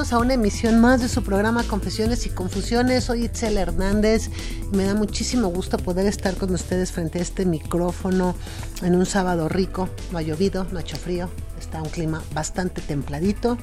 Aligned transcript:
Bienvenidos 0.00 0.12
a 0.18 0.24
una 0.24 0.34
emisión 0.34 0.80
más 0.80 1.02
de 1.02 1.08
su 1.08 1.22
programa 1.22 1.62
Confesiones 1.64 2.24
y 2.24 2.30
Confusiones. 2.30 3.04
Soy 3.04 3.24
Itzel 3.24 3.58
Hernández 3.58 4.30
y 4.72 4.74
me 4.74 4.84
da 4.84 4.94
muchísimo 4.94 5.48
gusto 5.48 5.76
poder 5.76 6.06
estar 6.06 6.36
con 6.36 6.54
ustedes 6.54 6.90
frente 6.90 7.18
a 7.18 7.22
este 7.22 7.44
micrófono 7.44 8.34
en 8.82 8.94
un 8.94 9.04
sábado 9.04 9.50
rico. 9.50 9.90
No 10.10 10.16
ha 10.16 10.22
llovido, 10.22 10.66
no 10.72 10.78
ha 10.78 10.80
hecho 10.80 10.96
frío, 10.96 11.28
está 11.58 11.82
un 11.82 11.90
clima 11.90 12.22
bastante 12.32 12.80
templadito. 12.80 13.58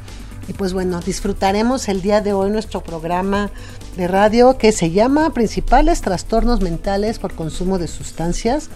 Y 0.47 0.53
pues 0.53 0.73
bueno, 0.73 0.99
disfrutaremos 0.99 1.87
el 1.89 2.03
día 2.03 2.21
de 2.21 2.33
hoy 2.33 2.51
nuestro 2.51 2.83
programa 2.83 3.49
de 3.95 4.07
radio 4.07 4.59
que 4.59 4.71
se 4.71 4.91
llama 4.91 5.33
Principales 5.33 6.01
Trastornos 6.01 6.61
Mentales 6.61 7.17
por 7.17 7.33
Consumo 7.33 7.79
de 7.79 7.87
Sustancias. 7.87 8.69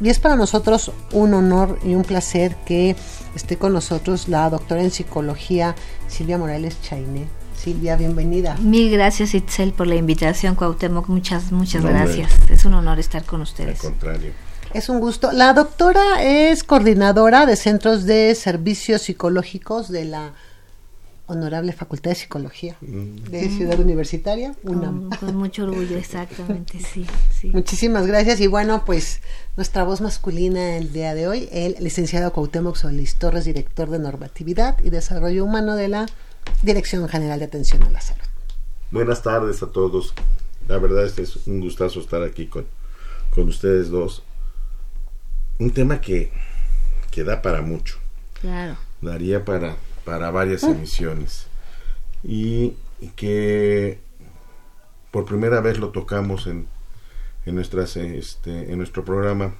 Y 0.00 0.08
es 0.08 0.18
para 0.18 0.34
nosotros 0.34 0.90
un 1.12 1.34
honor 1.34 1.78
y 1.84 1.94
un 1.94 2.02
placer 2.02 2.56
que 2.66 2.96
esté 3.34 3.56
con 3.56 3.72
nosotros 3.72 4.28
la 4.28 4.48
doctora 4.50 4.82
en 4.82 4.90
psicología 4.90 5.74
Silvia 6.08 6.38
Morales 6.38 6.80
Chainé. 6.82 7.26
Silvia, 7.56 7.96
bienvenida. 7.96 8.56
Mil 8.56 8.90
gracias 8.90 9.34
Itzel 9.34 9.72
por 9.72 9.86
la 9.86 9.94
invitación, 9.94 10.54
Cuauhtémoc. 10.54 11.08
Muchas, 11.08 11.50
muchas 11.50 11.82
gracias. 11.82 12.30
Es 12.50 12.64
un 12.64 12.74
honor 12.74 12.98
estar 12.98 13.24
con 13.24 13.40
ustedes. 13.40 13.80
Al 13.82 13.90
contrario. 13.90 14.32
Es 14.74 14.88
un 14.88 15.00
gusto. 15.00 15.32
La 15.32 15.52
doctora 15.52 16.22
es 16.22 16.64
coordinadora 16.64 17.46
de 17.46 17.56
centros 17.56 18.04
de 18.04 18.34
servicios 18.34 19.02
psicológicos 19.02 19.88
de 19.88 20.04
la 20.04 20.32
Honorable 21.26 21.72
Facultad 21.72 22.10
de 22.10 22.16
Psicología 22.16 22.76
de 22.80 23.48
mm. 23.48 23.56
Ciudad 23.56 23.80
Universitaria, 23.80 24.54
UNAM. 24.62 25.08
Con, 25.18 25.36
mucho 25.36 25.64
orgullo, 25.64 25.96
exactamente, 25.96 26.78
sí, 26.80 27.06
Muchísimas 27.52 28.06
gracias 28.06 28.40
y 28.40 28.46
bueno, 28.46 28.84
pues 28.84 29.20
nuestra 29.56 29.84
voz 29.84 30.02
masculina 30.02 30.76
el 30.76 30.92
día 30.92 31.14
de 31.14 31.26
hoy, 31.26 31.48
el 31.50 31.76
licenciado 31.80 32.32
Cuauhtémoc 32.32 32.76
Solís 32.76 33.16
Torres, 33.16 33.46
director 33.46 33.88
de 33.88 33.98
Normatividad 33.98 34.76
y 34.84 34.90
Desarrollo 34.90 35.44
Humano 35.44 35.76
de 35.76 35.88
la 35.88 36.06
Dirección 36.62 37.08
General 37.08 37.38
de 37.38 37.46
Atención 37.46 37.82
a 37.84 37.90
la 37.90 38.02
Salud. 38.02 38.24
Buenas 38.90 39.22
tardes 39.22 39.62
a 39.62 39.68
todos. 39.68 40.12
La 40.68 40.78
verdad 40.78 41.04
es 41.06 41.12
que 41.14 41.22
es 41.22 41.46
un 41.46 41.60
gustazo 41.60 42.00
estar 42.00 42.22
aquí 42.22 42.46
con, 42.46 42.66
con 43.34 43.48
ustedes 43.48 43.88
dos. 43.88 44.22
Un 45.58 45.70
tema 45.70 46.00
que, 46.00 46.32
que 47.10 47.24
da 47.24 47.40
para 47.40 47.62
mucho. 47.62 47.98
Claro. 48.40 48.76
Daría 49.00 49.44
para 49.44 49.76
para 50.04 50.30
varias 50.30 50.62
emisiones. 50.64 51.46
Y 52.22 52.74
que 53.16 53.98
por 55.10 55.26
primera 55.26 55.60
vez 55.60 55.78
lo 55.78 55.90
tocamos 55.90 56.46
en, 56.46 56.66
en, 57.46 57.54
nuestras, 57.54 57.96
este, 57.96 58.72
en 58.72 58.78
nuestro 58.78 59.04
programa. 59.04 59.54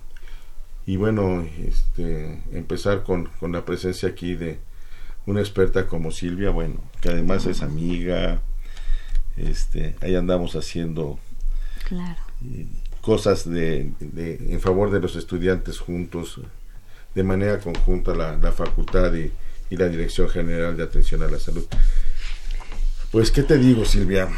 Y 0.87 0.97
bueno, 0.97 1.47
este, 1.65 2.43
empezar 2.53 3.05
con, 3.05 3.27
con 3.41 3.53
la 3.53 3.65
presencia 3.65 4.09
aquí 4.09 4.35
de 4.35 4.59
una 5.27 5.41
experta 5.41 5.87
como 5.87 6.11
Silvia, 6.11 6.51
bueno, 6.51 6.81
que 7.01 7.09
además 7.09 7.47
es 7.47 7.63
amiga, 7.63 8.43
este, 9.37 9.97
ahí 10.01 10.15
andamos 10.15 10.55
haciendo 10.57 11.19
eh, 11.91 12.67
cosas 13.01 13.49
de, 13.49 13.93
de, 14.01 14.35
en 14.51 14.61
favor 14.61 14.91
de 14.91 15.01
los 15.01 15.17
estudiantes 15.17 15.79
juntos, 15.79 16.41
de 17.15 17.23
manera 17.23 17.61
conjunta 17.61 18.15
la, 18.15 18.37
la 18.37 18.53
facultad 18.53 19.15
y, 19.15 19.33
y 19.71 19.77
la 19.77 19.89
Dirección 19.89 20.29
General 20.29 20.77
de 20.77 20.83
Atención 20.83 21.23
a 21.23 21.29
la 21.29 21.39
Salud. 21.39 21.67
Pues, 23.11 23.31
¿qué 23.31 23.43
te 23.43 23.59
digo, 23.59 23.85
Silvia? 23.85 24.29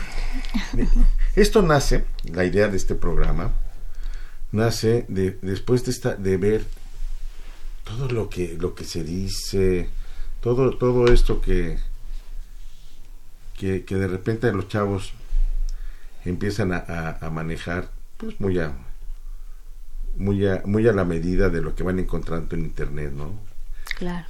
Esto 1.37 1.63
nace, 1.63 2.05
la 2.25 2.45
idea 2.45 2.69
de 2.69 2.77
este 2.77 2.95
programa, 2.95 3.53
nace 4.53 5.05
de, 5.09 5.39
después 5.43 5.85
de, 5.85 5.91
esta, 5.91 6.15
de 6.15 6.37
ver 6.37 6.65
todo 7.85 8.09
lo 8.09 8.29
que, 8.29 8.57
lo 8.59 8.75
que 8.75 8.85
se 8.85 9.05
dice, 9.05 9.89
todo, 10.41 10.77
todo 10.77 11.13
esto 11.13 11.41
que, 11.41 11.79
que, 13.55 13.83
de 13.83 14.07
repente 14.09 14.53
los 14.53 14.69
chavos 14.69 15.13
empiezan 16.25 16.73
a, 16.73 17.19
a, 17.21 17.31
manejar, 17.31 17.91
pues 18.17 18.41
muy 18.41 18.59
a, 18.59 18.73
muy 20.17 20.47
a, 20.47 20.63
muy 20.65 20.89
a 20.89 20.93
la 20.93 21.05
medida 21.05 21.49
de 21.49 21.61
lo 21.61 21.75
que 21.75 21.85
van 21.85 21.99
encontrando 21.99 22.55
en 22.57 22.63
internet, 22.63 23.13
¿no? 23.13 23.39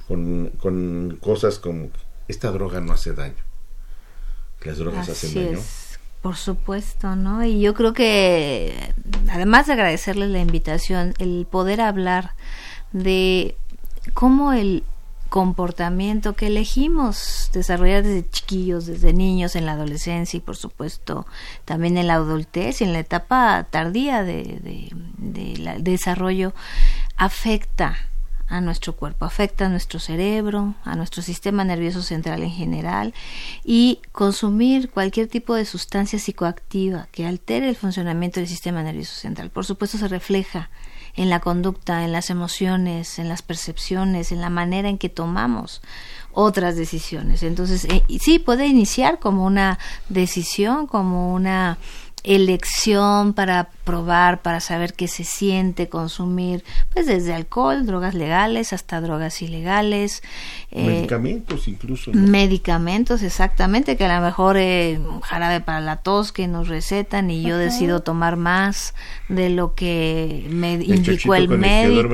Con, 0.07 0.51
con 0.59 1.17
cosas 1.21 1.59
como, 1.59 1.89
esta 2.27 2.51
droga 2.51 2.81
no 2.81 2.93
hace 2.93 3.13
daño. 3.13 3.35
Las 4.63 4.77
drogas 4.77 5.07
hacen 5.07 5.33
daño. 5.33 5.59
Por 6.21 6.35
supuesto, 6.35 7.15
¿no? 7.15 7.43
Y 7.45 7.61
yo 7.61 7.73
creo 7.73 7.93
que, 7.93 8.93
además 9.29 9.67
de 9.67 9.73
agradecerles 9.73 10.29
la 10.29 10.39
invitación, 10.39 11.13
el 11.19 11.47
poder 11.49 11.79
hablar 11.79 12.31
de 12.91 13.55
cómo 14.13 14.51
el 14.51 14.83
comportamiento 15.29 16.33
que 16.33 16.47
elegimos 16.47 17.49
desarrollar 17.53 18.03
desde 18.03 18.29
chiquillos, 18.29 18.85
desde 18.85 19.13
niños, 19.13 19.55
en 19.55 19.65
la 19.65 19.73
adolescencia 19.73 20.37
y 20.37 20.41
por 20.41 20.55
supuesto 20.55 21.25
también 21.65 21.97
en 21.97 22.07
la 22.07 22.15
adultez 22.15 22.81
y 22.81 22.85
en 22.85 22.93
la 22.93 22.99
etapa 22.99 23.67
tardía 23.69 24.23
de, 24.23 24.43
de, 24.61 24.89
de 25.17 25.79
desarrollo 25.79 26.53
afecta 27.17 27.97
a 28.47 28.61
nuestro 28.61 28.95
cuerpo, 28.95 29.25
afecta 29.25 29.65
a 29.65 29.69
nuestro 29.69 29.99
cerebro, 29.99 30.75
a 30.83 30.95
nuestro 30.95 31.21
sistema 31.21 31.63
nervioso 31.63 32.01
central 32.01 32.43
en 32.43 32.51
general 32.51 33.13
y 33.63 33.99
consumir 34.11 34.89
cualquier 34.89 35.27
tipo 35.27 35.53
de 35.55 35.65
sustancia 35.65 36.17
psicoactiva 36.17 37.07
que 37.11 37.25
altere 37.25 37.69
el 37.69 37.75
funcionamiento 37.75 38.39
del 38.39 38.47
sistema 38.47 38.83
nervioso 38.83 39.15
central. 39.15 39.49
Por 39.49 39.65
supuesto 39.65 39.97
se 39.97 40.07
refleja 40.07 40.69
en 41.15 41.29
la 41.29 41.39
conducta, 41.39 42.05
en 42.05 42.11
las 42.11 42.29
emociones, 42.29 43.19
en 43.19 43.27
las 43.27 43.41
percepciones, 43.41 44.31
en 44.31 44.39
la 44.39 44.49
manera 44.49 44.87
en 44.87 44.97
que 44.97 45.09
tomamos 45.09 45.81
otras 46.31 46.75
decisiones. 46.75 47.41
Entonces, 47.41 47.85
eh, 47.85 48.03
sí 48.21 48.37
puede 48.37 48.67
iniciar 48.67 49.17
como 49.19 49.43
una 49.43 49.79
decisión, 50.07 50.85
como 50.85 51.33
una 51.33 51.79
elección 52.27 53.33
para 53.33 53.69
probar, 53.85 54.41
para 54.41 54.59
saber 54.59 54.93
qué 54.93 55.07
se 55.07 55.23
siente 55.23 55.87
consumir, 55.87 56.63
pues 56.93 57.05
desde 57.05 57.33
alcohol, 57.33 57.85
drogas 57.85 58.13
legales 58.13 58.73
hasta 58.73 58.99
drogas 58.99 59.41
ilegales. 59.41 60.21
Eh, 60.71 60.85
medicamentos 60.85 61.67
incluso. 61.69 62.11
Medicamentos, 62.13 63.23
exactamente, 63.23 63.95
que 63.95 64.05
a 64.05 64.19
lo 64.19 64.25
mejor 64.25 64.57
eh, 64.57 64.99
jarabe 65.23 65.61
para 65.61 65.79
la 65.79 65.97
tos 65.97 66.33
que 66.33 66.47
nos 66.47 66.67
recetan 66.67 67.31
y 67.31 67.43
yo 67.43 67.57
decido 67.57 68.01
tomar 68.01 68.35
más 68.35 68.93
de 69.29 69.49
lo 69.49 69.73
que 69.73 70.45
me 70.49 70.73
indicó 70.73 71.33
el 71.33 71.47
médico. 71.47 72.09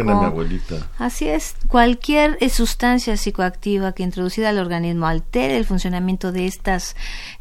Así 0.99 1.27
es, 1.27 1.55
cualquier 1.67 2.37
eh, 2.39 2.49
sustancia 2.49 3.17
psicoactiva 3.17 3.93
que 3.93 4.03
introducida 4.03 4.49
al 4.49 4.59
organismo 4.59 5.07
altere 5.07 5.57
el 5.57 5.65
funcionamiento 5.65 6.31
de 6.31 6.45
estos 6.45 6.95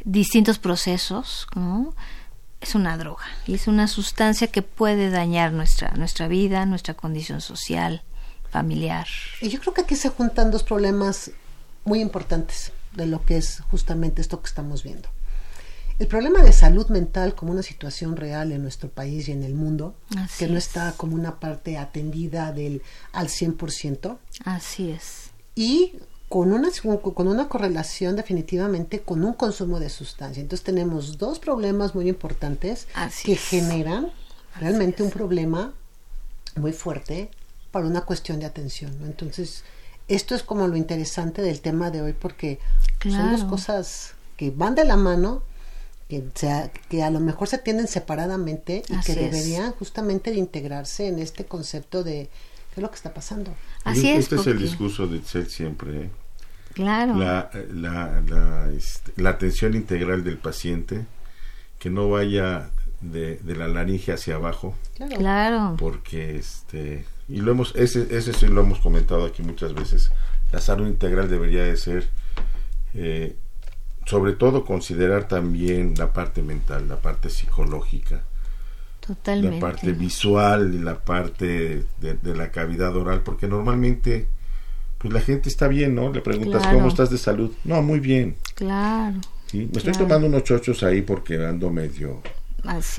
distintos 0.05 0.59
procesos, 0.59 1.47
¿no? 1.55 1.95
Es 2.63 2.75
una 2.75 2.97
droga 2.97 3.25
y 3.47 3.55
es 3.55 3.67
una 3.67 3.89
sustancia 3.89 4.47
que 4.47 4.63
puede 4.63 5.11
dañar 5.11 5.53
nuestra, 5.53 5.93
nuestra 5.97 6.29
vida, 6.29 6.65
nuestra 6.65 6.95
condición 6.95 7.41
social, 7.41 8.03
familiar. 8.51 9.07
Y 9.41 9.49
yo 9.49 9.61
creo 9.61 9.75
que 9.75 9.81
aquí 9.83 9.97
se 9.97 10.09
juntan 10.09 10.51
dos 10.51 10.63
problemas 10.63 11.33
muy 11.85 12.01
importantes. 12.01 12.73
de 12.93 13.07
lo 13.07 13.25
que 13.25 13.39
es 13.39 13.61
justamente 13.71 14.21
esto 14.21 14.43
que 14.43 14.49
estamos 14.49 14.83
viendo. 14.83 15.09
El 15.99 16.09
problema 16.09 16.43
de 16.43 16.53
salud 16.53 16.89
mental 16.89 17.35
como 17.35 17.53
una 17.53 17.63
situación 17.63 18.17
real 18.17 18.53
en 18.53 18.63
nuestro 18.63 18.91
país 18.91 19.29
y 19.29 19.33
en 19.33 19.43
el 19.43 19.55
mundo, 19.55 19.95
que 20.39 20.47
no 20.47 20.59
está 20.59 20.93
como 20.93 21.15
una 21.15 21.41
parte 21.41 21.79
atendida 21.79 22.53
del 22.53 22.83
al 23.13 23.29
100%. 23.29 24.19
Así 24.45 24.91
es. 24.91 25.31
Y 25.55 25.95
con 26.33 26.51
una, 26.51 26.71
con 27.15 27.29
una 27.29 27.47
correlación 27.47 28.17
definitivamente 28.17 29.03
con 29.03 29.23
un 29.23 29.35
consumo 29.35 29.79
de 29.79 29.91
sustancia. 29.91 30.41
Entonces 30.41 30.65
tenemos 30.65 31.19
dos 31.19 31.39
problemas 31.39 31.95
muy 31.95 32.09
importantes 32.09 32.89
que 33.23 33.37
generan 33.37 34.11
realmente 34.59 35.03
un 35.03 35.11
problema 35.11 35.75
muy 36.57 36.73
fuerte 36.73 37.31
para 37.71 37.87
una 37.87 38.07
cuestión 38.07 38.41
de 38.41 38.47
atención. 38.47 38.97
Entonces, 39.05 39.63
esto 40.09 40.35
es 40.35 40.43
como 40.43 40.67
lo 40.69 40.77
interesante 40.77 41.43
del 41.43 41.61
tema 41.61 41.91
de 41.91 42.01
hoy 42.01 42.15
porque 42.15 42.59
son 43.03 43.33
dos 43.33 43.45
cosas 43.45 44.15
que 44.39 44.51
van 44.51 44.75
de 44.75 44.87
la 44.87 44.97
mano, 44.97 45.43
que, 46.09 46.25
que 46.89 47.03
a 47.03 47.11
lo 47.11 47.21
mejor 47.21 47.49
se 47.49 47.57
atienden 47.57 47.89
separadamente 47.89 48.85
y 48.89 49.01
que 49.01 49.15
deberían 49.15 49.73
justamente 49.73 50.31
de 50.31 50.39
integrarse 50.39 51.09
en 51.09 51.19
este 51.19 51.45
concepto 51.45 52.03
de 52.03 52.31
qué 52.73 52.81
es 52.81 52.83
lo 52.83 52.89
que 52.89 52.97
está 52.97 53.13
pasando. 53.13 53.55
Así 53.85 54.09
es. 54.09 54.21
Este 54.21 54.37
es 54.37 54.47
el 54.47 54.59
discurso 54.59 55.07
de 55.07 55.19
Itzel 55.19 55.51
siempre. 55.51 56.05
¿eh? 56.05 56.22
Claro. 56.75 57.17
La, 57.17 57.51
la, 57.73 58.23
la, 58.27 58.71
este, 58.71 59.13
la, 59.21 59.31
atención 59.31 59.75
integral 59.75 60.25
del 60.25 60.39
paciente, 60.39 61.07
que 61.79 61.91
no 61.91 62.09
vaya 62.09 62.71
de, 63.01 63.37
de, 63.37 63.57
la 63.57 63.69
laringe 63.69 64.13
hacia 64.13 64.37
abajo. 64.37 64.77
Claro. 65.17 65.77
Porque, 65.79 66.37
este, 66.37 67.05
y 67.29 67.41
lo 67.41 67.53
hemos, 67.53 67.75
ese, 67.77 68.17
ese 68.17 68.33
sí 68.33 68.47
lo 68.47 68.63
hemos 68.63 68.81
comentado 68.81 69.25
aquí 69.25 69.43
muchas 69.43 69.75
veces, 69.75 70.13
la 70.51 70.61
salud 70.61 70.87
integral 70.87 71.29
debería 71.29 71.65
de 71.65 71.77
ser, 71.77 72.09
eh, 72.95 73.37
sobre 74.07 74.33
todo 74.33 74.65
considerar 74.65 75.29
también 75.29 75.95
la 75.97 76.13
parte 76.13 76.43
mental, 76.43 76.89
la 76.89 76.97
parte 76.97 77.31
psicológica. 77.31 78.23
Totalmente. 79.01 79.57
La 79.57 79.61
parte 79.61 79.93
visual 79.93 80.75
y 80.75 80.79
la 80.79 81.01
parte 81.01 81.85
de, 82.01 82.15
de 82.15 82.37
la 82.37 82.51
cavidad 82.53 82.97
oral, 82.97 83.23
porque 83.23 83.49
normalmente 83.49 84.29
pues 85.03 85.13
la 85.13 85.21
gente 85.21 85.49
está 85.49 85.67
bien, 85.67 85.97
¿no? 85.97 86.13
Le 86.13 86.21
preguntas, 86.21 86.67
¿cómo 86.69 86.89
estás 86.89 87.11
de 87.11 87.19
salud? 87.19 87.51
No, 87.65 87.83
muy 87.83 87.99
bien. 87.99 88.37
Claro. 88.55 89.19
Sí, 89.47 89.69
me 89.71 89.79
estoy 89.79 89.93
tomando 89.93 90.29
unos 90.29 90.45
chochos 90.45 90.83
ahí 90.85 91.03
porque 91.03 91.45
ando 91.45 91.71
medio 91.71 92.23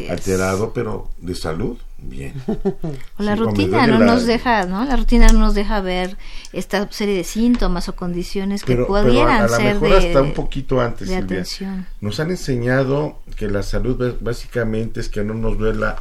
alterado, 0.10 0.74
pero 0.74 1.10
de 1.20 1.34
salud, 1.34 1.78
bien. 1.98 2.34
la 3.18 3.36
rutina 3.36 3.88
no 3.88 4.00
nos 4.00 4.26
deja, 4.26 4.66
¿no? 4.66 4.84
La 4.84 4.98
rutina 4.98 5.28
no 5.28 5.40
nos 5.40 5.56
deja 5.56 5.80
ver 5.80 6.18
esta 6.52 6.92
serie 6.92 7.16
de 7.16 7.24
síntomas 7.24 7.88
o 7.88 7.96
condiciones 7.96 8.64
que 8.64 8.76
pudieran 8.76 9.46
pero 9.46 9.56
a, 9.56 9.58
ser 9.58 9.80
mejor 9.80 9.98
hasta 9.98 10.22
un 10.22 10.34
poquito 10.34 10.82
antes, 10.82 11.08
de 11.08 11.16
atención. 11.16 11.88
Nos 12.02 12.20
han 12.20 12.32
enseñado 12.32 13.22
que 13.38 13.48
la 13.48 13.64
salud 13.64 14.18
básicamente 14.20 15.00
es 15.00 15.08
que 15.08 15.24
no 15.24 15.34
nos 15.34 15.58
duela 15.58 15.96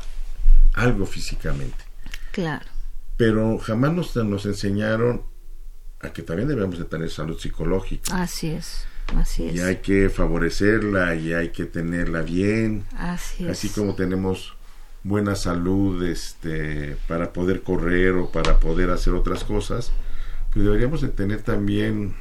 algo 0.75 1.07
físicamente. 1.07 1.85
Claro. 2.33 2.67
Pero 3.17 3.59
jamás 3.59 3.93
nos, 3.93 4.17
nos 4.17 4.45
enseñaron 4.47 5.23
a 6.03 6.13
que 6.13 6.23
también 6.23 6.49
debemos 6.49 6.79
de 6.79 6.85
tener 6.85 7.11
salud 7.11 7.39
psicológica. 7.39 8.23
Así 8.23 8.49
es. 8.49 8.87
Así 9.17 9.49
es. 9.49 9.55
Y 9.55 9.61
hay 9.61 9.77
que 9.77 10.11
favorecerla 10.11 11.15
y 11.15 11.33
hay 11.33 11.51
que 11.51 11.65
tenerla 11.65 12.23
bien. 12.23 12.85
Así 12.97 13.45
es. 13.45 13.51
Así 13.51 13.69
como 13.69 13.95
tenemos 13.95 14.55
buena 15.05 15.35
salud 15.35 16.03
este 16.05 16.97
para 17.09 17.33
poder 17.33 17.63
correr 17.63 18.13
o 18.15 18.31
para 18.31 18.61
poder 18.61 18.91
hacer 18.91 19.15
otras 19.15 19.45
cosas, 19.45 19.93
pues 20.53 20.65
deberíamos 20.65 21.01
de 21.01 21.09
tener 21.09 21.43
también 21.43 22.15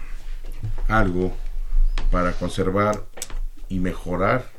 algo 0.88 1.36
para 2.12 2.34
conservar 2.34 3.04
y 3.68 3.80
mejorar 3.80 4.50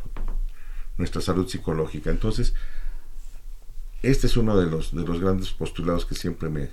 nuestra 0.96 1.20
salud 1.20 1.48
psicológica. 1.48 2.10
Entonces, 2.10 2.54
este 4.02 4.26
es 4.26 4.36
uno 4.36 4.56
de 4.56 4.66
los 4.66 4.94
de 4.94 5.02
los 5.02 5.20
grandes 5.20 5.50
postulados 5.50 6.04
que 6.06 6.14
siempre 6.14 6.48
me, 6.48 6.70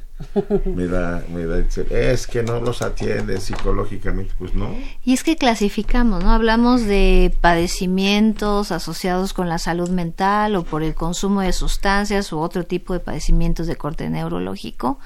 me 0.65 0.87
da 0.87 1.23
me 1.31 1.45
da 1.45 1.59
es 1.59 2.27
que 2.27 2.41
no 2.43 2.59
los 2.59 2.81
atiende 2.81 3.39
psicológicamente 3.39 4.33
pues 4.37 4.55
no. 4.55 4.75
Y 5.03 5.13
es 5.13 5.23
que 5.23 5.35
clasificamos 5.35 6.23
no 6.23 6.31
hablamos 6.31 6.85
de 6.85 7.33
padecimientos 7.41 8.71
asociados 8.71 9.33
con 9.33 9.47
la 9.47 9.59
salud 9.59 9.89
mental 9.89 10.55
o 10.55 10.63
por 10.63 10.81
el 10.83 10.95
consumo 10.95 11.41
de 11.41 11.53
sustancias 11.53 12.31
u 12.33 12.39
otro 12.39 12.65
tipo 12.65 12.93
de 12.93 12.99
padecimientos 12.99 13.67
de 13.67 13.75
corte 13.75 14.09
neurológico 14.09 14.99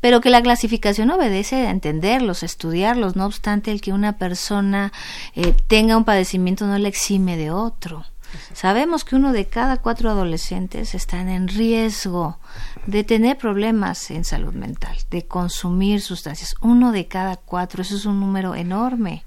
pero 0.00 0.20
que 0.20 0.30
la 0.30 0.42
clasificación 0.42 1.10
obedece 1.10 1.66
a 1.66 1.70
entenderlos 1.70 2.42
estudiarlos. 2.42 3.16
No 3.16 3.26
obstante 3.26 3.72
el 3.72 3.80
que 3.80 3.92
una 3.92 4.18
persona 4.18 4.92
eh, 5.34 5.54
tenga 5.66 5.96
un 5.96 6.04
padecimiento 6.04 6.66
no 6.66 6.78
le 6.78 6.88
exime 6.88 7.36
de 7.36 7.50
otro 7.50 8.04
Sabemos 8.52 9.04
que 9.04 9.16
uno 9.16 9.32
de 9.32 9.46
cada 9.46 9.78
cuatro 9.78 10.10
adolescentes 10.10 10.94
están 10.94 11.28
en 11.28 11.48
riesgo 11.48 12.38
de 12.86 13.04
tener 13.04 13.38
problemas 13.38 14.10
en 14.10 14.24
salud 14.24 14.54
mental, 14.54 14.96
de 15.10 15.26
consumir 15.26 16.00
sustancias. 16.00 16.54
Uno 16.60 16.92
de 16.92 17.06
cada 17.06 17.36
cuatro, 17.36 17.82
eso 17.82 17.96
es 17.96 18.06
un 18.06 18.20
número 18.20 18.54
enorme. 18.54 19.24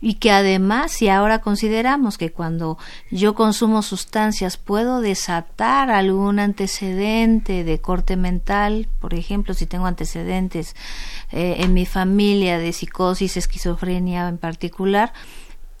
Y 0.00 0.14
que 0.14 0.32
además, 0.32 0.92
si 0.92 1.08
ahora 1.08 1.40
consideramos 1.40 2.18
que 2.18 2.30
cuando 2.30 2.76
yo 3.10 3.34
consumo 3.34 3.80
sustancias 3.80 4.58
puedo 4.58 5.00
desatar 5.00 5.90
algún 5.90 6.38
antecedente 6.40 7.64
de 7.64 7.80
corte 7.80 8.16
mental, 8.16 8.88
por 9.00 9.14
ejemplo, 9.14 9.54
si 9.54 9.64
tengo 9.64 9.86
antecedentes 9.86 10.76
eh, 11.32 11.56
en 11.60 11.72
mi 11.72 11.86
familia 11.86 12.58
de 12.58 12.72
psicosis, 12.72 13.36
esquizofrenia 13.36 14.28
en 14.28 14.36
particular, 14.36 15.12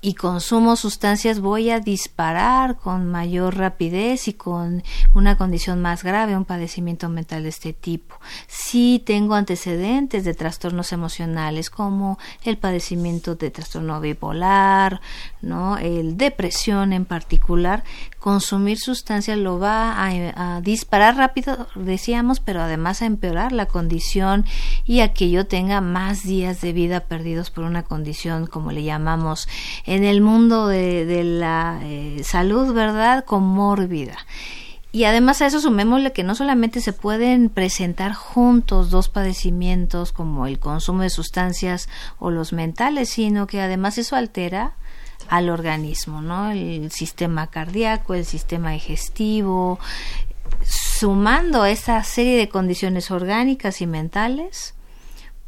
y 0.04 0.12
consumo 0.12 0.76
sustancias 0.76 1.40
voy 1.40 1.70
a 1.70 1.80
disparar 1.80 2.76
con 2.76 3.06
mayor 3.10 3.56
rapidez 3.56 4.28
y 4.28 4.34
con 4.34 4.82
una 5.14 5.38
condición 5.38 5.80
más 5.80 6.04
grave, 6.04 6.36
un 6.36 6.44
padecimiento 6.44 7.08
mental 7.08 7.44
de 7.44 7.48
este 7.48 7.72
tipo. 7.72 8.16
Si 8.46 9.02
tengo 9.06 9.34
antecedentes 9.34 10.24
de 10.24 10.34
trastornos 10.34 10.92
emocionales 10.92 11.70
como 11.70 12.18
el 12.42 12.58
padecimiento 12.58 13.34
de 13.34 13.50
trastorno 13.50 13.98
bipolar, 14.02 15.00
¿no? 15.40 15.78
el 15.78 16.18
depresión 16.18 16.92
en 16.92 17.06
particular, 17.06 17.82
consumir 18.24 18.78
sustancias 18.78 19.36
lo 19.36 19.58
va 19.58 20.02
a, 20.02 20.62
disparar 20.62 21.14
rápido, 21.18 21.68
decíamos, 21.74 22.40
pero 22.40 22.62
además 22.62 23.02
a 23.02 23.04
empeorar 23.04 23.52
la 23.52 23.66
condición 23.66 24.46
y 24.86 25.00
a 25.00 25.12
que 25.12 25.28
yo 25.28 25.46
tenga 25.46 25.82
más 25.82 26.22
días 26.22 26.62
de 26.62 26.72
vida 26.72 27.00
perdidos 27.00 27.50
por 27.50 27.64
una 27.64 27.82
condición 27.82 28.46
como 28.46 28.72
le 28.72 28.82
llamamos 28.82 29.46
en 29.84 30.04
el 30.04 30.22
mundo 30.22 30.68
de, 30.68 31.22
la 31.22 31.80
eh, 31.82 32.22
salud, 32.24 32.72
¿verdad? 32.72 33.26
Comórbida. 33.26 34.16
Y 34.90 35.04
además 35.04 35.42
a 35.42 35.46
eso 35.46 35.60
sumémosle 35.60 36.12
que 36.12 36.24
no 36.24 36.34
solamente 36.34 36.80
se 36.80 36.94
pueden 36.94 37.50
presentar 37.50 38.14
juntos 38.14 38.88
dos 38.88 39.10
padecimientos 39.10 40.12
como 40.12 40.46
el 40.46 40.58
consumo 40.58 41.02
de 41.02 41.10
sustancias 41.10 41.90
o 42.18 42.30
los 42.30 42.54
mentales, 42.54 43.10
sino 43.10 43.46
que 43.46 43.60
además 43.60 43.98
eso 43.98 44.16
altera 44.16 44.76
al 45.28 45.50
organismo, 45.50 46.20
¿no? 46.22 46.50
El 46.50 46.90
sistema 46.90 47.46
cardíaco, 47.48 48.14
el 48.14 48.24
sistema 48.24 48.72
digestivo, 48.72 49.78
sumando 50.64 51.64
esa 51.64 52.02
serie 52.02 52.36
de 52.36 52.48
condiciones 52.48 53.10
orgánicas 53.10 53.80
y 53.80 53.86
mentales, 53.86 54.74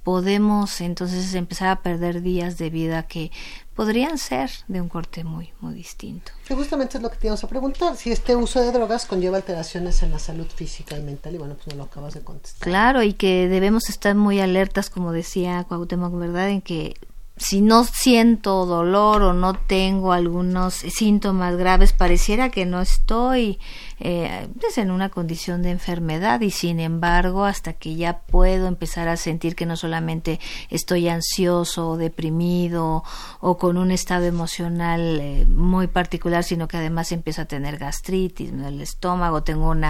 podemos 0.02 0.80
entonces 0.80 1.34
empezar 1.34 1.68
a 1.68 1.82
perder 1.82 2.22
días 2.22 2.58
de 2.58 2.70
vida 2.70 3.02
que 3.04 3.32
podrían 3.74 4.18
ser 4.18 4.50
de 4.68 4.80
un 4.80 4.88
corte 4.88 5.24
muy, 5.24 5.52
muy 5.60 5.74
distinto. 5.74 6.30
Y 6.48 6.54
justamente 6.54 6.96
es 6.96 7.02
lo 7.02 7.10
que 7.10 7.16
te 7.16 7.26
íbamos 7.26 7.42
a 7.42 7.48
preguntar, 7.48 7.96
si 7.96 8.12
este 8.12 8.36
uso 8.36 8.60
de 8.60 8.70
drogas 8.70 9.04
conlleva 9.04 9.36
alteraciones 9.36 10.02
en 10.04 10.12
la 10.12 10.20
salud 10.20 10.46
física 10.46 10.96
y 10.96 11.02
mental, 11.02 11.34
y 11.34 11.38
bueno, 11.38 11.54
pues 11.54 11.66
no 11.66 11.74
lo 11.74 11.82
acabas 11.84 12.14
de 12.14 12.20
contestar. 12.20 12.66
Claro, 12.66 13.02
y 13.02 13.14
que 13.14 13.48
debemos 13.48 13.88
estar 13.88 14.14
muy 14.14 14.38
alertas, 14.38 14.90
como 14.90 15.10
decía 15.10 15.64
Cuauhtémoc, 15.64 16.16
¿verdad?, 16.16 16.50
en 16.50 16.62
que 16.62 16.94
si 17.36 17.60
no 17.60 17.84
siento 17.84 18.64
dolor 18.64 19.22
o 19.22 19.32
no 19.34 19.54
tengo 19.54 20.12
algunos 20.12 20.74
síntomas 20.74 21.56
graves, 21.56 21.92
pareciera 21.92 22.50
que 22.50 22.64
no 22.64 22.80
estoy 22.80 23.58
eh, 23.98 24.48
pues 24.60 24.76
en 24.78 24.90
una 24.90 25.08
condición 25.08 25.62
de 25.62 25.70
enfermedad 25.70 26.40
y 26.42 26.50
sin 26.50 26.80
embargo 26.80 27.44
hasta 27.44 27.72
que 27.72 27.96
ya 27.96 28.18
puedo 28.20 28.66
empezar 28.66 29.08
a 29.08 29.16
sentir 29.16 29.54
que 29.54 29.64
no 29.64 29.76
solamente 29.76 30.38
estoy 30.68 31.08
ansioso 31.08 31.90
o 31.90 31.96
deprimido 31.96 33.04
o 33.40 33.56
con 33.56 33.78
un 33.78 33.90
estado 33.90 34.26
emocional 34.26 35.18
eh, 35.20 35.46
muy 35.48 35.86
particular, 35.86 36.44
sino 36.44 36.68
que 36.68 36.76
además 36.76 37.10
empiezo 37.12 37.42
a 37.42 37.44
tener 37.46 37.78
gastritis 37.78 38.50
en 38.50 38.64
el 38.64 38.82
estómago, 38.82 39.42
tengo 39.42 39.70
un 39.70 39.84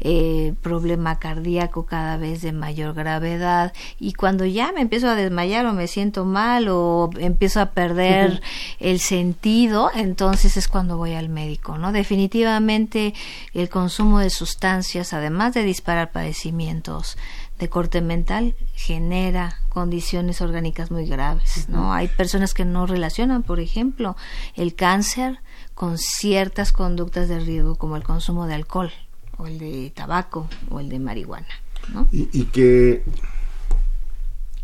eh, 0.00 0.54
problema 0.60 1.18
cardíaco 1.18 1.86
cada 1.86 2.18
vez 2.18 2.42
de 2.42 2.52
mayor 2.52 2.94
gravedad 2.94 3.72
y 3.98 4.12
cuando 4.12 4.44
ya 4.44 4.72
me 4.72 4.82
empiezo 4.82 5.08
a 5.08 5.14
desmayar 5.14 5.64
o 5.66 5.72
me 5.72 5.86
siento 5.86 6.24
mal 6.24 6.68
o 6.68 7.10
empiezo 7.18 7.60
a 7.60 7.70
perder 7.70 8.42
el 8.80 9.00
sentido, 9.00 9.90
entonces 9.94 10.56
es 10.56 10.68
cuando 10.68 10.96
voy 10.96 11.14
al 11.14 11.28
médico, 11.28 11.78
¿no? 11.78 11.92
Definitivamente 11.92 13.14
el 13.62 13.70
consumo 13.70 14.18
de 14.18 14.28
sustancias, 14.30 15.12
además 15.12 15.54
de 15.54 15.62
disparar 15.62 16.12
padecimientos 16.12 17.16
de 17.58 17.68
corte 17.70 18.02
mental 18.02 18.54
genera 18.74 19.60
condiciones 19.70 20.42
orgánicas 20.42 20.90
muy 20.90 21.06
graves, 21.06 21.68
¿no? 21.68 21.94
Hay 21.94 22.08
personas 22.08 22.52
que 22.52 22.66
no 22.66 22.86
relacionan, 22.86 23.42
por 23.42 23.60
ejemplo, 23.60 24.14
el 24.56 24.74
cáncer 24.74 25.38
con 25.74 25.96
ciertas 25.96 26.72
conductas 26.72 27.28
de 27.28 27.40
riesgo 27.40 27.76
como 27.76 27.96
el 27.96 28.02
consumo 28.02 28.46
de 28.46 28.54
alcohol 28.54 28.92
o 29.38 29.46
el 29.46 29.58
de 29.58 29.90
tabaco 29.94 30.48
o 30.68 30.80
el 30.80 30.90
de 30.90 30.98
marihuana, 30.98 31.46
¿no? 31.88 32.08
Y, 32.12 32.28
y 32.38 32.44
que 32.46 33.04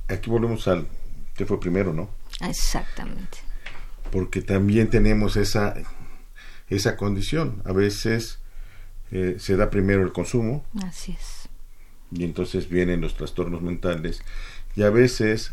aquí 0.08 0.28
volvemos 0.28 0.68
al 0.68 0.86
que 1.34 1.46
fue 1.46 1.58
primero, 1.58 1.94
¿no? 1.94 2.10
Exactamente. 2.40 3.38
Porque 4.10 4.42
también 4.42 4.90
tenemos 4.90 5.36
esa 5.36 5.74
esa 6.68 6.96
condición. 6.96 7.62
A 7.64 7.72
veces 7.72 8.41
eh, 9.12 9.36
se 9.38 9.56
da 9.56 9.70
primero 9.70 10.02
el 10.02 10.12
consumo. 10.12 10.64
Así 10.84 11.12
es. 11.12 11.48
Y 12.10 12.24
entonces 12.24 12.68
vienen 12.68 13.00
los 13.00 13.14
trastornos 13.14 13.62
mentales. 13.62 14.20
Y 14.74 14.82
a 14.82 14.90
veces, 14.90 15.52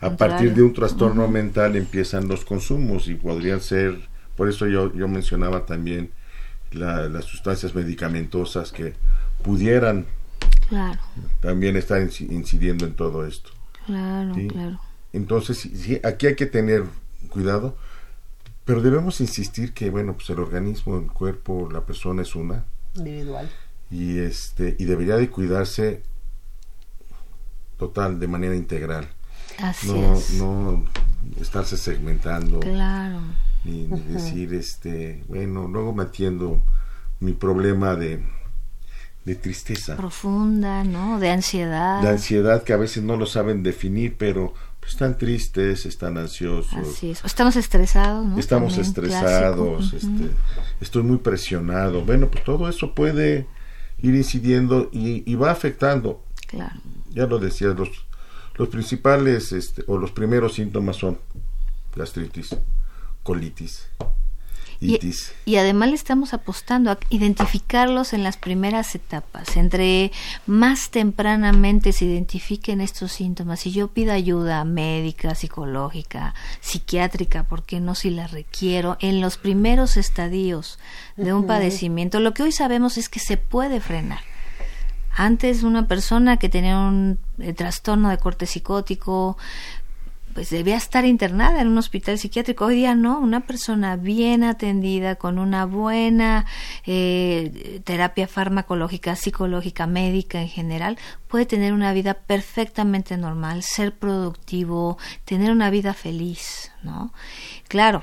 a 0.00 0.16
partir 0.16 0.54
de 0.54 0.62
un 0.62 0.72
trastorno 0.72 1.26
mental, 1.28 1.76
empiezan 1.76 2.28
los 2.28 2.44
consumos 2.44 3.08
y 3.08 3.14
podrían 3.14 3.60
ser, 3.60 4.08
por 4.36 4.48
eso 4.48 4.66
yo, 4.66 4.92
yo 4.94 5.08
mencionaba 5.08 5.66
también 5.66 6.10
la- 6.72 7.08
las 7.08 7.24
sustancias 7.24 7.74
medicamentosas 7.74 8.70
que 8.72 8.94
pudieran 9.42 10.06
Claro, 10.68 11.00
también 11.40 11.76
estar 11.76 12.00
inci- 12.00 12.30
incidiendo 12.30 12.86
en 12.86 12.94
todo 12.94 13.26
esto. 13.26 13.50
claro, 13.86 14.34
Sí. 14.34 14.46
claro. 14.48 14.78
Entonces, 15.12 15.58
sí, 15.58 16.00
aquí 16.04 16.28
hay 16.28 16.36
que 16.36 16.46
tener 16.46 16.84
cuidado, 17.28 17.76
pero 18.64 18.80
debemos 18.80 19.20
insistir 19.20 19.74
que, 19.74 19.90
bueno, 19.90 20.14
pues 20.14 20.30
el 20.30 20.38
organismo, 20.38 20.96
el 20.98 21.06
cuerpo, 21.10 21.68
la 21.72 21.80
persona 21.84 22.22
es 22.22 22.36
una 22.36 22.64
Individual. 22.96 23.48
y 23.90 24.18
este 24.18 24.76
y 24.78 24.84
debería 24.84 25.16
de 25.16 25.28
cuidarse 25.30 26.02
total, 27.78 28.20
de 28.20 28.28
manera 28.28 28.54
integral. 28.54 29.08
Así 29.58 29.88
No, 29.90 30.14
es. 30.14 30.30
no 30.34 30.84
estarse 31.40 31.76
segmentando 31.76 32.60
Claro. 32.60 33.20
ni, 33.64 33.82
ni 33.86 34.00
decir, 34.00 34.54
este, 34.54 35.22
bueno, 35.28 35.68
luego 35.68 35.92
me 35.94 36.04
atiendo 36.04 36.62
mi 37.20 37.32
problema 37.32 37.94
de, 37.96 38.22
de 39.24 39.34
tristeza, 39.34 39.96
Profunda, 39.96 40.84
¿no? 40.84 41.18
De 41.20 41.30
ansiedad. 41.30 42.00
de 42.02 42.08
ansiedad 42.08 42.62
que 42.62 42.72
a 42.72 42.76
veces 42.78 43.02
no 43.02 43.16
lo 43.16 43.26
saben 43.26 43.62
definir, 43.62 44.16
pero 44.16 44.54
pues, 44.80 44.92
están 44.92 45.18
tristes, 45.18 45.86
están 45.86 46.18
ansiosos, 46.18 46.72
Así 46.74 47.10
es. 47.10 47.24
Estamos 47.24 47.56
estresados, 47.56 48.26
¿no? 48.26 48.38
estamos 48.38 48.74
También, 48.74 48.88
estresados, 48.88 49.92
este, 49.92 50.30
estoy 50.80 51.02
muy 51.02 51.18
presionado. 51.18 52.02
Bueno, 52.02 52.28
pues 52.28 52.42
todo 52.44 52.68
eso 52.68 52.94
puede 52.94 53.46
ir 53.98 54.14
incidiendo 54.14 54.88
y, 54.92 55.30
y 55.30 55.34
va 55.34 55.50
afectando. 55.50 56.24
Claro. 56.46 56.74
Ya 57.10 57.26
lo 57.26 57.38
decías, 57.38 57.76
los, 57.76 57.90
los 58.56 58.68
principales 58.68 59.52
este, 59.52 59.84
o 59.86 59.98
los 59.98 60.10
primeros 60.10 60.54
síntomas 60.54 60.96
son 60.96 61.18
gastritis, 61.94 62.56
colitis, 63.22 63.86
itis. 64.80 65.32
y 65.44 65.56
además 65.56 65.90
le 65.90 65.94
estamos 65.94 66.34
apostando 66.34 66.90
a 66.90 66.98
identificarlos 67.10 68.12
en 68.12 68.22
las 68.22 68.36
primeras 68.36 68.94
etapas. 68.94 69.56
Entre 69.56 70.12
más 70.46 70.90
tempranamente 70.90 71.92
se 71.92 72.06
identifiquen 72.06 72.80
estos 72.80 73.12
síntomas 73.12 73.66
y 73.66 73.72
yo 73.72 73.88
pido 73.88 74.12
ayuda 74.12 74.64
médica, 74.64 75.34
psicológica, 75.34 76.34
psiquiátrica, 76.60 77.44
porque 77.44 77.80
no 77.80 77.94
si 77.94 78.10
la 78.10 78.26
requiero, 78.26 78.96
en 79.00 79.20
los 79.20 79.36
primeros 79.36 79.96
estadios 79.96 80.78
de 81.16 81.32
un 81.32 81.46
padecimiento, 81.46 82.20
lo 82.20 82.34
que 82.34 82.42
hoy 82.42 82.52
sabemos 82.52 82.98
es 82.98 83.08
que 83.08 83.20
se 83.20 83.36
puede 83.36 83.80
frenar. 83.80 84.20
Antes 85.12 85.64
una 85.64 85.88
persona 85.88 86.38
que 86.38 86.48
tenía 86.48 86.78
un 86.78 87.18
eh, 87.38 87.52
trastorno 87.52 88.10
de 88.10 88.18
corte 88.18 88.46
psicótico, 88.46 89.36
pues 90.34 90.50
debía 90.50 90.76
estar 90.76 91.04
internada 91.04 91.60
en 91.60 91.68
un 91.68 91.78
hospital 91.78 92.18
psiquiátrico. 92.18 92.66
Hoy 92.66 92.76
día 92.76 92.94
no, 92.94 93.18
una 93.18 93.40
persona 93.40 93.96
bien 93.96 94.44
atendida, 94.44 95.16
con 95.16 95.38
una 95.38 95.66
buena 95.66 96.46
eh, 96.86 97.80
terapia 97.84 98.28
farmacológica, 98.28 99.16
psicológica, 99.16 99.86
médica 99.86 100.40
en 100.40 100.48
general, 100.48 100.98
puede 101.28 101.46
tener 101.46 101.72
una 101.72 101.92
vida 101.92 102.14
perfectamente 102.14 103.16
normal, 103.16 103.62
ser 103.62 103.92
productivo, 103.96 104.98
tener 105.24 105.50
una 105.50 105.70
vida 105.70 105.94
feliz, 105.94 106.72
¿no? 106.82 107.12
Claro, 107.68 108.02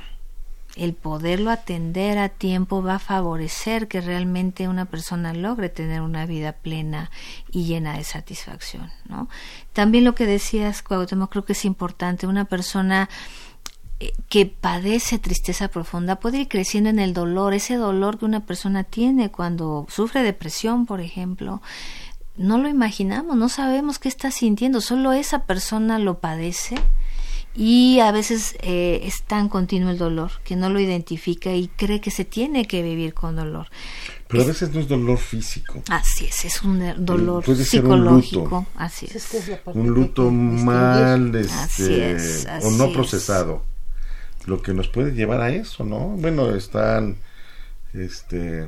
el 0.77 0.93
poderlo 0.93 1.49
atender 1.49 2.17
a 2.19 2.29
tiempo 2.29 2.83
va 2.83 2.95
a 2.95 2.99
favorecer 2.99 3.87
que 3.87 3.99
realmente 3.99 4.67
una 4.67 4.85
persona 4.85 5.33
logre 5.33 5.69
tener 5.69 6.01
una 6.01 6.25
vida 6.25 6.53
plena 6.53 7.09
y 7.51 7.65
llena 7.65 7.97
de 7.97 8.03
satisfacción, 8.03 8.91
¿no? 9.09 9.27
También 9.73 10.03
lo 10.03 10.15
que 10.15 10.25
decías, 10.25 10.83
Cuauhtémoc, 10.83 11.31
creo 11.31 11.45
que 11.45 11.53
es 11.53 11.65
importante, 11.65 12.27
una 12.27 12.45
persona 12.45 13.09
eh, 13.99 14.11
que 14.29 14.45
padece 14.45 15.17
tristeza 15.17 15.69
profunda 15.69 16.17
puede 16.17 16.41
ir 16.41 16.47
creciendo 16.47 16.91
en 16.91 16.99
el 16.99 17.13
dolor, 17.13 17.53
ese 17.55 17.75
dolor 17.75 18.19
que 18.19 18.25
una 18.25 18.45
persona 18.45 18.83
tiene 18.83 19.31
cuando 19.31 19.87
sufre 19.89 20.21
depresión, 20.21 20.85
por 20.85 21.01
ejemplo, 21.01 21.61
no 22.35 22.59
lo 22.59 22.69
imaginamos, 22.69 23.35
no 23.35 23.49
sabemos 23.49 23.97
qué 23.97 24.09
está 24.09 24.29
sintiendo, 24.29 24.79
solo 24.81 25.13
esa 25.13 25.45
persona 25.45 25.97
lo 25.97 26.19
padece 26.19 26.75
y 27.57 27.99
a 28.01 28.11
veces 28.11 28.55
eh, 28.61 28.99
es 29.03 29.23
tan 29.23 29.49
continuo 29.49 29.89
el 29.89 29.97
dolor 29.97 30.31
que 30.43 30.55
no 30.55 30.69
lo 30.69 30.79
identifica 30.79 31.51
y 31.53 31.67
cree 31.69 31.99
que 31.99 32.11
se 32.11 32.23
tiene 32.23 32.65
que 32.67 32.83
vivir 32.83 33.13
con 33.15 33.35
dolor. 33.35 33.67
Pero 34.27 34.43
a 34.43 34.45
veces 34.45 34.71
no 34.73 34.79
es 34.79 34.87
dolor 34.87 35.17
físico. 35.17 35.81
Así 35.89 36.25
es, 36.25 36.45
es 36.45 36.61
un 36.61 37.03
dolor 37.03 37.43
puede 37.43 37.65
ser 37.65 37.83
un 37.85 38.03
luto. 38.03 38.21
psicológico, 38.21 38.65
así 38.75 39.07
Es 39.13 39.33
Un 39.73 39.87
luto 39.87 40.29
mal 40.29 41.35
Así 41.35 41.83
este, 41.83 42.11
es, 42.11 42.47
o 42.63 42.71
no 42.71 42.91
procesado. 42.93 43.63
Lo 44.45 44.61
que 44.61 44.73
nos 44.73 44.87
puede 44.87 45.11
llevar 45.13 45.41
a 45.41 45.49
eso, 45.49 45.83
¿no? 45.83 45.99
Bueno, 46.09 46.53
están 46.55 47.17
este 47.93 48.67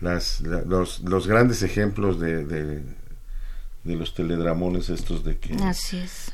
las, 0.00 0.40
la- 0.42 0.62
los, 0.62 1.00
los 1.00 1.26
grandes 1.26 1.62
ejemplos 1.62 2.20
de, 2.20 2.44
de, 2.44 2.82
de 3.84 3.96
los 3.96 4.14
teledramones 4.14 4.90
estos 4.90 5.24
de 5.24 5.38
que 5.38 5.54
Así 5.54 5.96
es, 5.98 6.30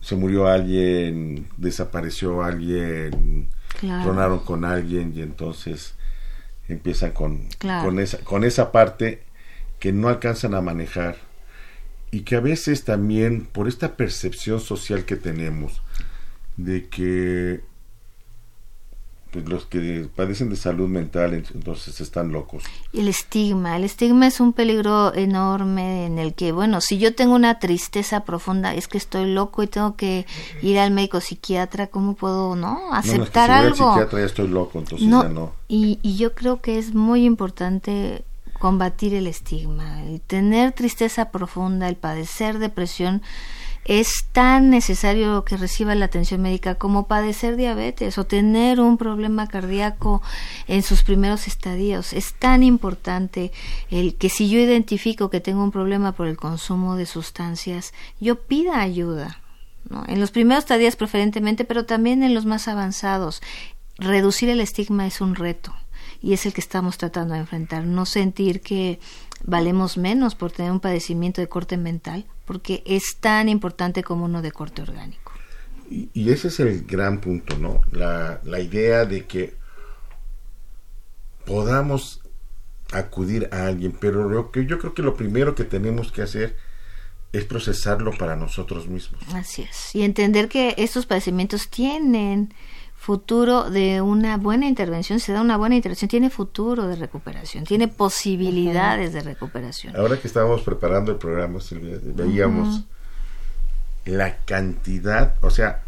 se 0.00 0.16
murió 0.16 0.46
alguien, 0.48 1.46
desapareció 1.56 2.42
alguien, 2.42 3.48
claro. 3.78 4.04
tronaron 4.04 4.38
con 4.40 4.64
alguien 4.64 5.12
y 5.14 5.22
entonces 5.22 5.94
empiezan 6.68 7.12
con, 7.12 7.48
Claro. 7.58 7.84
con, 7.88 7.98
esa, 7.98 8.18
con 8.18 8.44
esa 8.44 8.72
parte 8.72 9.22
que 9.78 9.92
no 9.92 10.08
alcanzan 10.08 10.54
a 10.54 10.60
manejar 10.60 11.16
y 12.10 12.20
que 12.20 12.36
a 12.36 12.40
veces 12.40 12.84
también 12.84 13.46
por 13.46 13.68
esta 13.68 13.96
percepción 13.96 14.60
social 14.60 15.04
que 15.04 15.16
tenemos 15.16 15.82
de 16.56 16.88
que 16.88 17.60
pues, 19.30 19.48
los 19.48 19.66
que 19.66 20.08
padecen 20.14 20.50
de 20.50 20.56
salud 20.56 20.88
mental 20.88 21.34
entonces 21.34 22.00
están 22.00 22.32
locos. 22.32 22.64
Y 22.92 23.00
el 23.00 23.08
estigma, 23.08 23.76
el 23.76 23.84
estigma 23.84 24.26
es 24.26 24.40
un 24.40 24.52
peligro 24.52 25.14
enorme 25.14 26.06
en 26.06 26.18
el 26.18 26.34
que, 26.34 26.52
bueno, 26.52 26.80
si 26.80 26.98
yo 26.98 27.14
tengo 27.14 27.34
una 27.34 27.58
tristeza 27.58 28.24
profunda, 28.24 28.74
es 28.74 28.88
que 28.88 28.98
estoy 28.98 29.32
loco 29.32 29.62
y 29.62 29.66
tengo 29.66 29.96
que 29.96 30.26
ir 30.62 30.78
al 30.78 30.90
médico 30.90 31.20
psiquiatra, 31.20 31.86
¿cómo 31.86 32.14
puedo, 32.14 32.56
no? 32.56 32.70
No, 32.70 32.90
no, 32.90 32.98
es 32.98 33.04
que 33.04 33.10
Aceptar 33.10 33.48
si 33.48 33.50
voy 33.50 33.66
al 33.66 33.74
psiquiatra 33.76 34.18
ya 34.20 34.26
estoy 34.26 34.48
loco, 34.48 34.78
entonces 34.78 35.06
No, 35.06 35.22
ya 35.22 35.28
no. 35.28 35.52
Y, 35.68 35.98
y 36.02 36.16
yo 36.16 36.34
creo 36.34 36.60
que 36.60 36.78
es 36.78 36.94
muy 36.94 37.24
importante 37.24 38.24
combatir 38.60 39.14
el 39.14 39.26
estigma. 39.26 40.04
El 40.04 40.20
tener 40.20 40.72
tristeza 40.72 41.30
profunda, 41.30 41.88
el 41.88 41.96
padecer 41.96 42.58
depresión, 42.58 43.22
es 43.84 44.26
tan 44.32 44.70
necesario 44.70 45.44
que 45.44 45.56
reciba 45.56 45.94
la 45.94 46.04
atención 46.04 46.42
médica 46.42 46.74
como 46.74 47.06
padecer 47.06 47.56
diabetes 47.56 48.18
o 48.18 48.24
tener 48.24 48.78
un 48.78 48.98
problema 48.98 49.48
cardíaco 49.48 50.22
en 50.68 50.82
sus 50.82 51.02
primeros 51.02 51.46
estadios. 51.46 52.12
Es 52.12 52.34
tan 52.34 52.62
importante 52.62 53.52
el 53.90 54.16
que 54.16 54.28
si 54.28 54.50
yo 54.50 54.58
identifico 54.58 55.30
que 55.30 55.40
tengo 55.40 55.64
un 55.64 55.70
problema 55.70 56.12
por 56.12 56.26
el 56.28 56.36
consumo 56.36 56.96
de 56.96 57.06
sustancias, 57.06 57.94
yo 58.20 58.36
pida 58.36 58.80
ayuda. 58.80 59.40
¿no? 59.88 60.04
En 60.06 60.20
los 60.20 60.30
primeros 60.30 60.64
estadios 60.64 60.96
preferentemente, 60.96 61.64
pero 61.64 61.86
también 61.86 62.22
en 62.22 62.34
los 62.34 62.44
más 62.44 62.68
avanzados. 62.68 63.40
Reducir 63.96 64.50
el 64.50 64.60
estigma 64.60 65.06
es 65.06 65.20
un 65.20 65.34
reto 65.34 65.74
y 66.22 66.34
es 66.34 66.44
el 66.46 66.52
que 66.52 66.60
estamos 66.60 66.98
tratando 66.98 67.34
de 67.34 67.40
enfrentar. 67.40 67.84
No 67.84 68.04
sentir 68.06 68.60
que 68.60 69.00
valemos 69.44 69.96
menos 69.96 70.34
por 70.34 70.52
tener 70.52 70.70
un 70.70 70.80
padecimiento 70.80 71.40
de 71.40 71.48
corte 71.48 71.76
mental, 71.76 72.26
porque 72.50 72.82
es 72.84 73.18
tan 73.20 73.48
importante 73.48 74.02
como 74.02 74.24
uno 74.24 74.42
de 74.42 74.50
corte 74.50 74.82
orgánico. 74.82 75.30
Y, 75.88 76.10
y 76.12 76.32
ese 76.32 76.48
es 76.48 76.58
el 76.58 76.84
gran 76.84 77.20
punto, 77.20 77.56
¿no? 77.56 77.82
La, 77.92 78.40
la 78.42 78.58
idea 78.58 79.04
de 79.04 79.24
que 79.24 79.54
podamos 81.46 82.22
acudir 82.90 83.48
a 83.52 83.66
alguien, 83.66 83.92
pero 83.92 84.28
lo 84.28 84.50
que 84.50 84.66
yo 84.66 84.80
creo 84.80 84.94
que 84.94 85.02
lo 85.02 85.14
primero 85.14 85.54
que 85.54 85.62
tenemos 85.62 86.10
que 86.10 86.22
hacer 86.22 86.56
es 87.32 87.44
procesarlo 87.44 88.10
para 88.18 88.34
nosotros 88.34 88.88
mismos. 88.88 89.22
Así 89.32 89.62
es. 89.62 89.94
Y 89.94 90.02
entender 90.02 90.48
que 90.48 90.74
estos 90.76 91.06
padecimientos 91.06 91.68
tienen 91.68 92.52
futuro 93.00 93.70
de 93.70 94.00
una 94.00 94.36
buena 94.36 94.68
intervención, 94.68 95.20
se 95.20 95.32
da 95.32 95.40
una 95.40 95.56
buena 95.56 95.74
intervención, 95.74 96.08
tiene 96.08 96.30
futuro 96.30 96.86
de 96.86 96.96
recuperación, 96.96 97.64
tiene 97.64 97.88
posibilidades 97.88 99.12
de 99.12 99.22
recuperación. 99.22 99.96
Ahora 99.96 100.18
que 100.20 100.28
estábamos 100.28 100.62
preparando 100.62 101.12
el 101.12 101.18
programa, 101.18 101.60
Silvia, 101.60 101.98
veíamos 102.02 102.84
la 104.04 104.36
cantidad, 104.44 105.34
o 105.40 105.50
sea, 105.50 105.82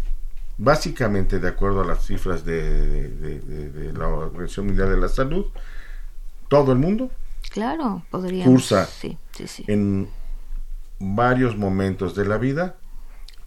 básicamente 0.58 1.38
de 1.38 1.48
acuerdo 1.48 1.82
a 1.82 1.84
las 1.84 2.04
cifras 2.06 2.44
de, 2.44 3.08
de 3.08 3.92
la 3.92 4.08
Organización 4.08 4.66
Mundial 4.66 4.90
de 4.90 4.96
la 4.96 5.08
Salud, 5.08 5.46
todo 6.48 6.72
el 6.72 6.78
mundo 6.78 7.10
Claro, 7.50 8.02
podría 8.10 8.46
cursa 8.46 8.88
en 9.66 10.08
varios 10.98 11.56
momentos 11.56 12.14
de 12.14 12.24
la 12.24 12.38
vida 12.38 12.76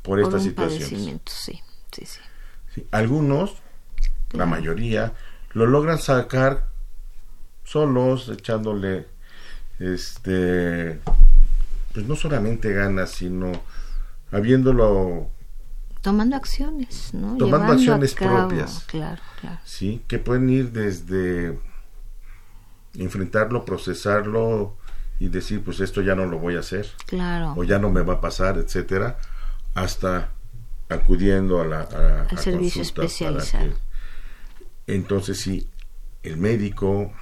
por, 0.04 0.20
esta 0.20 0.40
situación. 0.40 1.20
Sí, 1.26 1.62
sí, 1.92 2.06
sí. 2.06 2.20
Algunos, 2.92 3.56
la 4.32 4.46
mayoría, 4.46 5.14
lo 5.54 5.66
logran 5.66 6.00
sacar 6.00 6.68
solos, 7.64 8.30
echándole, 8.30 9.08
este, 9.80 11.00
pues 11.94 12.06
no 12.06 12.16
solamente 12.16 12.74
ganas, 12.74 13.12
sino 13.12 13.52
habiéndolo 14.32 15.30
tomando 16.06 16.36
acciones, 16.36 17.16
¿no? 17.16 17.36
Tomando 17.38 17.74
acciones 17.74 18.14
propias. 18.14 18.84
Claro, 18.86 19.22
claro. 19.42 19.58
Sí, 19.64 20.04
que 20.08 20.20
pueden 20.20 20.48
ir 20.52 20.72
desde 20.72 21.60
enfrentarlo, 22.94 23.66
procesarlo 23.66 24.78
y 25.20 25.30
decir, 25.30 25.64
pues 25.64 25.80
esto 25.80 26.02
ya 26.02 26.14
no 26.14 26.28
lo 26.28 26.38
voy 26.38 26.58
a 26.58 26.60
hacer. 26.60 26.92
Claro. 27.08 27.56
O 27.58 27.64
ya 27.64 27.80
no 27.80 27.90
me 27.90 28.04
va 28.04 28.16
a 28.16 28.22
pasar, 28.22 28.60
etcétera, 28.60 29.18
hasta 29.74 30.30
acudiendo 30.90 31.62
a 31.62 31.66
la 31.66 32.28
Al 32.30 32.38
servicio 32.38 32.82
especializado. 32.82 33.74
entonces 34.88 35.40
sí, 35.40 35.68
el 36.24 36.38
médico 36.38 37.14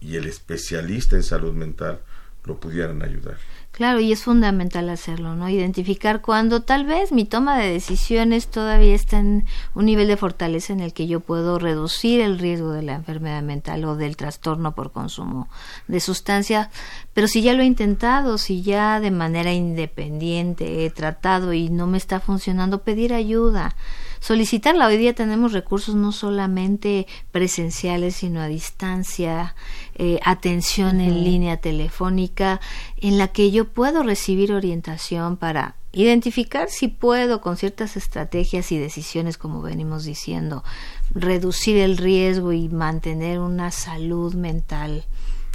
y 0.00 0.16
el 0.16 0.26
especialista 0.26 1.16
en 1.16 1.22
salud 1.22 1.52
mental 1.54 2.00
lo 2.44 2.58
pudieran 2.58 3.02
ayudar. 3.02 3.36
Claro, 3.72 4.00
y 4.00 4.12
es 4.12 4.22
fundamental 4.22 4.90
hacerlo, 4.90 5.34
¿no? 5.34 5.48
Identificar 5.48 6.20
cuando 6.20 6.60
tal 6.60 6.84
vez 6.84 7.10
mi 7.10 7.24
toma 7.24 7.58
de 7.58 7.72
decisiones 7.72 8.48
todavía 8.48 8.94
está 8.94 9.18
en 9.18 9.46
un 9.74 9.86
nivel 9.86 10.08
de 10.08 10.18
fortaleza 10.18 10.74
en 10.74 10.80
el 10.80 10.92
que 10.92 11.06
yo 11.06 11.20
puedo 11.20 11.58
reducir 11.58 12.20
el 12.20 12.38
riesgo 12.38 12.72
de 12.72 12.82
la 12.82 12.92
enfermedad 12.92 13.40
mental 13.40 13.86
o 13.86 13.96
del 13.96 14.18
trastorno 14.18 14.74
por 14.74 14.92
consumo 14.92 15.48
de 15.88 16.00
sustancia, 16.00 16.70
pero 17.14 17.26
si 17.26 17.40
ya 17.40 17.54
lo 17.54 17.62
he 17.62 17.66
intentado, 17.66 18.36
si 18.36 18.60
ya 18.60 19.00
de 19.00 19.10
manera 19.10 19.54
independiente 19.54 20.84
he 20.84 20.90
tratado 20.90 21.54
y 21.54 21.70
no 21.70 21.86
me 21.86 21.96
está 21.96 22.20
funcionando, 22.20 22.82
pedir 22.82 23.14
ayuda 23.14 23.74
solicitarla. 24.22 24.86
Hoy 24.86 24.98
día 24.98 25.14
tenemos 25.14 25.52
recursos 25.52 25.96
no 25.96 26.12
solamente 26.12 27.08
presenciales, 27.32 28.14
sino 28.14 28.40
a 28.40 28.46
distancia, 28.46 29.56
eh, 29.96 30.20
atención 30.24 31.00
en 31.00 31.24
línea 31.24 31.56
telefónica, 31.56 32.60
en 32.98 33.18
la 33.18 33.28
que 33.28 33.50
yo 33.50 33.66
puedo 33.66 34.04
recibir 34.04 34.52
orientación 34.52 35.36
para 35.36 35.74
identificar 35.90 36.70
si 36.70 36.86
puedo 36.86 37.40
con 37.40 37.56
ciertas 37.56 37.96
estrategias 37.96 38.70
y 38.70 38.78
decisiones, 38.78 39.38
como 39.38 39.60
venimos 39.60 40.04
diciendo, 40.04 40.62
reducir 41.10 41.76
el 41.78 41.96
riesgo 41.96 42.52
y 42.52 42.68
mantener 42.68 43.40
una 43.40 43.72
salud 43.72 44.34
mental 44.34 45.04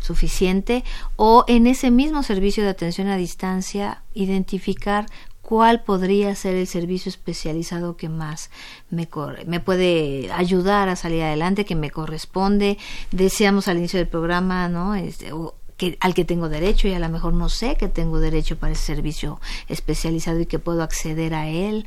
suficiente 0.01 0.83
o 1.15 1.45
en 1.47 1.67
ese 1.67 1.89
mismo 1.89 2.21
servicio 2.21 2.63
de 2.63 2.69
atención 2.69 3.07
a 3.07 3.17
distancia 3.17 4.03
identificar 4.13 5.07
cuál 5.47 5.81
podría 5.81 6.35
ser 6.35 6.55
el 6.55 6.67
servicio 6.67 7.09
especializado 7.09 7.95
que 7.95 8.09
más 8.09 8.49
me, 8.89 9.07
me 9.45 9.61
puede 9.61 10.29
ayudar 10.33 10.89
a 10.89 10.97
salir 10.97 11.23
adelante, 11.23 11.63
que 11.63 11.73
me 11.73 11.89
corresponde. 11.89 12.77
Decíamos 13.11 13.69
al 13.69 13.77
inicio 13.77 13.97
del 13.97 14.09
programa, 14.09 14.67
¿no? 14.67 14.93
Este, 14.93 15.31
que, 15.77 15.97
al 16.01 16.13
que 16.13 16.25
tengo 16.25 16.49
derecho 16.49 16.89
y 16.89 16.93
a 16.95 16.99
lo 16.99 17.07
mejor 17.07 17.33
no 17.33 17.47
sé 17.47 17.77
que 17.77 17.87
tengo 17.87 18.19
derecho 18.19 18.57
para 18.57 18.73
ese 18.73 18.83
servicio 18.83 19.39
especializado 19.69 20.41
y 20.41 20.47
que 20.47 20.59
puedo 20.59 20.83
acceder 20.83 21.33
a 21.33 21.47
él. 21.47 21.85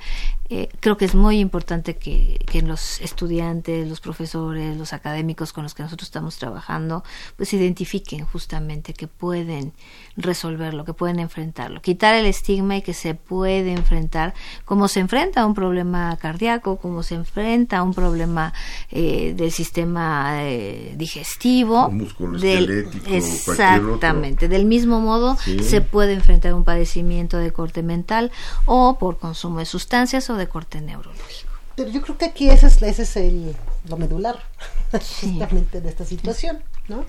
Eh, 0.53 0.69
creo 0.81 0.97
que 0.97 1.05
es 1.05 1.15
muy 1.15 1.39
importante 1.39 1.97
que, 1.97 2.45
que, 2.45 2.61
los 2.61 3.01
estudiantes, 3.01 3.89
los 3.89 4.01
profesores, 4.01 4.77
los 4.77 4.93
académicos 4.93 5.53
con 5.53 5.63
los 5.63 5.75
que 5.75 5.85
nosotros 5.85 6.09
estamos 6.09 6.39
trabajando, 6.39 7.05
pues 7.37 7.53
identifiquen 7.53 8.25
justamente 8.27 8.93
que 8.93 9.07
pueden 9.07 9.73
resolverlo, 10.17 10.85
que 10.85 10.93
pueden 10.93 11.21
enfrentarlo, 11.21 11.81
quitar 11.81 12.17
el 12.17 12.27
estigma 12.27 12.77
y 12.77 12.83
que 12.83 12.95
se 12.95 13.15
puede 13.15 13.71
enfrentar 13.73 14.35
como 14.65 14.89
se 14.89 14.99
enfrenta 14.99 15.43
a 15.43 15.47
un 15.47 15.55
problema 15.55 16.17
cardíaco, 16.17 16.79
como 16.79 17.05
se 17.05 17.15
enfrenta 17.15 17.79
a 17.79 17.83
un 17.85 17.95
problema 17.95 18.53
eh, 18.91 19.35
del 19.37 19.53
sistema 19.53 20.43
eh, 20.43 20.95
digestivo, 20.97 21.93
del, 22.41 22.89
exactamente, 23.07 24.49
del 24.49 24.65
mismo 24.65 25.01
modo 25.01 25.37
se 25.63 25.81
puede 25.81 26.15
enfrentar 26.15 26.53
a 26.53 26.57
un 26.57 26.65
padecimiento 26.65 27.37
de 27.37 27.53
corte 27.53 27.85
mental 27.85 28.33
o 28.67 28.99
por 28.99 29.21
consumo 29.21 29.61
de 29.61 29.67
sustancias 29.67 30.29
o 30.29 30.40
de 30.41 30.49
corte 30.49 30.81
neurológico. 30.81 31.51
Pero 31.77 31.91
yo 31.91 32.03
creo 32.03 32.19
que 32.19 32.27
aquí 32.27 32.51
ese 32.51 32.67
es, 32.67 32.83
ese 32.83 33.03
es 33.03 33.17
el, 33.17 33.57
lo 33.89 33.97
medular, 33.97 34.39
justamente 34.93 35.81
de 35.81 35.89
esta 35.89 36.05
situación, 36.05 36.63
¿no? 36.89 37.05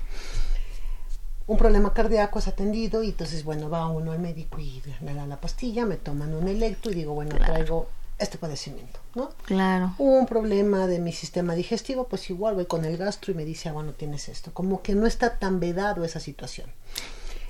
Un 1.46 1.58
problema 1.58 1.92
cardíaco 1.92 2.38
es 2.38 2.48
atendido 2.48 3.02
y 3.02 3.08
entonces, 3.08 3.44
bueno, 3.44 3.68
va 3.68 3.88
uno 3.88 4.12
al 4.12 4.20
médico 4.20 4.60
y 4.60 4.82
me 5.00 5.12
da 5.12 5.26
la 5.26 5.40
pastilla, 5.40 5.84
me 5.84 5.96
toman 5.96 6.34
un 6.34 6.48
electro 6.48 6.92
y 6.92 6.94
digo, 6.94 7.14
bueno, 7.14 7.36
traigo 7.36 7.88
este 8.18 8.38
padecimiento, 8.38 9.00
¿no? 9.14 9.30
Claro. 9.44 9.94
Un 9.98 10.26
problema 10.26 10.86
de 10.86 11.00
mi 11.00 11.12
sistema 11.12 11.54
digestivo, 11.54 12.06
pues 12.06 12.30
igual 12.30 12.54
voy 12.54 12.66
con 12.66 12.84
el 12.84 12.96
gastro 12.96 13.32
y 13.32 13.34
me 13.34 13.44
dice, 13.44 13.68
ah, 13.68 13.72
bueno, 13.72 13.92
tienes 13.92 14.28
esto. 14.28 14.52
Como 14.54 14.82
que 14.82 14.94
no 14.94 15.06
está 15.06 15.38
tan 15.38 15.58
vedado 15.58 16.04
esa 16.04 16.20
situación. 16.20 16.70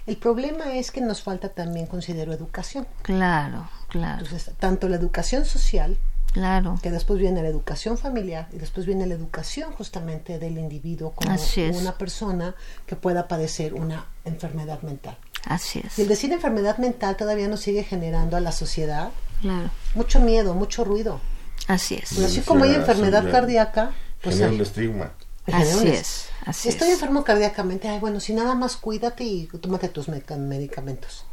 El 0.06 0.16
problema 0.16 0.74
es 0.74 0.90
que 0.90 1.00
nos 1.00 1.22
falta 1.22 1.48
también, 1.48 1.86
considero, 1.86 2.32
educación. 2.32 2.86
Claro, 3.02 3.68
claro. 3.88 4.24
Entonces, 4.24 4.52
tanto 4.58 4.88
la 4.88 4.96
educación 4.96 5.44
social, 5.44 5.96
claro. 6.32 6.78
que 6.82 6.90
después 6.90 7.20
viene 7.20 7.42
la 7.42 7.48
educación 7.48 7.96
familiar 7.96 8.48
y 8.52 8.58
después 8.58 8.84
viene 8.86 9.06
la 9.06 9.14
educación 9.14 9.72
justamente 9.72 10.38
del 10.38 10.58
individuo 10.58 11.12
como 11.12 11.36
una 11.78 11.98
persona 11.98 12.54
que 12.86 12.96
pueda 12.96 13.28
padecer 13.28 13.74
una 13.74 14.06
enfermedad 14.24 14.82
mental. 14.82 15.16
Así 15.44 15.80
es. 15.84 15.98
Y 15.98 16.02
el 16.02 16.08
decir 16.08 16.32
enfermedad 16.32 16.78
mental 16.78 17.16
todavía 17.16 17.48
nos 17.48 17.60
sigue 17.60 17.84
generando 17.84 18.36
a 18.36 18.40
la 18.40 18.52
sociedad 18.52 19.10
claro. 19.40 19.70
mucho 19.94 20.20
miedo, 20.20 20.54
mucho 20.54 20.84
ruido. 20.84 21.20
Así 21.68 21.94
es. 21.94 22.18
así 22.18 22.40
como 22.40 22.64
hay 22.64 22.74
enfermedad 22.74 23.30
cardíaca, 23.30 23.92
pues 24.20 24.36
genera 24.36 24.54
un 24.54 24.60
estigma. 24.60 25.12
Así 25.46 25.88
es. 25.88 26.28
Estoy 26.64 26.90
enfermo 26.90 27.24
cardíacamente. 27.24 27.88
Ay, 27.88 27.98
bueno, 27.98 28.20
si 28.20 28.32
nada 28.32 28.54
más 28.54 28.76
cuídate 28.76 29.24
y 29.24 29.46
tómate 29.46 29.88
tus 29.88 30.08
medicamentos. 30.08 31.24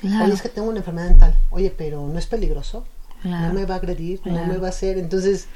Claro. 0.00 0.24
Oye, 0.26 0.34
es 0.34 0.42
que 0.42 0.48
tengo 0.48 0.68
una 0.68 0.78
enfermedad 0.78 1.08
mental. 1.08 1.38
Oye, 1.50 1.74
pero 1.76 2.06
no 2.06 2.18
es 2.18 2.26
peligroso. 2.26 2.84
No 3.22 3.52
me 3.54 3.64
va 3.64 3.76
a 3.76 3.78
agredir, 3.78 4.20
no 4.24 4.44
me 4.46 4.58
va 4.58 4.66
a 4.66 4.70
hacer. 4.70 4.98
Entonces, 4.98 5.46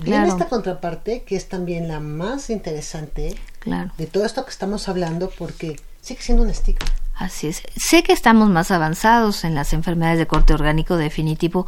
viene 0.00 0.28
esta 0.28 0.48
contraparte 0.48 1.22
que 1.22 1.36
es 1.36 1.48
también 1.48 1.86
la 1.86 2.00
más 2.00 2.50
interesante 2.50 3.36
de 3.96 4.06
todo 4.06 4.24
esto 4.24 4.44
que 4.44 4.50
estamos 4.50 4.88
hablando 4.88 5.30
porque 5.30 5.78
sigue 6.02 6.22
siendo 6.22 6.42
un 6.42 6.50
estigma. 6.50 6.86
Así 7.14 7.48
es. 7.48 7.62
Sé 7.76 8.02
que 8.02 8.12
estamos 8.12 8.48
más 8.48 8.70
avanzados 8.70 9.44
en 9.44 9.54
las 9.54 9.72
enfermedades 9.72 10.18
de 10.18 10.26
corte 10.26 10.54
orgánico 10.54 10.96
definitivo, 10.96 11.66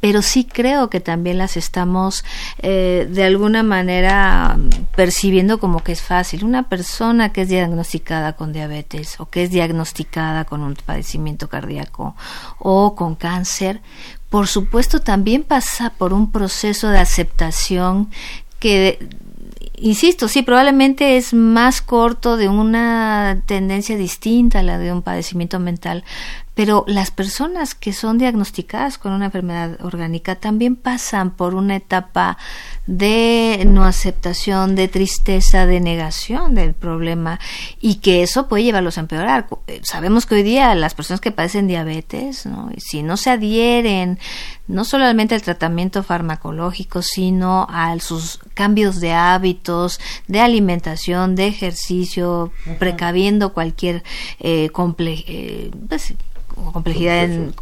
pero 0.00 0.22
sí 0.22 0.44
creo 0.44 0.88
que 0.90 1.00
también 1.00 1.38
las 1.38 1.56
estamos 1.56 2.24
eh, 2.58 3.06
de 3.10 3.24
alguna 3.24 3.62
manera 3.62 4.58
percibiendo 4.96 5.60
como 5.60 5.84
que 5.84 5.92
es 5.92 6.02
fácil. 6.02 6.44
Una 6.44 6.68
persona 6.68 7.32
que 7.32 7.42
es 7.42 7.48
diagnosticada 7.48 8.34
con 8.34 8.52
diabetes 8.52 9.20
o 9.20 9.26
que 9.26 9.44
es 9.44 9.50
diagnosticada 9.50 10.44
con 10.44 10.62
un 10.62 10.74
padecimiento 10.74 11.48
cardíaco 11.48 12.16
o 12.58 12.94
con 12.94 13.14
cáncer, 13.14 13.80
por 14.30 14.46
supuesto 14.46 15.00
también 15.00 15.42
pasa 15.42 15.90
por 15.90 16.12
un 16.12 16.32
proceso 16.32 16.88
de 16.88 16.98
aceptación 16.98 18.10
que 18.58 19.08
insisto, 19.80 20.28
sí, 20.28 20.42
probablemente 20.42 21.16
es 21.16 21.32
más 21.34 21.80
corto 21.80 22.36
de 22.36 22.48
una 22.48 23.42
tendencia 23.46 23.96
distinta 23.96 24.60
a 24.60 24.62
la 24.62 24.78
de 24.78 24.92
un 24.92 25.02
padecimiento 25.02 25.58
mental, 25.58 26.04
pero 26.60 26.84
las 26.86 27.10
personas 27.10 27.74
que 27.74 27.94
son 27.94 28.18
diagnosticadas 28.18 28.98
con 28.98 29.12
una 29.12 29.24
enfermedad 29.24 29.82
orgánica 29.82 30.34
también 30.34 30.76
pasan 30.76 31.30
por 31.30 31.54
una 31.54 31.76
etapa 31.76 32.36
de 32.86 33.62
no 33.66 33.82
aceptación, 33.84 34.76
de 34.76 34.86
tristeza, 34.86 35.64
de 35.64 35.80
negación 35.80 36.54
del 36.54 36.74
problema 36.74 37.40
y 37.80 37.94
que 38.00 38.22
eso 38.22 38.46
puede 38.46 38.64
llevarlos 38.64 38.98
a 38.98 39.00
empeorar. 39.00 39.46
Eh, 39.68 39.80
sabemos 39.84 40.26
que 40.26 40.34
hoy 40.34 40.42
día 40.42 40.74
las 40.74 40.92
personas 40.92 41.22
que 41.22 41.32
padecen 41.32 41.66
diabetes, 41.66 42.44
¿no? 42.44 42.70
si 42.76 43.02
no 43.02 43.16
se 43.16 43.30
adhieren 43.30 44.18
no 44.68 44.84
solamente 44.84 45.34
al 45.34 45.42
tratamiento 45.42 46.02
farmacológico, 46.02 47.00
sino 47.02 47.66
a 47.70 47.98
sus 48.00 48.38
cambios 48.54 49.00
de 49.00 49.12
hábitos, 49.12 49.98
de 50.28 50.40
alimentación, 50.40 51.34
de 51.34 51.48
ejercicio, 51.48 52.52
precaviendo 52.78 53.52
cualquier 53.52 54.04
eh, 54.38 54.70
eh, 54.70 55.70
pues, 55.88 56.14
complejidad 56.72 57.24
en, 57.24 57.54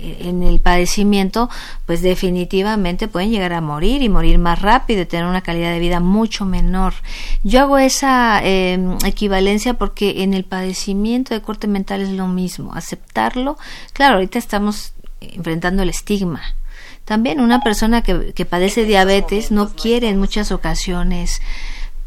en, 0.00 0.42
el 0.42 0.60
padecimiento, 0.60 1.48
pues 1.86 2.02
definitivamente 2.02 3.08
pueden 3.08 3.30
llegar 3.30 3.52
a 3.52 3.60
morir 3.60 4.02
y 4.02 4.08
morir 4.08 4.38
más 4.38 4.60
rápido 4.60 5.02
y 5.02 5.06
tener 5.06 5.26
una 5.26 5.42
calidad 5.42 5.72
de 5.72 5.78
vida 5.78 6.00
mucho 6.00 6.44
menor. 6.44 6.94
Yo 7.42 7.60
hago 7.60 7.78
esa 7.78 8.40
em, 8.42 8.96
equivalencia 9.04 9.74
porque 9.74 10.22
en 10.22 10.34
el 10.34 10.44
padecimiento 10.44 11.34
de 11.34 11.42
corte 11.42 11.66
mental 11.66 12.00
es 12.00 12.10
lo 12.10 12.28
mismo, 12.28 12.74
aceptarlo. 12.74 13.58
Claro, 13.92 14.14
ahorita 14.14 14.38
estamos 14.38 14.94
enfrentando 15.20 15.82
el 15.82 15.88
estigma. 15.88 16.42
También 17.04 17.40
una 17.40 17.60
persona 17.60 18.02
que, 18.02 18.32
que 18.32 18.46
padece 18.46 18.84
diabetes 18.84 19.50
no 19.50 19.68
quiere 19.74 20.08
en 20.08 20.18
muchas 20.18 20.52
ocasiones 20.52 21.40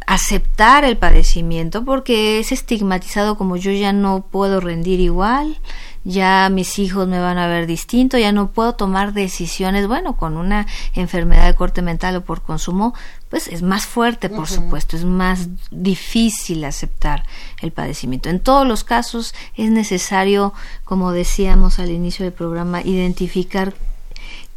aceptar 0.07 0.85
el 0.85 0.97
padecimiento 0.97 1.83
porque 1.83 2.39
es 2.39 2.51
estigmatizado 2.51 3.37
como 3.37 3.57
yo 3.57 3.71
ya 3.71 3.91
no 3.91 4.25
puedo 4.31 4.61
rendir 4.61 5.01
igual, 5.01 5.59
ya 6.03 6.49
mis 6.49 6.79
hijos 6.79 7.07
me 7.07 7.19
van 7.19 7.37
a 7.37 7.47
ver 7.47 7.67
distinto, 7.67 8.17
ya 8.17 8.31
no 8.31 8.51
puedo 8.51 8.73
tomar 8.75 9.13
decisiones, 9.13 9.87
bueno, 9.87 10.15
con 10.15 10.37
una 10.37 10.67
enfermedad 10.93 11.45
de 11.47 11.55
corte 11.55 11.81
mental 11.81 12.15
o 12.15 12.21
por 12.21 12.41
consumo, 12.41 12.93
pues 13.29 13.47
es 13.47 13.61
más 13.61 13.85
fuerte, 13.85 14.29
por 14.29 14.47
supuesto, 14.47 14.95
es 14.95 15.03
más 15.03 15.49
difícil 15.71 16.63
aceptar 16.63 17.23
el 17.61 17.71
padecimiento. 17.71 18.29
En 18.29 18.39
todos 18.39 18.65
los 18.67 18.83
casos 18.83 19.33
es 19.55 19.69
necesario, 19.69 20.53
como 20.85 21.11
decíamos 21.11 21.79
al 21.79 21.91
inicio 21.91 22.23
del 22.23 22.33
programa, 22.33 22.81
identificar 22.81 23.73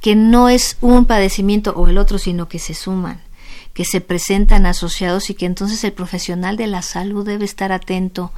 que 0.01 0.15
no 0.15 0.49
es 0.49 0.77
un 0.81 1.05
padecimiento 1.05 1.73
o 1.73 1.89
el 1.89 1.99
otro, 1.99 2.19
sino 2.19 2.49
que 2.49 2.59
se 2.59 2.75
suman 2.75 3.21
que 3.75 3.85
se 3.85 4.01
presentan 4.01 4.67
asociados 4.67 5.31
y 5.31 5.35
que 5.35 5.47
entonces 5.47 5.85
el 5.85 5.93
profesional 5.93 6.57
de 6.57 6.67
la 6.67 6.83
salud 6.83 7.25
debe 7.25 7.45
estar 7.45 7.73
atento 7.73 8.33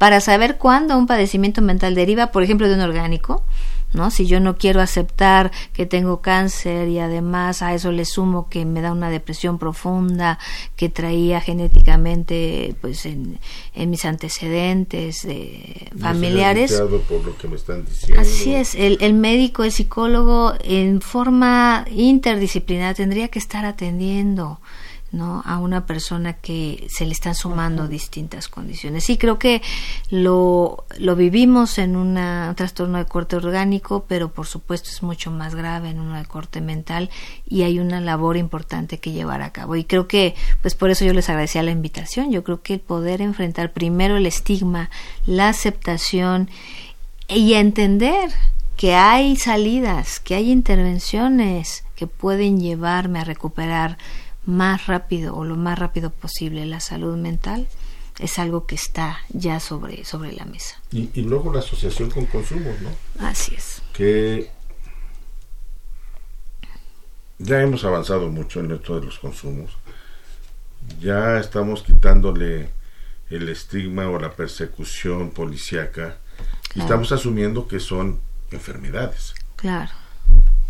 para 0.00 0.22
saber 0.22 0.56
cuándo 0.56 0.96
un 0.96 1.06
padecimiento 1.06 1.60
mental 1.60 1.94
deriva, 1.94 2.28
por 2.28 2.42
ejemplo, 2.42 2.66
de 2.66 2.74
un 2.74 2.80
orgánico, 2.80 3.44
¿no? 3.92 4.10
Si 4.10 4.24
yo 4.24 4.40
no 4.40 4.56
quiero 4.56 4.80
aceptar 4.80 5.52
que 5.74 5.84
tengo 5.84 6.22
cáncer 6.22 6.88
y 6.88 7.00
además 7.00 7.60
a 7.60 7.74
eso 7.74 7.92
le 7.92 8.06
sumo 8.06 8.48
que 8.48 8.64
me 8.64 8.80
da 8.80 8.92
una 8.92 9.10
depresión 9.10 9.58
profunda 9.58 10.38
que 10.74 10.88
traía 10.88 11.42
genéticamente 11.42 12.74
pues 12.80 13.04
en, 13.04 13.38
mis 13.74 14.06
antecedentes 14.06 15.28
familiares. 16.00 16.80
Por 17.06 17.22
lo 17.22 17.36
que 17.36 17.48
me 17.48 17.56
están 17.56 17.84
diciendo. 17.84 18.22
Así 18.22 18.54
es, 18.54 18.74
el, 18.76 18.96
el 19.02 19.12
médico, 19.12 19.64
el 19.64 19.72
psicólogo 19.72 20.54
en 20.64 21.02
forma 21.02 21.84
interdisciplinar 21.94 22.94
tendría 22.94 23.28
que 23.28 23.38
estar 23.38 23.66
atendiendo 23.66 24.60
¿no? 25.12 25.42
a 25.44 25.58
una 25.58 25.86
persona 25.86 26.34
que 26.34 26.86
se 26.88 27.04
le 27.04 27.12
están 27.12 27.34
sumando 27.34 27.88
distintas 27.88 28.48
condiciones. 28.48 29.04
Sí, 29.04 29.16
creo 29.16 29.38
que 29.38 29.62
lo, 30.10 30.84
lo 30.98 31.16
vivimos 31.16 31.78
en 31.78 31.96
una, 31.96 32.46
un 32.50 32.54
trastorno 32.54 32.98
de 32.98 33.06
corte 33.06 33.36
orgánico, 33.36 34.04
pero 34.08 34.32
por 34.32 34.46
supuesto 34.46 34.90
es 34.90 35.02
mucho 35.02 35.30
más 35.30 35.54
grave 35.54 35.90
en 35.90 36.00
uno 36.00 36.16
de 36.16 36.24
corte 36.24 36.60
mental 36.60 37.10
y 37.48 37.62
hay 37.62 37.78
una 37.78 38.00
labor 38.00 38.36
importante 38.36 38.98
que 38.98 39.12
llevar 39.12 39.42
a 39.42 39.52
cabo. 39.52 39.76
Y 39.76 39.84
creo 39.84 40.06
que, 40.06 40.34
pues 40.62 40.74
por 40.74 40.90
eso 40.90 41.04
yo 41.04 41.12
les 41.12 41.28
agradecía 41.28 41.62
la 41.62 41.70
invitación. 41.70 42.30
Yo 42.30 42.44
creo 42.44 42.62
que 42.62 42.74
el 42.74 42.80
poder 42.80 43.20
enfrentar 43.22 43.72
primero 43.72 44.16
el 44.16 44.26
estigma, 44.26 44.90
la 45.26 45.48
aceptación 45.48 46.48
y 47.28 47.54
entender 47.54 48.30
que 48.76 48.94
hay 48.94 49.36
salidas, 49.36 50.20
que 50.20 50.34
hay 50.34 50.50
intervenciones 50.50 51.84
que 51.96 52.06
pueden 52.06 52.60
llevarme 52.60 53.18
a 53.18 53.24
recuperar 53.24 53.98
más 54.46 54.86
rápido 54.86 55.36
o 55.36 55.44
lo 55.44 55.56
más 55.56 55.78
rápido 55.78 56.10
posible 56.10 56.66
la 56.66 56.80
salud 56.80 57.16
mental 57.16 57.68
es 58.18 58.38
algo 58.38 58.66
que 58.66 58.74
está 58.74 59.18
ya 59.30 59.60
sobre, 59.60 60.04
sobre 60.04 60.32
la 60.32 60.44
mesa. 60.44 60.80
Y, 60.92 61.08
luego 61.22 61.52
la 61.52 61.60
asociación 61.60 62.10
con 62.10 62.26
consumos, 62.26 62.74
¿no? 62.80 62.90
Así 63.26 63.54
es. 63.54 63.82
Que 63.94 64.50
ya 67.38 67.62
hemos 67.62 67.84
avanzado 67.84 68.28
mucho 68.28 68.60
en 68.60 68.72
esto 68.72 69.00
de 69.00 69.06
los 69.06 69.18
consumos. 69.18 69.70
Ya 71.00 71.38
estamos 71.38 71.82
quitándole 71.82 72.70
el 73.30 73.48
estigma 73.48 74.08
o 74.08 74.18
la 74.18 74.32
persecución 74.32 75.30
policíaca. 75.30 76.18
Estamos 76.74 77.12
asumiendo 77.12 77.66
que 77.68 77.80
son 77.80 78.20
enfermedades. 78.50 79.34
Claro. 79.56 79.92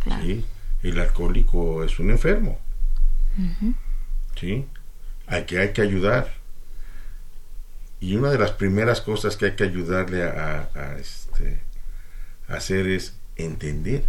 claro. 0.01 0.25
¿Sí? 0.25 0.45
El 0.83 1.01
alcohólico 1.01 1.83
es 1.85 1.99
un 1.99 2.11
enfermo. 2.11 2.61
¿Sí? 4.39 4.67
Hay 5.27 5.45
que, 5.45 5.59
hay 5.59 5.73
que 5.73 5.83
ayudar. 5.83 6.33
Y 8.01 8.17
una 8.17 8.31
de 8.31 8.39
las 8.39 8.53
primeras 8.53 9.01
cosas 9.01 9.37
que 9.37 9.47
hay 9.47 9.53
que 9.53 9.65
ayudarle 9.65 10.25
a, 10.25 10.97
este, 10.99 11.61
hacer 12.49 12.87
es 12.87 13.19
entender 13.37 14.05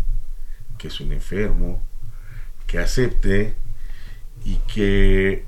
que 0.77 0.87
es 0.87 0.99
un 0.99 1.11
enfermo, 1.11 1.81
que 2.65 2.79
acepte 2.79 3.53
y 4.43 4.55
que 4.73 5.45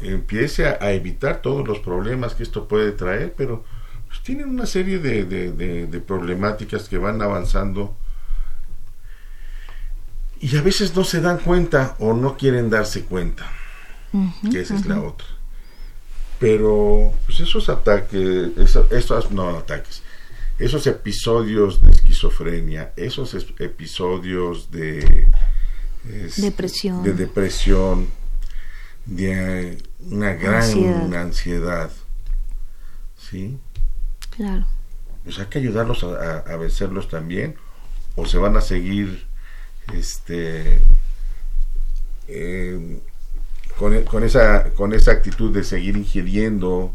empiece 0.00 0.66
a, 0.66 0.92
evitar 0.92 1.42
todos 1.42 1.66
los 1.66 1.80
problemas 1.80 2.34
que 2.34 2.42
esto 2.42 2.68
puede 2.68 2.92
traer, 2.92 3.34
pero 3.36 3.64
pues, 4.06 4.22
tienen 4.22 4.48
una 4.48 4.66
serie 4.66 4.98
de, 4.98 5.24
de, 5.24 6.00
problemáticas 6.00 6.88
que 6.88 6.98
van 6.98 7.20
avanzando 7.20 7.96
y 10.44 10.58
a 10.58 10.60
veces 10.60 10.94
no 10.94 11.04
se 11.04 11.22
dan 11.22 11.38
cuenta 11.38 11.96
o 12.00 12.12
no 12.12 12.36
quieren 12.36 12.68
darse 12.68 13.04
cuenta, 13.04 13.50
que 14.50 14.60
esa 14.60 14.74
es 14.74 14.84
la 14.84 15.00
otra. 15.00 15.26
Pero 16.38 17.14
pues 17.24 17.40
esos 17.40 17.70
ataques, 17.70 18.50
esos, 18.92 19.30
no 19.30 19.48
ataques, 19.56 20.02
esos 20.58 20.86
episodios 20.86 21.80
de 21.80 21.92
esquizofrenia, 21.92 22.92
esos 22.94 23.34
episodios 23.58 24.70
de 24.70 25.30
depresión, 26.36 27.02
de 27.02 27.14
depresión, 27.14 28.08
de 29.06 29.82
una 30.10 30.34
gran 30.34 31.14
ansiedad, 31.14 31.90
¿sí? 33.16 33.58
Claro. 34.28 34.66
Pues 35.22 35.38
hay 35.38 35.46
que 35.46 35.58
ayudarlos 35.58 36.04
a, 36.04 36.40
a 36.40 36.56
vencerlos 36.58 37.08
también, 37.08 37.56
o 38.14 38.26
se 38.26 38.36
van 38.36 38.58
a 38.58 38.60
seguir 38.60 39.32
este 39.92 40.80
eh, 42.28 43.00
con, 43.78 44.02
con, 44.04 44.24
esa 44.24 44.70
con 44.70 44.92
esa 44.92 45.12
actitud 45.12 45.54
de 45.54 45.64
seguir 45.64 45.96
ingiriendo 45.96 46.92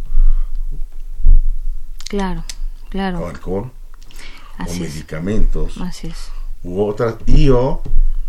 claro 2.08 2.44
claro. 2.90 3.28
alcohol 3.28 3.72
o 4.60 4.74
medicamentos 4.76 5.78
así 5.82 6.08
es. 6.08 6.30
u 6.64 6.82
otras 6.82 7.16
y 7.28 7.50
o 7.50 7.82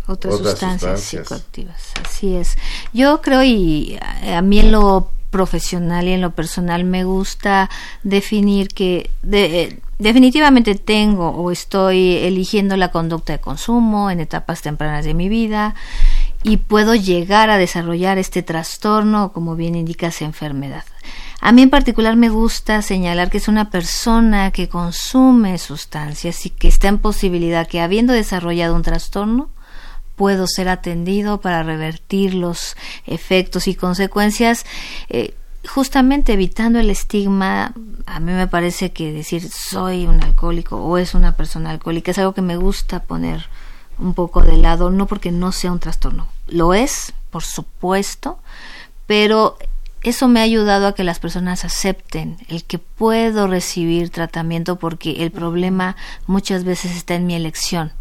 otras, 0.07 0.37
sustancias, 0.37 1.01
psicoactivas. 1.01 1.93
Así 2.03 2.35
es. 2.35 2.57
Yo 2.91 3.21
creo 3.21 3.43
y 3.43 3.97
a 4.01 4.41
mí 4.41 4.59
en 4.59 4.71
lo 4.71 5.09
profesional 5.29 6.07
y 6.07 6.11
en 6.11 6.21
lo 6.21 6.31
personal 6.31 6.83
me 6.83 7.03
gusta 7.03 7.69
definir 8.03 8.67
que 8.69 9.09
de, 9.21 9.79
definitivamente 10.01 10.73
tengo 10.73 11.29
o 11.29 11.51
estoy 11.51 12.17
eligiendo 12.17 12.75
la 12.75 12.89
conducta 12.89 13.33
de 13.33 13.39
consumo 13.39 14.09
en 14.09 14.19
etapas 14.19 14.63
tempranas 14.63 15.05
de 15.05 15.13
mi 15.13 15.29
vida 15.29 15.75
y 16.41 16.57
puedo 16.57 16.95
llegar 16.95 17.51
a 17.51 17.57
desarrollar 17.57 18.17
este 18.17 18.41
trastorno, 18.41 19.31
como 19.31 19.55
bien 19.55 19.75
indica 19.75 20.07
esa 20.07 20.25
enfermedad. 20.25 20.83
A 21.39 21.51
mí 21.51 21.61
en 21.61 21.69
particular 21.69 22.15
me 22.15 22.29
gusta 22.29 22.81
señalar 22.81 23.29
que 23.29 23.37
es 23.37 23.47
una 23.47 23.69
persona 23.69 24.49
que 24.49 24.67
consume 24.69 25.59
sustancias 25.59 26.47
y 26.47 26.49
que 26.49 26.67
está 26.67 26.87
en 26.87 26.97
posibilidad 26.97 27.67
que 27.67 27.79
habiendo 27.79 28.13
desarrollado 28.13 28.75
un 28.75 28.81
trastorno, 28.81 29.49
puedo 30.15 30.47
ser 30.47 30.67
atendido 30.67 31.41
para 31.41 31.61
revertir 31.61 32.33
los 32.33 32.75
efectos 33.05 33.67
y 33.67 33.75
consecuencias 33.75 34.65
eh, 35.09 35.35
justamente 35.67 36.33
evitando 36.33 36.79
el 36.79 36.89
estigma, 36.89 37.73
a 38.05 38.19
mí 38.19 38.31
me 38.31 38.47
parece 38.47 38.91
que 38.91 39.11
decir 39.11 39.49
soy 39.49 40.05
un 40.05 40.23
alcohólico 40.23 40.77
o 40.77 40.97
es 40.97 41.13
una 41.13 41.35
persona 41.35 41.69
alcohólica 41.69 42.11
es 42.11 42.17
algo 42.17 42.33
que 42.33 42.41
me 42.41 42.57
gusta 42.57 43.03
poner 43.03 43.45
un 43.99 44.13
poco 44.13 44.41
de 44.41 44.57
lado, 44.57 44.89
no 44.89 45.05
porque 45.05 45.31
no 45.31 45.51
sea 45.51 45.71
un 45.71 45.79
trastorno, 45.79 46.27
lo 46.47 46.73
es, 46.73 47.13
por 47.29 47.43
supuesto, 47.43 48.39
pero 49.05 49.57
eso 50.01 50.27
me 50.27 50.39
ha 50.39 50.43
ayudado 50.43 50.87
a 50.87 50.95
que 50.95 51.03
las 51.03 51.19
personas 51.19 51.63
acepten 51.63 52.37
el 52.47 52.63
que 52.63 52.79
puedo 52.79 53.47
recibir 53.47 54.09
tratamiento 54.09 54.77
porque 54.77 55.23
el 55.23 55.31
problema 55.31 55.95
muchas 56.25 56.63
veces 56.63 56.95
está 56.95 57.13
en 57.13 57.27
mi 57.27 57.35
elección 57.35 57.93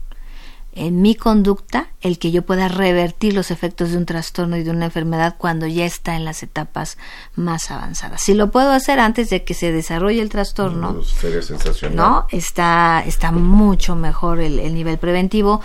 en 0.72 1.02
mi 1.02 1.14
conducta 1.14 1.88
el 2.00 2.18
que 2.18 2.30
yo 2.30 2.42
pueda 2.42 2.68
revertir 2.68 3.34
los 3.34 3.50
efectos 3.50 3.90
de 3.90 3.98
un 3.98 4.06
trastorno 4.06 4.56
y 4.56 4.62
de 4.62 4.70
una 4.70 4.86
enfermedad 4.86 5.34
cuando 5.36 5.66
ya 5.66 5.84
está 5.84 6.16
en 6.16 6.24
las 6.24 6.42
etapas 6.42 6.96
más 7.34 7.70
avanzadas. 7.70 8.22
Si 8.22 8.34
lo 8.34 8.50
puedo 8.50 8.70
hacer 8.70 9.00
antes 9.00 9.30
de 9.30 9.44
que 9.44 9.54
se 9.54 9.72
desarrolle 9.72 10.22
el 10.22 10.28
trastorno, 10.28 10.92
no, 10.92 12.26
Está, 12.30 13.02
está 13.06 13.32
mucho 13.32 13.96
mejor 13.96 14.40
el, 14.40 14.58
el 14.58 14.74
nivel 14.74 14.98
preventivo. 14.98 15.60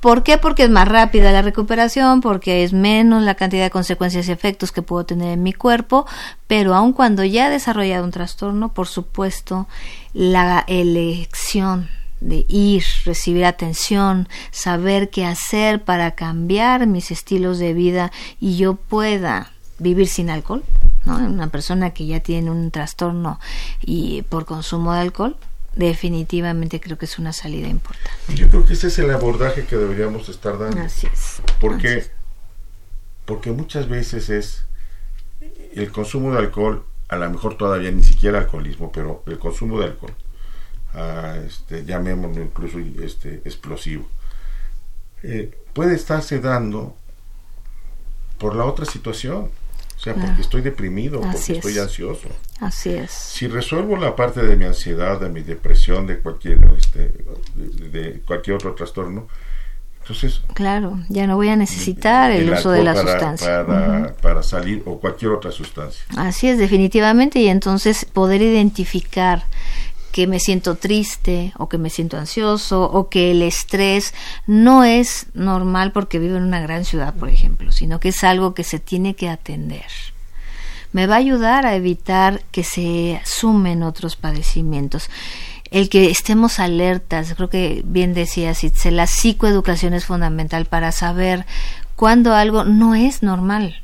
¿Por 0.00 0.22
qué? 0.22 0.38
Porque 0.38 0.64
es 0.64 0.70
más 0.70 0.88
rápida 0.88 1.30
la 1.30 1.42
recuperación, 1.42 2.22
porque 2.22 2.64
es 2.64 2.72
menos 2.72 3.22
la 3.22 3.34
cantidad 3.34 3.64
de 3.64 3.70
consecuencias 3.70 4.28
y 4.28 4.32
efectos 4.32 4.72
que 4.72 4.80
puedo 4.80 5.04
tener 5.04 5.28
en 5.28 5.42
mi 5.42 5.52
cuerpo, 5.52 6.06
pero 6.46 6.74
aun 6.74 6.94
cuando 6.94 7.22
ya 7.22 7.48
he 7.48 7.50
desarrollado 7.50 8.04
un 8.04 8.10
trastorno, 8.10 8.72
por 8.72 8.88
supuesto, 8.88 9.68
la 10.14 10.64
elección 10.66 11.90
de 12.20 12.44
ir, 12.48 12.84
recibir 13.04 13.44
atención, 13.44 14.28
saber 14.50 15.10
qué 15.10 15.24
hacer 15.24 15.82
para 15.82 16.14
cambiar 16.14 16.86
mis 16.86 17.10
estilos 17.10 17.58
de 17.58 17.72
vida 17.72 18.12
y 18.40 18.56
yo 18.56 18.74
pueda 18.74 19.52
vivir 19.78 20.08
sin 20.08 20.30
alcohol, 20.30 20.62
¿no? 21.06 21.16
Una 21.16 21.48
persona 21.48 21.90
que 21.90 22.06
ya 22.06 22.20
tiene 22.20 22.50
un 22.50 22.70
trastorno 22.70 23.40
y 23.80 24.22
por 24.22 24.44
consumo 24.44 24.92
de 24.92 25.00
alcohol, 25.00 25.36
definitivamente 25.74 26.80
creo 26.80 26.98
que 26.98 27.06
es 27.06 27.18
una 27.18 27.32
salida 27.32 27.68
importante. 27.68 28.34
Yo 28.34 28.48
creo 28.48 28.66
que 28.66 28.74
ese 28.74 28.88
es 28.88 28.98
el 28.98 29.10
abordaje 29.10 29.64
que 29.64 29.76
deberíamos 29.76 30.28
estar 30.28 30.58
dando. 30.58 30.80
Así 30.82 31.06
es. 31.06 31.40
Porque, 31.60 31.88
Así 31.88 31.98
es. 31.98 32.10
porque 33.24 33.52
muchas 33.52 33.88
veces 33.88 34.28
es 34.28 34.64
el 35.74 35.90
consumo 35.92 36.32
de 36.32 36.38
alcohol, 36.38 36.84
a 37.08 37.16
lo 37.16 37.30
mejor 37.30 37.56
todavía 37.56 37.90
ni 37.90 38.02
siquiera 38.02 38.38
alcoholismo, 38.38 38.92
pero 38.92 39.22
el 39.26 39.38
consumo 39.38 39.78
de 39.78 39.86
alcohol, 39.86 40.14
ah, 40.94 41.36
este, 41.46 41.84
llamémoslo 41.84 42.42
incluso 42.42 42.78
este, 43.02 43.36
explosivo, 43.44 44.06
eh, 45.22 45.50
puede 45.72 45.94
estarse 45.94 46.40
dando 46.40 46.96
por 48.38 48.54
la 48.56 48.64
otra 48.64 48.84
situación. 48.86 49.50
O 49.96 50.02
sea, 50.02 50.14
Claro. 50.14 50.28
porque 50.28 50.42
estoy 50.42 50.62
deprimido, 50.62 51.18
Así 51.22 51.28
porque 51.28 51.52
es. 51.52 51.58
estoy 51.58 51.78
ansioso. 51.78 52.28
Así 52.60 52.88
es. 52.88 53.10
Si 53.10 53.46
resuelvo 53.48 53.98
la 53.98 54.16
parte 54.16 54.40
de 54.42 54.56
mi 54.56 54.64
ansiedad, 54.64 55.20
de 55.20 55.28
mi 55.28 55.42
depresión, 55.42 56.06
de 56.06 56.18
cualquier, 56.20 56.58
este, 56.78 57.12
de, 57.54 57.88
de 57.90 58.20
cualquier 58.20 58.56
otro 58.56 58.74
trastorno, 58.74 59.28
entonces 60.00 60.40
Claro, 60.54 60.98
ya 61.10 61.26
no 61.26 61.36
voy 61.36 61.50
a 61.50 61.56
necesitar 61.56 62.30
el, 62.30 62.50
uso 62.50 62.70
de 62.70 62.82
la 62.82 62.94
para- 62.94 63.10
sustancia. 63.12 63.66
para, 63.66 64.14
para 64.22 64.42
salir 64.42 64.82
o 64.86 64.98
cualquier 64.98 65.32
otra 65.32 65.52
sustancia. 65.52 66.02
Así 66.16 66.48
es, 66.48 66.56
definitivamente, 66.56 67.38
y 67.38 67.48
entonces 67.48 68.06
poder 68.06 68.40
identificar 68.40 69.44
que 70.12 70.26
me 70.26 70.40
siento 70.40 70.76
triste 70.76 71.52
o 71.56 71.68
que 71.68 71.78
me 71.78 71.90
siento 71.90 72.18
ansioso 72.18 72.84
o 72.84 73.08
que 73.08 73.30
el 73.30 73.42
estrés 73.42 74.14
no 74.46 74.84
es 74.84 75.26
normal 75.34 75.92
porque 75.92 76.18
vivo 76.18 76.36
en 76.36 76.42
una 76.42 76.60
gran 76.60 76.84
ciudad, 76.84 77.14
por 77.14 77.28
ejemplo, 77.28 77.72
sino 77.72 78.00
que 78.00 78.08
es 78.08 78.24
algo 78.24 78.54
que 78.54 78.64
se 78.64 78.78
tiene 78.78 79.14
que 79.14 79.28
atender. 79.28 79.86
Me 80.92 81.06
va 81.06 81.14
a 81.14 81.18
ayudar 81.18 81.66
a 81.66 81.76
evitar 81.76 82.42
que 82.50 82.64
se 82.64 83.20
sumen 83.24 83.82
otros 83.84 84.16
padecimientos. 84.16 85.08
El 85.70 85.88
que 85.88 86.10
estemos 86.10 86.58
alertas, 86.58 87.32
creo 87.34 87.48
que 87.48 87.82
bien 87.84 88.12
decía 88.12 88.50
Itzel, 88.50 88.96
la 88.96 89.06
psicoeducación 89.06 89.94
es 89.94 90.04
fundamental 90.04 90.66
para 90.66 90.90
saber 90.90 91.46
cuando 91.94 92.34
algo 92.34 92.64
no 92.64 92.96
es 92.96 93.22
normal. 93.22 93.82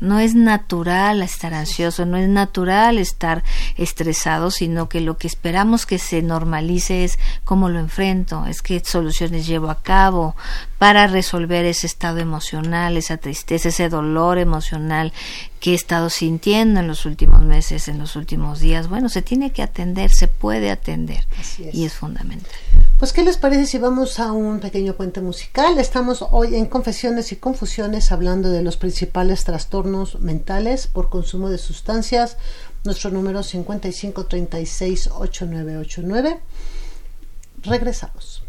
No 0.00 0.18
es 0.18 0.34
natural 0.34 1.22
estar 1.22 1.54
ansioso, 1.54 2.06
no 2.06 2.16
es 2.16 2.28
natural 2.28 2.98
estar 2.98 3.44
estresado, 3.76 4.50
sino 4.50 4.88
que 4.88 5.00
lo 5.00 5.16
que 5.18 5.26
esperamos 5.26 5.86
que 5.86 5.98
se 5.98 6.22
normalice 6.22 7.04
es 7.04 7.18
cómo 7.44 7.68
lo 7.68 7.78
enfrento, 7.78 8.46
es 8.46 8.62
qué 8.62 8.80
soluciones 8.84 9.46
llevo 9.46 9.70
a 9.70 9.82
cabo 9.82 10.34
para 10.78 11.06
resolver 11.06 11.66
ese 11.66 11.86
estado 11.86 12.18
emocional, 12.18 12.96
esa 12.96 13.18
tristeza, 13.18 13.68
ese 13.68 13.88
dolor 13.88 14.38
emocional 14.38 15.12
que 15.60 15.72
he 15.72 15.74
estado 15.74 16.08
sintiendo 16.10 16.80
en 16.80 16.88
los 16.88 17.04
últimos 17.04 17.42
meses, 17.42 17.88
en 17.88 17.98
los 17.98 18.16
últimos 18.16 18.60
días. 18.60 18.88
Bueno, 18.88 19.10
se 19.10 19.20
tiene 19.20 19.52
que 19.52 19.62
atender, 19.62 20.10
se 20.10 20.26
puede 20.26 20.70
atender 20.70 21.26
Así 21.38 21.64
es. 21.68 21.74
y 21.74 21.84
es 21.84 21.92
fundamental. 21.92 22.50
Pues, 22.98 23.12
¿qué 23.12 23.22
les 23.22 23.36
parece 23.36 23.66
si 23.66 23.76
vamos 23.78 24.18
a 24.18 24.32
un 24.32 24.58
pequeño 24.60 24.94
puente 24.94 25.20
musical? 25.20 25.78
Estamos 25.78 26.24
hoy 26.30 26.56
en 26.56 26.64
Confesiones 26.66 27.30
y 27.32 27.36
Confusiones 27.36 28.10
hablando 28.10 28.48
de 28.50 28.62
los 28.62 28.78
principales 28.78 29.44
trastornos 29.44 30.18
mentales 30.20 30.86
por 30.86 31.10
consumo 31.10 31.50
de 31.50 31.58
sustancias. 31.58 32.38
Nuestro 32.84 33.10
número 33.10 33.40
55368989. 33.40 36.38
Regresamos. 37.62 38.39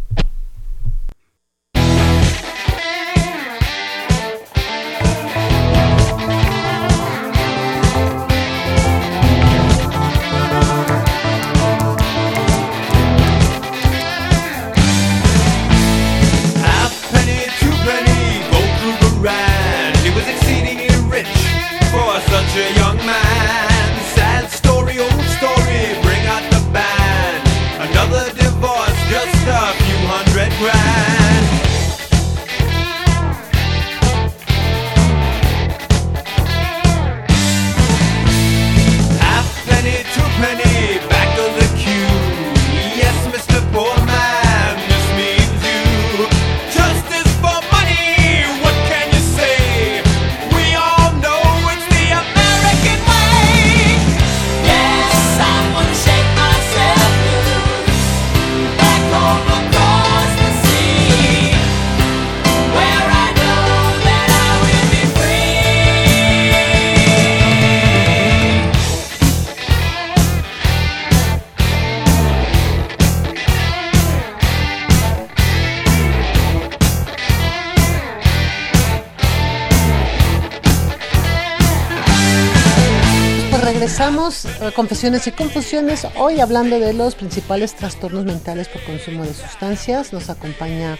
Regresamos 84.01 84.45
a 84.61 84.71
Confesiones 84.71 85.27
y 85.27 85.31
Confusiones, 85.31 86.07
hoy 86.15 86.39
hablando 86.39 86.79
de 86.79 86.91
los 86.91 87.13
principales 87.13 87.75
trastornos 87.75 88.25
mentales 88.25 88.67
por 88.67 88.83
consumo 88.83 89.23
de 89.23 89.33
sustancias. 89.33 90.11
Nos 90.11 90.31
acompaña 90.31 90.97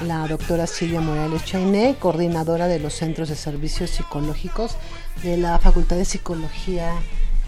la 0.00 0.26
doctora 0.26 0.66
Silvia 0.66 1.02
Morales 1.02 1.44
Chainé, 1.44 1.96
coordinadora 1.98 2.68
de 2.68 2.78
los 2.78 2.94
Centros 2.94 3.28
de 3.28 3.36
Servicios 3.36 3.90
Psicológicos 3.90 4.76
de 5.22 5.36
la 5.36 5.58
Facultad 5.58 5.96
de 5.96 6.06
Psicología 6.06 6.94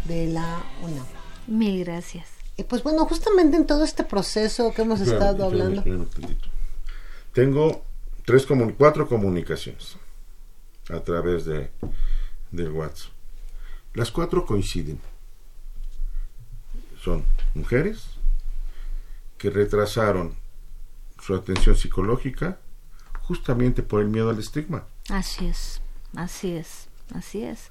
de 0.05 0.27
la 0.27 0.63
UNAM. 0.83 1.07
Mil 1.47 1.83
gracias. 1.83 2.29
Y 2.59 2.65
pues 2.65 2.83
bueno, 2.83 3.07
justamente 3.07 3.57
en 3.57 3.67
todo 3.67 3.85
este 3.85 4.05
proceso 4.05 4.75
que 4.75 4.83
hemos 4.83 5.01
estado 5.01 5.49
espérame, 5.49 5.79
hablando. 5.81 6.09
Tengo 7.33 7.83
tres 8.27 8.47
cuatro 8.77 9.09
comunicaciones 9.09 9.97
a 10.91 11.01
través 11.01 11.47
de 11.47 11.71
del 12.51 12.71
WhatsApp. 12.71 13.14
Las 13.95 14.11
cuatro 14.11 14.45
coinciden. 14.45 15.01
Son 17.01 17.25
mujeres 17.55 18.07
que 19.39 19.51
retrasaron 19.51 20.35
su 21.21 21.35
atención 21.35 21.77
psicológica 21.77 22.59
justamente 23.23 23.83
por 23.83 24.01
el 24.01 24.09
miedo 24.09 24.31
al 24.31 24.39
estigma. 24.39 24.85
Así 25.11 25.47
es, 25.47 25.81
así 26.17 26.53
es, 26.53 26.89
así 27.15 27.45
es. 27.45 27.71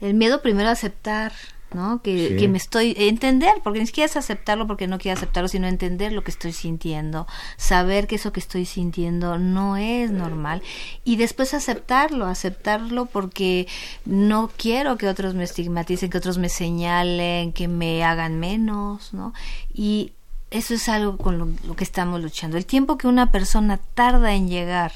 El 0.00 0.14
miedo 0.14 0.42
primero 0.42 0.68
a 0.68 0.72
aceptar, 0.72 1.32
¿no? 1.74 2.02
Que, 2.02 2.28
Sí. 2.28 2.36
que 2.36 2.48
me 2.48 2.58
estoy... 2.58 2.94
Entender, 2.98 3.54
porque 3.62 3.80
ni 3.80 3.86
siquiera 3.86 4.06
es 4.06 4.16
aceptarlo 4.16 4.66
porque 4.66 4.86
no 4.86 4.98
quiero 4.98 5.16
aceptarlo, 5.16 5.48
sino 5.48 5.66
entender 5.66 6.12
lo 6.12 6.22
que 6.22 6.30
estoy 6.30 6.52
sintiendo, 6.52 7.26
saber 7.56 8.06
que 8.06 8.16
eso 8.16 8.32
que 8.32 8.40
estoy 8.40 8.64
sintiendo 8.64 9.38
no 9.38 9.76
es 9.76 10.10
normal 10.10 10.62
y 11.04 11.16
después 11.16 11.54
aceptarlo, 11.54 12.26
aceptarlo 12.26 13.06
porque 13.06 13.66
no 14.04 14.50
quiero 14.56 14.96
que 14.96 15.08
otros 15.08 15.34
me 15.34 15.44
estigmaticen, 15.44 16.10
que 16.10 16.18
otros 16.18 16.38
me 16.38 16.48
señalen, 16.48 17.52
que 17.52 17.68
me 17.68 18.04
hagan 18.04 18.38
menos, 18.38 19.12
¿no? 19.12 19.32
Y 19.72 20.12
eso 20.50 20.74
es 20.74 20.88
algo 20.88 21.16
con 21.16 21.38
lo, 21.38 21.48
lo 21.66 21.76
que 21.76 21.84
estamos 21.84 22.20
luchando. 22.20 22.56
El 22.56 22.66
tiempo 22.66 22.98
que 22.98 23.08
una 23.08 23.30
persona 23.30 23.80
tarda 23.94 24.34
en 24.34 24.48
llegar, 24.48 24.92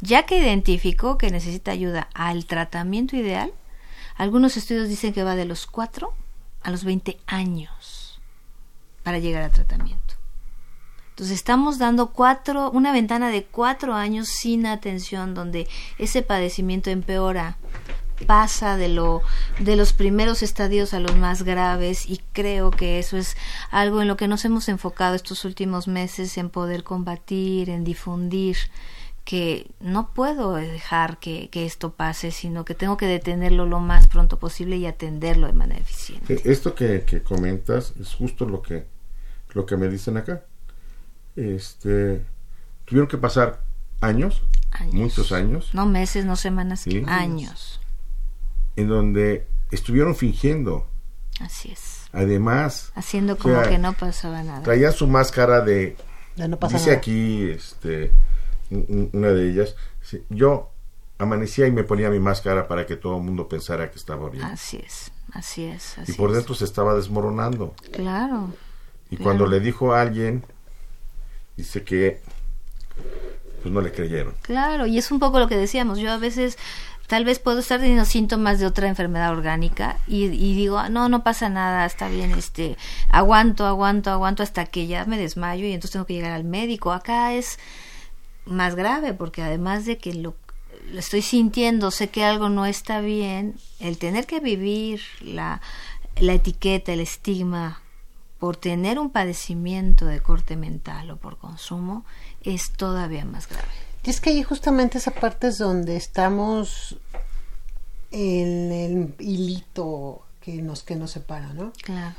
ya 0.00 0.24
que 0.24 0.38
identificó 0.38 1.18
que 1.18 1.30
necesita 1.30 1.70
ayuda 1.70 2.08
al 2.14 2.44
tratamiento 2.44 3.16
ideal, 3.16 3.52
algunos 4.18 4.56
estudios 4.56 4.88
dicen 4.88 5.14
que 5.14 5.24
va 5.24 5.36
de 5.36 5.46
los 5.46 5.66
4 5.66 6.12
a 6.62 6.70
los 6.70 6.84
20 6.84 7.18
años 7.26 8.20
para 9.02 9.18
llegar 9.18 9.44
a 9.44 9.48
tratamiento. 9.48 10.14
Entonces 11.10 11.36
estamos 11.36 11.78
dando 11.78 12.12
cuatro, 12.12 12.70
una 12.70 12.92
ventana 12.92 13.30
de 13.30 13.44
cuatro 13.44 13.94
años 13.94 14.28
sin 14.28 14.66
atención 14.66 15.34
donde 15.34 15.66
ese 15.98 16.22
padecimiento 16.22 16.90
empeora 16.90 17.56
pasa 18.26 18.76
de 18.76 18.88
lo 18.88 19.22
de 19.58 19.76
los 19.76 19.92
primeros 19.92 20.42
estadios 20.42 20.94
a 20.94 21.00
los 21.00 21.16
más 21.16 21.42
graves 21.42 22.06
y 22.06 22.20
creo 22.32 22.70
que 22.70 22.98
eso 22.98 23.16
es 23.16 23.36
algo 23.70 24.02
en 24.02 24.08
lo 24.08 24.16
que 24.16 24.28
nos 24.28 24.44
hemos 24.44 24.68
enfocado 24.68 25.14
estos 25.14 25.44
últimos 25.44 25.88
meses 25.88 26.36
en 26.38 26.50
poder 26.50 26.84
combatir, 26.84 27.70
en 27.70 27.82
difundir 27.82 28.56
que 29.28 29.70
no 29.78 30.14
puedo 30.14 30.54
dejar 30.54 31.18
que, 31.18 31.50
que 31.50 31.66
esto 31.66 31.92
pase, 31.92 32.30
sino 32.30 32.64
que 32.64 32.74
tengo 32.74 32.96
que 32.96 33.04
detenerlo 33.04 33.66
lo 33.66 33.78
más 33.78 34.08
pronto 34.08 34.38
posible 34.38 34.78
y 34.78 34.86
atenderlo 34.86 35.46
de 35.48 35.52
manera 35.52 35.82
eficiente. 35.82 36.40
Esto 36.50 36.74
que, 36.74 37.02
que 37.04 37.22
comentas 37.22 37.92
es 38.00 38.14
justo 38.14 38.46
lo 38.46 38.62
que, 38.62 38.86
lo 39.52 39.66
que 39.66 39.76
me 39.76 39.88
dicen 39.88 40.16
acá. 40.16 40.44
Este, 41.36 42.24
tuvieron 42.86 43.06
que 43.06 43.18
pasar 43.18 43.60
años, 44.00 44.42
Años. 44.70 44.94
muchos 44.94 45.30
años, 45.32 45.74
No 45.74 45.84
meses, 45.84 46.24
no 46.24 46.34
semanas, 46.36 46.80
Sí. 46.80 47.02
años. 47.06 47.80
en 48.76 48.88
donde 48.88 49.46
estuvieron 49.70 50.16
fingiendo. 50.16 50.86
Así 51.40 51.70
es. 51.70 52.04
Además, 52.12 52.92
Haciendo 52.94 53.34
O 53.34 53.36
como 53.36 53.60
sea, 53.60 53.68
que 53.68 53.76
no 53.78 53.92
pasaba 53.92 54.42
nada. 54.42 54.62
traían 54.62 54.94
su 54.94 55.06
máscara 55.06 55.60
de 55.60 55.96
Ya 56.36 56.48
no 56.48 56.58
pasa 56.58 56.78
dice 56.78 56.86
nada. 56.90 56.98
aquí 56.98 57.50
este 57.50 58.10
una 58.70 59.28
de 59.28 59.50
ellas 59.50 59.74
yo 60.30 60.70
amanecía 61.18 61.66
y 61.66 61.72
me 61.72 61.84
ponía 61.84 62.10
mi 62.10 62.20
máscara 62.20 62.68
para 62.68 62.86
que 62.86 62.96
todo 62.96 63.16
el 63.16 63.22
mundo 63.22 63.48
pensara 63.48 63.90
que 63.90 63.98
estaba 63.98 64.28
bien 64.30 64.44
Así 64.44 64.76
es, 64.84 65.10
así 65.32 65.64
es. 65.64 65.98
Así 65.98 66.12
y 66.12 66.14
por 66.14 66.30
es. 66.30 66.36
dentro 66.36 66.54
se 66.54 66.64
estaba 66.64 66.94
desmoronando 66.94 67.74
Claro, 67.92 68.52
y 69.10 69.16
Claro. 69.16 69.24
cuando 69.24 69.46
le 69.46 69.60
dijo 69.60 69.92
a 69.94 70.00
alguien 70.02 70.44
dice 71.56 71.82
que 71.82 72.20
pues 73.62 73.74
no 73.74 73.80
le 73.80 73.90
creyeron 73.92 74.34
claro. 74.42 74.86
Y 74.86 74.98
es 74.98 75.10
un 75.10 75.18
poco 75.18 75.38
lo 75.40 75.48
que 75.48 75.56
decíamos. 75.56 75.98
Yo 75.98 76.12
a 76.12 76.18
veces 76.18 76.56
tal 77.08 77.24
vez 77.24 77.38
puedo 77.40 77.58
estar 77.58 77.80
teniendo 77.80 78.04
síntomas 78.04 78.60
de 78.60 78.66
otra 78.66 78.86
enfermedad 78.88 79.32
orgánica 79.32 79.98
y, 80.06 80.26
y 80.26 80.54
digo, 80.54 80.78
"Ah, 80.78 80.88
no, 80.88 81.08
no 81.08 81.24
pasa 81.24 81.48
nada, 81.48 81.84
está 81.84 82.08
bien, 82.08 82.30
este, 82.32 82.76
aguanto, 83.08 83.66
aguanto, 83.66 84.10
aguanto 84.12 84.42
hasta 84.44 84.66
que 84.66 84.86
ya 84.86 85.04
me 85.06 85.18
desmayo 85.18 85.64
y 85.66 85.72
entonces 85.72 85.92
tengo 85.92 86.06
que 86.06 86.12
llegar 86.14 86.32
al 86.32 86.44
médico. 86.44 86.92
Acá 86.92 87.32
es 87.34 87.58
más 88.48 88.74
grave 88.74 89.14
porque 89.14 89.42
además 89.42 89.84
de 89.84 89.98
que 89.98 90.14
lo, 90.14 90.34
lo 90.90 90.98
estoy 90.98 91.22
sintiendo, 91.22 91.90
sé 91.90 92.08
que 92.08 92.24
algo 92.24 92.48
no 92.48 92.66
está 92.66 93.00
bien, 93.00 93.56
el 93.78 93.98
tener 93.98 94.26
que 94.26 94.40
vivir 94.40 95.00
la, 95.20 95.60
la 96.16 96.34
etiqueta, 96.34 96.92
el 96.92 97.00
estigma 97.00 97.82
por 98.38 98.56
tener 98.56 98.98
un 98.98 99.10
padecimiento 99.10 100.06
de 100.06 100.20
corte 100.20 100.56
mental 100.56 101.10
o 101.10 101.16
por 101.16 101.38
consumo 101.38 102.04
es 102.42 102.70
todavía 102.72 103.24
más 103.24 103.48
grave. 103.48 103.68
Y 104.04 104.10
es 104.10 104.20
que 104.20 104.30
ahí 104.30 104.42
justamente 104.42 104.98
esa 104.98 105.10
parte 105.10 105.48
es 105.48 105.58
donde 105.58 105.96
estamos 105.96 106.96
en 108.10 108.72
el 108.72 109.14
hilito 109.18 110.22
que 110.40 110.62
nos, 110.62 110.82
que 110.82 110.96
nos 110.96 111.10
separa, 111.10 111.52
¿no? 111.52 111.72
Claro, 111.82 112.14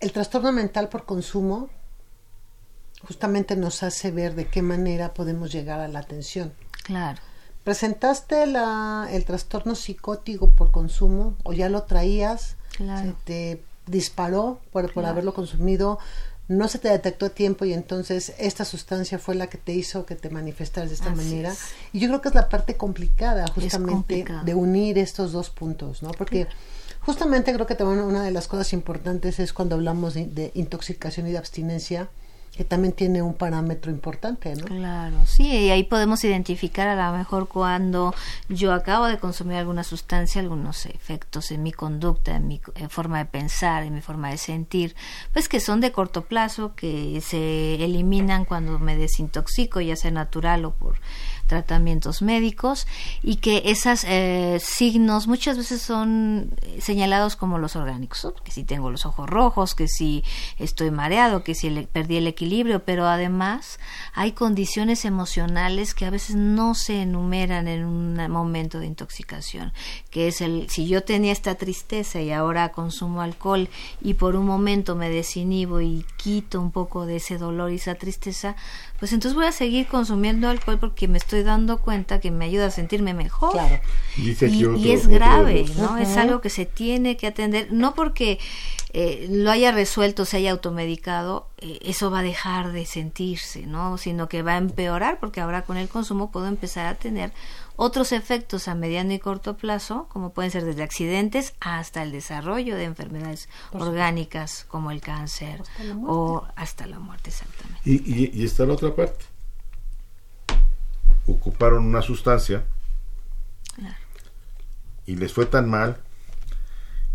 El 0.00 0.12
trastorno 0.12 0.52
mental 0.52 0.88
por 0.88 1.04
consumo 1.04 1.70
justamente 3.02 3.56
nos 3.56 3.82
hace 3.82 4.10
ver 4.10 4.34
de 4.34 4.46
qué 4.46 4.62
manera 4.62 5.14
podemos 5.14 5.52
llegar 5.52 5.80
a 5.80 5.88
la 5.88 6.00
atención. 6.00 6.52
claro. 6.82 7.18
¿Presentaste 7.64 8.46
la, 8.46 9.08
el 9.10 9.24
trastorno 9.24 9.74
psicótico 9.74 10.50
por 10.52 10.70
consumo 10.70 11.34
o 11.42 11.52
ya 11.52 11.68
lo 11.68 11.82
traías? 11.82 12.54
Claro. 12.76 13.08
Se 13.08 13.14
te 13.24 13.62
disparó 13.88 14.60
por, 14.70 14.84
por 14.84 14.92
Claro. 14.92 15.08
haberlo 15.08 15.34
consumido, 15.34 15.98
no 16.46 16.68
se 16.68 16.78
te 16.78 16.88
detectó 16.90 17.26
a 17.26 17.30
tiempo 17.30 17.64
y 17.64 17.72
entonces 17.72 18.34
esta 18.38 18.64
sustancia 18.64 19.18
fue 19.18 19.34
la 19.34 19.48
que 19.48 19.58
te 19.58 19.72
hizo 19.72 20.06
que 20.06 20.14
te 20.14 20.30
manifestaras 20.30 20.90
de 20.90 20.94
esta 20.94 21.10
Así 21.10 21.16
manera. 21.16 21.50
es. 21.54 21.58
Y 21.92 21.98
yo 21.98 22.06
creo 22.06 22.20
que 22.20 22.28
es 22.28 22.36
la 22.36 22.48
parte 22.48 22.76
complicada 22.76 23.46
justamente 23.52 24.24
de 24.44 24.54
unir 24.54 24.96
estos 24.96 25.32
dos 25.32 25.50
puntos, 25.50 26.04
¿no? 26.04 26.12
Porque 26.12 26.46
justamente 27.00 27.52
creo 27.52 27.66
que 27.66 27.74
también 27.74 27.98
una 28.04 28.22
de 28.22 28.30
las 28.30 28.46
cosas 28.46 28.72
importantes 28.74 29.40
es 29.40 29.52
cuando 29.52 29.74
hablamos 29.74 30.14
de, 30.14 30.26
de 30.28 30.52
intoxicación 30.54 31.26
y 31.26 31.32
de 31.32 31.38
abstinencia, 31.38 32.10
que 32.56 32.64
también 32.64 32.94
tiene 32.94 33.20
un 33.20 33.34
parámetro 33.34 33.92
importante, 33.92 34.54
¿no? 34.56 34.64
Claro, 34.64 35.16
sí, 35.26 35.46
y 35.46 35.70
ahí 35.70 35.82
podemos 35.84 36.24
identificar 36.24 36.88
a 36.88 37.10
lo 37.10 37.16
mejor 37.16 37.48
cuando 37.48 38.14
yo 38.48 38.72
acabo 38.72 39.06
de 39.06 39.18
consumir 39.18 39.58
alguna 39.58 39.84
sustancia, 39.84 40.40
algunos 40.40 40.86
efectos 40.86 41.50
en 41.50 41.62
mi 41.62 41.72
conducta, 41.72 42.34
en 42.36 42.48
mi 42.48 42.60
forma 42.88 43.18
de 43.18 43.26
pensar, 43.26 43.82
en 43.82 43.94
mi 43.94 44.00
forma 44.00 44.30
de 44.30 44.38
sentir, 44.38 44.96
pues 45.32 45.48
que 45.48 45.60
son 45.60 45.80
de 45.80 45.92
corto 45.92 46.22
plazo, 46.22 46.74
que 46.74 47.20
se 47.20 47.74
eliminan 47.84 48.46
cuando 48.46 48.78
me 48.78 48.96
desintoxico, 48.96 49.80
ya 49.80 49.96
sea 49.96 50.10
natural 50.10 50.64
o 50.64 50.70
por 50.70 50.96
tratamientos 51.46 52.22
médicos, 52.22 52.86
y 53.22 53.36
que 53.36 53.62
esos 53.66 54.04
signos 54.60 55.26
muchas 55.26 55.56
veces 55.56 55.82
son 55.82 56.50
eh, 56.62 56.80
señalados 56.80 57.36
como 57.36 57.58
los 57.58 57.76
orgánicos, 57.76 58.26
que 58.44 58.52
si 58.52 58.64
tengo 58.64 58.90
los 58.90 59.06
ojos 59.06 59.28
rojos, 59.28 59.74
que 59.74 59.88
si 59.88 60.24
estoy 60.58 60.90
mareado, 60.90 61.42
que 61.44 61.54
si 61.54 61.70
le- 61.70 61.86
perdí 61.86 62.16
el 62.16 62.26
equilibrio, 62.26 62.84
pero 62.84 63.06
además 63.06 63.78
hay 64.14 64.32
condiciones 64.32 65.04
emocionales 65.04 65.94
que 65.94 66.04
a 66.06 66.10
veces 66.10 66.36
no 66.36 66.74
se 66.74 67.02
enumeran 67.02 67.68
en 67.68 67.84
un 67.84 68.16
momento 68.30 68.78
de 68.78 68.86
intoxicación, 68.86 69.72
que 70.10 70.28
es 70.28 70.40
el 70.40 70.68
si 70.70 70.86
yo 70.86 71.02
tenía 71.02 71.32
esta 71.32 71.54
tristeza 71.54 72.20
y 72.20 72.32
ahora 72.32 72.70
consumo 72.72 73.22
alcohol 73.22 73.68
y 74.00 74.14
por 74.14 74.36
un 74.36 74.46
momento 74.46 74.94
me 74.96 75.08
desinhibo 75.10 75.80
y 75.80 76.04
quito 76.16 76.60
un 76.60 76.70
poco 76.70 77.06
de 77.06 77.16
ese 77.16 77.38
dolor 77.38 77.70
y 77.72 77.76
esa 77.76 77.94
tristeza, 77.94 78.56
pues 78.98 79.12
entonces 79.12 79.34
voy 79.36 79.46
a 79.46 79.52
seguir 79.52 79.86
consumiendo 79.86 80.48
alcohol 80.48 80.78
porque 80.78 81.08
me 81.08 81.18
estoy 81.18 81.35
dando 81.42 81.78
cuenta 81.78 82.20
que 82.20 82.30
me 82.30 82.44
ayuda 82.46 82.66
a 82.66 82.70
sentirme 82.70 83.14
mejor. 83.14 83.52
Claro. 83.52 83.80
Dice 84.16 84.48
Y, 84.48 84.64
otro- 84.64 84.76
y 84.78 84.90
es 84.92 85.06
grave, 85.08 85.64
¿no? 85.76 85.96
Es 85.98 86.16
algo 86.16 86.40
que 86.40 86.50
se 86.50 86.66
tiene 86.66 87.16
que 87.16 87.26
atender, 87.26 87.68
no 87.72 87.94
porque 87.94 88.38
eh, 88.92 89.26
lo 89.30 89.50
haya 89.50 89.72
resuelto, 89.72 90.24
se 90.24 90.38
haya 90.38 90.52
automedicado, 90.52 91.48
eh, 91.58 91.78
eso 91.82 92.10
va 92.10 92.20
a 92.20 92.22
dejar 92.22 92.72
de 92.72 92.86
sentirse, 92.86 93.66
¿no? 93.66 93.98
Sino 93.98 94.28
que 94.28 94.42
va 94.42 94.54
a 94.54 94.58
empeorar 94.58 95.18
porque 95.20 95.40
ahora 95.42 95.62
con 95.62 95.76
el 95.76 95.88
consumo 95.88 96.30
puedo 96.30 96.46
empezar 96.46 96.86
a 96.86 96.94
tener 96.94 97.32
otros 97.78 98.12
efectos 98.12 98.68
a 98.68 98.74
mediano 98.74 99.12
y 99.12 99.18
corto 99.18 99.58
plazo, 99.58 100.06
como 100.10 100.30
pueden 100.32 100.50
ser 100.50 100.64
desde 100.64 100.82
accidentes 100.82 101.52
hasta 101.60 102.02
el 102.02 102.10
desarrollo 102.10 102.74
de 102.74 102.84
enfermedades 102.84 103.50
orgánicas 103.72 104.64
como 104.68 104.90
el 104.90 105.02
cáncer 105.02 105.62
o 106.06 106.46
hasta 106.56 106.86
la 106.86 106.98
muerte, 106.98 107.28
exactamente. 107.30 107.80
y, 107.84 107.94
y, 107.96 108.30
y 108.32 108.44
está 108.46 108.64
la 108.64 108.72
otra 108.74 108.94
parte 108.94 109.26
ocuparon 111.26 111.84
una 111.86 112.02
sustancia 112.02 112.64
y 115.06 115.16
les 115.16 115.32
fue 115.32 115.46
tan 115.46 115.68
mal 115.70 115.98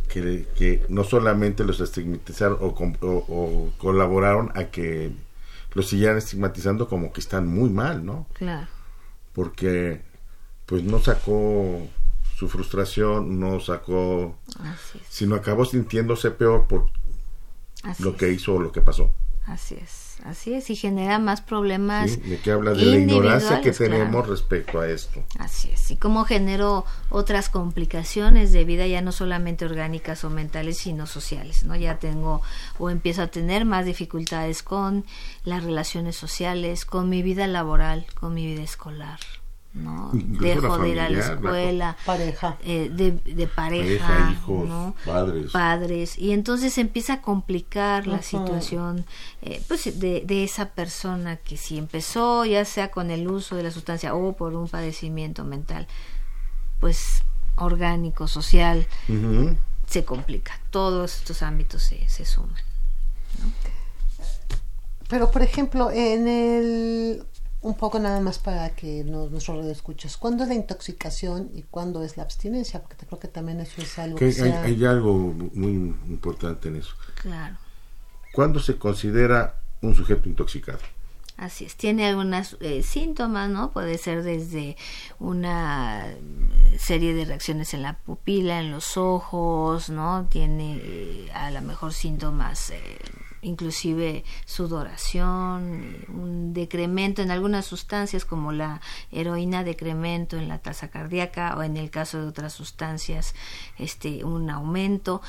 que, 0.08 0.48
que 0.56 0.86
no 0.90 1.04
solamente 1.04 1.64
los 1.64 1.80
estigmatizaron 1.80 2.58
o, 2.62 2.74
com- 2.76 2.96
o- 3.02 3.26
o 3.28 3.74
colaboraron 3.78 4.52
a 4.56 4.66
que 4.66 5.12
los 5.74 5.88
siguieran 5.90 6.18
estigmatizando 6.18 6.88
como 6.88 7.12
que 7.14 7.22
están 7.22 7.48
muy 7.48 7.70
mal, 7.70 8.06
¿no? 8.06 8.28
Claro, 8.34 8.68
Porque 9.34 10.02
pues 10.66 10.84
no 10.84 11.00
sacó 11.00 11.88
su 12.36 12.50
frustración, 12.50 13.40
no 13.40 13.60
sacó, 13.60 14.38
sino 15.10 15.36
acabó 15.36 15.66
sintiéndose 15.66 16.32
peor 16.32 16.68
por 16.68 16.90
Así 17.84 18.04
lo 18.04 18.12
es. 18.12 18.16
que 18.18 18.32
hizo 18.32 18.56
o 18.56 18.60
lo 18.62 18.72
que 18.72 18.82
pasó. 18.82 19.14
Así 19.46 19.76
es, 19.76 20.11
así 20.26 20.54
es, 20.54 20.70
y 20.70 20.76
genera 20.76 21.20
más 21.20 21.42
problemas. 21.42 22.12
¿sí? 22.12 22.18
De 22.22 22.38
que 22.40 22.52
habla 22.52 22.72
de 22.72 22.86
la 22.86 22.98
ignorancia 22.98 23.62
que 23.62 23.72
tenemos 23.72 24.10
claro. 24.10 24.32
respecto 24.32 24.80
a 24.80 24.88
esto. 24.88 25.24
Así 25.40 25.72
es, 25.72 25.92
y 25.92 25.98
cómo 25.98 26.26
generó 26.26 26.86
otras 27.10 27.50
complicaciones 27.50 28.52
de 28.52 28.66
vida, 28.66 28.88
ya 28.88 29.02
no 29.02 29.12
solamente 29.12 29.66
orgánicas 29.66 30.24
o 30.24 30.30
mentales, 30.30 30.78
sino 30.78 31.06
sociales, 31.08 31.64
¿no? 31.64 31.76
Ya 31.76 32.00
tengo 32.00 32.42
o 32.78 32.90
empiezo 32.90 33.22
a 33.24 33.28
tener 33.28 33.66
más 33.66 33.86
dificultades 33.86 34.64
con 34.64 35.06
las 35.44 35.64
relaciones 35.64 36.16
sociales, 36.16 36.86
con 36.86 37.10
mi 37.10 37.22
vida 37.22 37.48
laboral, 37.48 38.06
con 38.20 38.34
mi 38.34 38.46
vida 38.46 38.64
escolar, 38.64 39.20
¿no? 39.74 40.12
Incluso 40.14 40.62
Dejo 40.62 40.78
de 40.80 40.90
ir 40.90 41.00
a 41.00 41.10
la 41.10 41.20
escuela, 41.20 41.98
Pareja. 42.06 42.58
eh, 42.64 42.90
de, 42.92 43.12
de 43.12 43.48
pareja, 43.48 44.06
Pareja, 44.06 44.32
hijos, 44.34 44.68
¿no? 44.68 44.96
padres. 45.06 45.52
padres 45.52 46.18
y 46.20 46.32
entonces 46.34 46.74
se 46.74 46.82
empieza 46.82 47.14
a 47.14 47.22
complicar 47.22 48.06
la 48.06 48.22
situación 48.22 49.06
eh, 49.42 49.62
pues 49.70 49.98
de, 50.00 50.24
de 50.26 50.44
esa 50.44 50.66
persona 50.70 51.38
que 51.38 51.56
si 51.56 51.78
empezó 51.78 52.44
ya 52.44 52.66
sea 52.66 52.92
con 52.92 53.12
el 53.12 53.28
uso 53.30 53.56
de 53.56 53.64
la 53.64 53.72
sustancia 53.72 54.14
o 54.14 54.34
por 54.34 54.56
un 54.56 54.68
padecimiento 54.68 55.46
mental 55.46 55.88
pues 56.82 57.24
orgánico 57.56 58.28
social 58.28 58.86
se 59.88 60.04
complica 60.04 60.60
todos 60.70 61.16
estos 61.16 61.42
ámbitos 61.44 61.82
se, 61.84 62.10
se 62.10 62.26
suman 62.26 62.62
Pero, 65.08 65.30
por 65.32 65.42
ejemplo, 65.42 65.92
en 65.92 66.28
el... 66.28 67.24
Un 67.64 67.76
poco 67.76 68.00
nada 68.00 68.20
más 68.22 68.40
para 68.40 68.72
que 68.72 69.04
nos, 69.04 69.30
nuestro 69.30 69.56
radio 69.56 69.72
escuches. 69.72 70.18
¿Cuándo 70.18 70.44
es 70.44 70.50
la 70.50 70.56
intoxicación 70.56 71.52
y 71.54 71.62
cuándo 71.64 72.04
es 72.04 72.18
la 72.18 72.24
abstinencia? 72.24 72.82
Porque 72.82 72.96
te 72.96 73.06
creo 73.06 73.20
que 73.20 73.28
también 73.28 73.60
eso 73.60 73.82
es 73.82 74.00
algo 74.00 74.18
Que 74.18 74.34
que, 74.34 74.42
hay, 74.42 74.50
sea- 74.52 74.64
hay 74.64 74.86
algo 74.86 75.14
muy 75.54 75.72
importante 76.10 76.70
en 76.70 76.78
eso. 76.78 76.96
claro 77.22 77.56
¿Cuándo 78.34 78.60
se 78.60 78.78
considera 78.78 79.62
un 79.82 79.94
sujeto 79.94 80.28
intoxicado? 80.30 80.80
Así 81.38 81.66
es, 81.66 81.76
tiene 81.76 82.08
algunos 82.08 82.56
síntomas, 82.84 83.50
¿no? 83.50 83.72
Puede 83.72 83.98
ser 83.98 84.22
desde 84.24 84.78
una 85.20 86.08
eh, 86.08 86.78
serie 86.80 87.14
de 87.16 87.26
reacciones 87.26 87.74
en 87.74 87.82
la 87.82 87.98
pupila, 87.98 88.60
en 88.60 88.72
los 88.72 88.96
ojos, 88.96 89.90
¿no? 89.90 90.28
Tiene 90.30 90.80
eh, 90.84 91.32
a 91.34 91.50
lo 91.52 91.62
mejor 91.62 91.94
síntomas, 91.94 92.70
eh, 92.70 92.98
inclusive 93.42 94.24
sudoración, 94.46 96.06
un 96.10 96.54
decremento 96.54 97.22
en 97.22 97.32
algunas 97.32 97.66
sustancias 97.66 98.26
como 98.26 98.52
la 98.52 98.82
heroína, 99.12 99.64
decremento 99.64 100.38
en 100.38 100.48
la 100.48 100.60
tasa 100.60 100.90
cardíaca 100.90 101.56
o 101.58 101.64
en 101.64 101.78
el 101.78 101.90
caso 101.90 102.20
de 102.20 102.28
otras 102.28 102.54
sustancias, 102.54 103.36
este, 103.78 104.24
un 104.24 104.50
aumento 104.50 105.22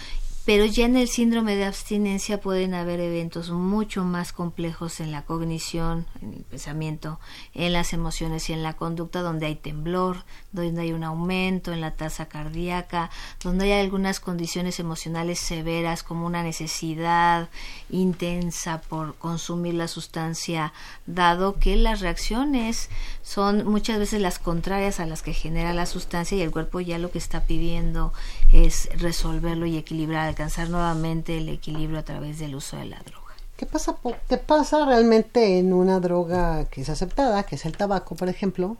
pero 0.44 0.64
ya 0.64 0.86
en 0.86 0.96
el 0.96 1.08
síndrome 1.08 1.54
de 1.54 1.64
abstinencia 1.64 2.40
pueden 2.40 2.74
haber 2.74 2.98
eventos 2.98 3.50
mucho 3.50 4.04
más 4.04 4.32
complejos 4.32 4.98
en 4.98 5.12
la 5.12 5.24
cognición, 5.24 6.06
en 6.20 6.34
el 6.34 6.42
pensamiento, 6.42 7.20
en 7.54 7.72
las 7.72 7.92
emociones 7.92 8.50
y 8.50 8.52
en 8.52 8.64
la 8.64 8.72
conducta, 8.72 9.22
donde 9.22 9.46
hay 9.46 9.54
temblor, 9.54 10.24
donde 10.50 10.82
hay 10.82 10.92
un 10.92 11.04
aumento 11.04 11.72
en 11.72 11.80
la 11.80 11.92
tasa 11.92 12.26
cardíaca, 12.26 13.10
donde 13.42 13.72
hay 13.72 13.80
algunas 13.80 14.18
condiciones 14.18 14.80
emocionales 14.80 15.38
severas 15.38 16.02
como 16.02 16.26
una 16.26 16.42
necesidad 16.42 17.48
intensa 17.88 18.80
por 18.80 19.14
consumir 19.14 19.74
la 19.74 19.86
sustancia, 19.86 20.72
dado 21.06 21.58
que 21.60 21.76
las 21.76 22.00
reacciones 22.00 22.90
son 23.22 23.64
muchas 23.64 23.98
veces 24.00 24.20
las 24.20 24.40
contrarias 24.40 24.98
a 24.98 25.06
las 25.06 25.22
que 25.22 25.34
genera 25.34 25.72
la 25.72 25.86
sustancia 25.86 26.36
y 26.36 26.42
el 26.42 26.50
cuerpo 26.50 26.80
ya 26.80 26.98
lo 26.98 27.12
que 27.12 27.18
está 27.18 27.44
pidiendo 27.44 28.12
es 28.52 28.88
resolverlo 28.98 29.66
y 29.66 29.76
equilibrar, 29.76 30.31
alcanzar 30.32 30.68
nuevamente 30.68 31.38
el 31.38 31.48
equilibrio 31.48 31.98
a 31.98 32.02
través 32.02 32.38
del 32.38 32.54
uso 32.54 32.76
de 32.76 32.86
la 32.86 32.98
droga. 33.00 33.22
¿Qué 33.56 33.66
pasa, 33.66 33.94
po- 33.96 34.16
¿Qué 34.28 34.38
pasa 34.38 34.84
realmente 34.86 35.58
en 35.58 35.72
una 35.72 36.00
droga 36.00 36.64
que 36.64 36.80
es 36.80 36.88
aceptada, 36.88 37.44
que 37.44 37.54
es 37.54 37.64
el 37.64 37.76
tabaco, 37.76 38.16
por 38.16 38.28
ejemplo? 38.28 38.76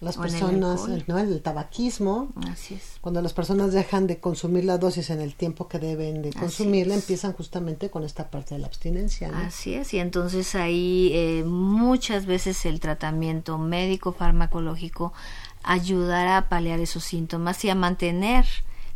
Las 0.00 0.16
O 0.16 0.24
el 0.24 0.30
personas, 0.32 0.80
alcohol. 0.80 1.04
¿no? 1.06 1.18
El 1.18 1.42
tabaquismo, 1.42 2.28
Así 2.50 2.74
es. 2.74 2.94
cuando 3.02 3.20
las 3.20 3.34
personas 3.34 3.72
dejan 3.72 4.06
de 4.06 4.18
consumir 4.18 4.64
la 4.64 4.78
dosis 4.78 5.10
en 5.10 5.20
el 5.20 5.34
tiempo 5.34 5.68
que 5.68 5.78
deben 5.78 6.22
de 6.22 6.32
consumirla, 6.32 6.94
empiezan 6.94 7.34
justamente 7.34 7.90
con 7.90 8.02
esta 8.02 8.30
parte 8.30 8.54
de 8.54 8.60
la 8.62 8.66
abstinencia. 8.66 9.28
¿no? 9.30 9.36
Así 9.36 9.74
es, 9.74 9.92
y 9.94 9.98
entonces 9.98 10.54
ahí 10.54 11.10
eh, 11.14 11.44
muchas 11.46 12.24
veces 12.26 12.64
el 12.64 12.80
tratamiento 12.80 13.58
médico 13.58 14.12
farmacológico 14.12 15.12
ayudará 15.62 16.38
a 16.38 16.48
paliar 16.48 16.80
esos 16.80 17.04
síntomas 17.04 17.62
y 17.64 17.70
a 17.70 17.74
mantener 17.74 18.46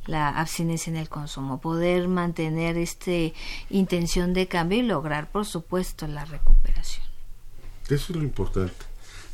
la 0.06 0.28
abstinencia 0.28 0.90
en 0.90 0.96
el 0.96 1.08
consumo, 1.08 1.60
poder 1.60 2.08
mantener 2.08 2.76
este 2.76 3.34
intención 3.70 4.32
de 4.34 4.46
cambio 4.48 4.78
y 4.78 4.82
lograr, 4.82 5.30
por 5.30 5.46
supuesto, 5.46 6.06
la 6.06 6.24
recuperación. 6.24 7.04
Eso 7.88 8.12
es 8.12 8.16
lo 8.16 8.22
importante. 8.22 8.74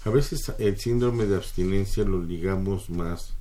A 0.05 0.11
veces 0.11 0.53
el 0.59 0.79
síndrome 0.79 1.27
de 1.27 1.37
abstinencia 1.37 2.05
lo 2.05 2.23
ligamos 2.23 2.89
más 2.91 3.35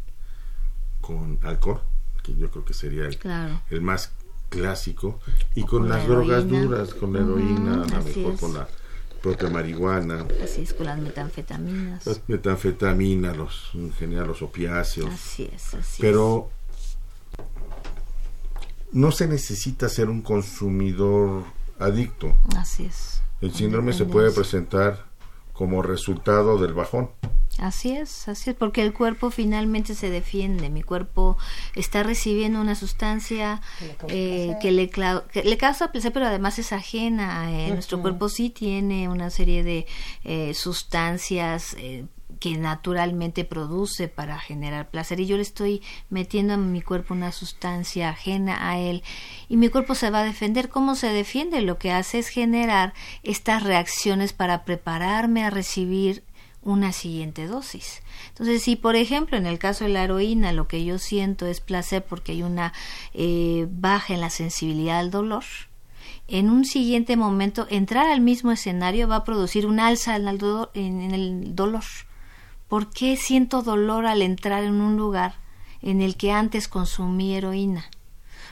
con 1.02 1.40
alcohol, 1.44 1.82
que 2.24 2.36
yo 2.36 2.50
creo 2.52 2.66
que 2.66 2.74
sería 2.74 3.06
el, 3.06 3.18
Claro. 3.18 3.62
el 3.70 3.82
más 3.82 4.12
clásico, 4.50 5.20
y 5.56 5.62
O 5.64 5.68
con, 5.68 5.80
con 5.82 5.90
la 5.90 5.98
las 5.98 6.08
drogas 6.08 6.48
duras, 6.48 6.94
con 6.94 7.14
la 7.14 7.20
heroína, 7.20 7.84
a 7.84 7.98
lo 8.00 8.04
mejor 8.04 8.34
es. 8.34 8.40
con 8.40 8.54
la 8.54 8.68
propia 9.22 9.50
marihuana, 9.50 10.26
Así 10.44 10.62
es, 10.64 10.74
con 10.74 10.86
las 10.88 10.98
metanfetaminas. 11.00 12.06
las 12.06 12.22
metanfetamina, 12.28 13.34
los, 13.34 13.70
en 13.74 13.92
general 13.94 14.28
los 14.28 14.42
opiáceos. 14.42 15.10
Así 15.10 15.50
es, 15.54 15.74
así 15.74 16.02
Pero 16.02 16.50
no 18.92 19.12
se 19.12 19.28
necesita 19.28 19.88
ser 19.90 20.10
un 20.10 20.22
consumidor 20.22 21.44
adicto. 21.80 22.36
Así 22.58 22.86
es. 22.86 23.22
El 23.42 23.54
síndrome 23.54 23.94
se 23.94 24.06
puede 24.06 24.32
presentar 24.32 25.06
como 25.54 25.82
resultado 25.82 26.58
del 26.58 26.74
bajón. 26.74 27.10
Así 27.58 27.92
es, 27.92 28.28
así 28.30 28.52
es, 28.52 28.56
porque 28.56 28.82
el 28.82 28.94
cuerpo 28.94 29.32
finalmente 29.32 29.94
se 29.94 30.10
defiende. 30.10 30.70
Mi 30.70 30.82
cuerpo 30.82 31.38
está 31.76 32.04
recibiendo 32.04 32.62
una 32.62 32.76
sustancia 32.76 33.62
Que 33.80 33.86
le 33.86 33.96
causa 33.96 34.16
eh, 34.16 34.46
placer. 34.46 34.60
que, 34.62 34.72
le 34.72 34.90
clau- 34.92 35.24
que 35.28 35.44
le 35.44 35.58
causa 35.58 35.92
placer, 35.92 36.14
pero 36.14 36.28
además 36.28 36.58
es 36.60 36.72
ajena. 36.72 37.52
eh, 37.52 37.72
Nuestro 37.72 38.02
cuerpo 38.02 38.30
sí 38.30 38.50
tiene 38.50 39.10
una 39.10 39.30
serie 39.30 39.64
de 39.64 39.88
eh, 40.24 40.54
sustancias 40.54 41.76
eh, 41.78 42.06
que 42.40 42.58
naturalmente 42.58 43.44
produce 43.44 44.08
para 44.08 44.40
generar 44.40 44.90
placer 44.90 45.20
y 45.20 45.26
yo 45.26 45.36
le 45.36 45.42
estoy 45.42 45.82
metiendo 46.10 46.54
a 46.54 46.58
mi 46.58 46.82
cuerpo 46.82 47.14
una 47.14 47.32
sustancia 47.32 48.10
ajena 48.10 48.70
a 48.70 48.80
él 48.80 49.04
y 49.50 49.58
mi 49.58 49.70
cuerpo 49.70 49.94
se 49.94 50.10
va 50.10 50.22
a 50.22 50.24
defender. 50.24 50.70
¿Cómo 50.70 50.96
se 50.96 51.10
defiende? 51.10 51.62
Lo 51.62 51.78
que 51.78 51.92
hace 51.92 52.20
es 52.20 52.30
generar 52.30 52.94
estas 53.24 53.64
reacciones 53.64 54.34
para 54.34 54.64
prepararme 54.64 55.44
a 55.44 55.50
recibir 55.50 56.24
una 56.62 56.92
siguiente 56.92 57.48
dosis. 57.48 58.02
Entonces, 58.30 58.62
si 58.64 58.76
por 58.76 58.96
ejemplo 58.96 59.38
en 59.38 59.46
el 59.46 59.60
caso 59.60 59.86
de 59.86 59.92
la 59.92 60.04
heroína 60.04 60.54
lo 60.54 60.68
que 60.68 60.84
yo 60.84 60.98
siento 60.98 61.46
es 61.46 61.62
placer 61.62 62.04
porque 62.04 62.34
hay 62.34 62.44
una 62.44 62.74
eh, 63.14 63.68
baja 63.70 64.14
en 64.14 64.22
la 64.22 64.30
sensibilidad 64.30 65.00
al 65.00 65.12
dolor, 65.12 65.44
en 66.28 66.50
un 66.50 66.64
siguiente 66.64 67.18
momento 67.18 67.66
entrar 67.70 68.08
al 68.08 68.22
mismo 68.22 68.52
escenario 68.52 69.08
va 69.08 69.18
a 69.18 69.24
producir 69.24 69.66
un 69.66 69.80
alza 69.80 70.16
en 70.16 70.28
en 70.74 71.12
el 71.12 71.56
dolor. 71.56 71.84
¿Por 72.70 72.92
qué 72.92 73.18
siento 73.18 73.64
dolor 73.64 74.06
al 74.06 74.22
entrar 74.22 74.64
en 74.64 74.80
un 74.80 74.96
lugar 74.96 75.34
en 75.82 76.02
el 76.02 76.16
que 76.16 76.32
antes 76.32 76.68
consumí 76.68 77.36
heroína? 77.36 77.90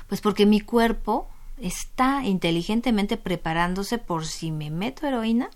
Pues 0.09 0.22
porque 0.22 0.47
mi 0.47 0.59
cuerpo 0.59 1.30
está 1.61 2.26
inteligentemente 2.26 3.18
preparándose 3.18 3.99
por 3.99 4.26
si 4.26 4.51
me 4.51 4.72
meto 4.72 5.05
heroína, 5.05 5.51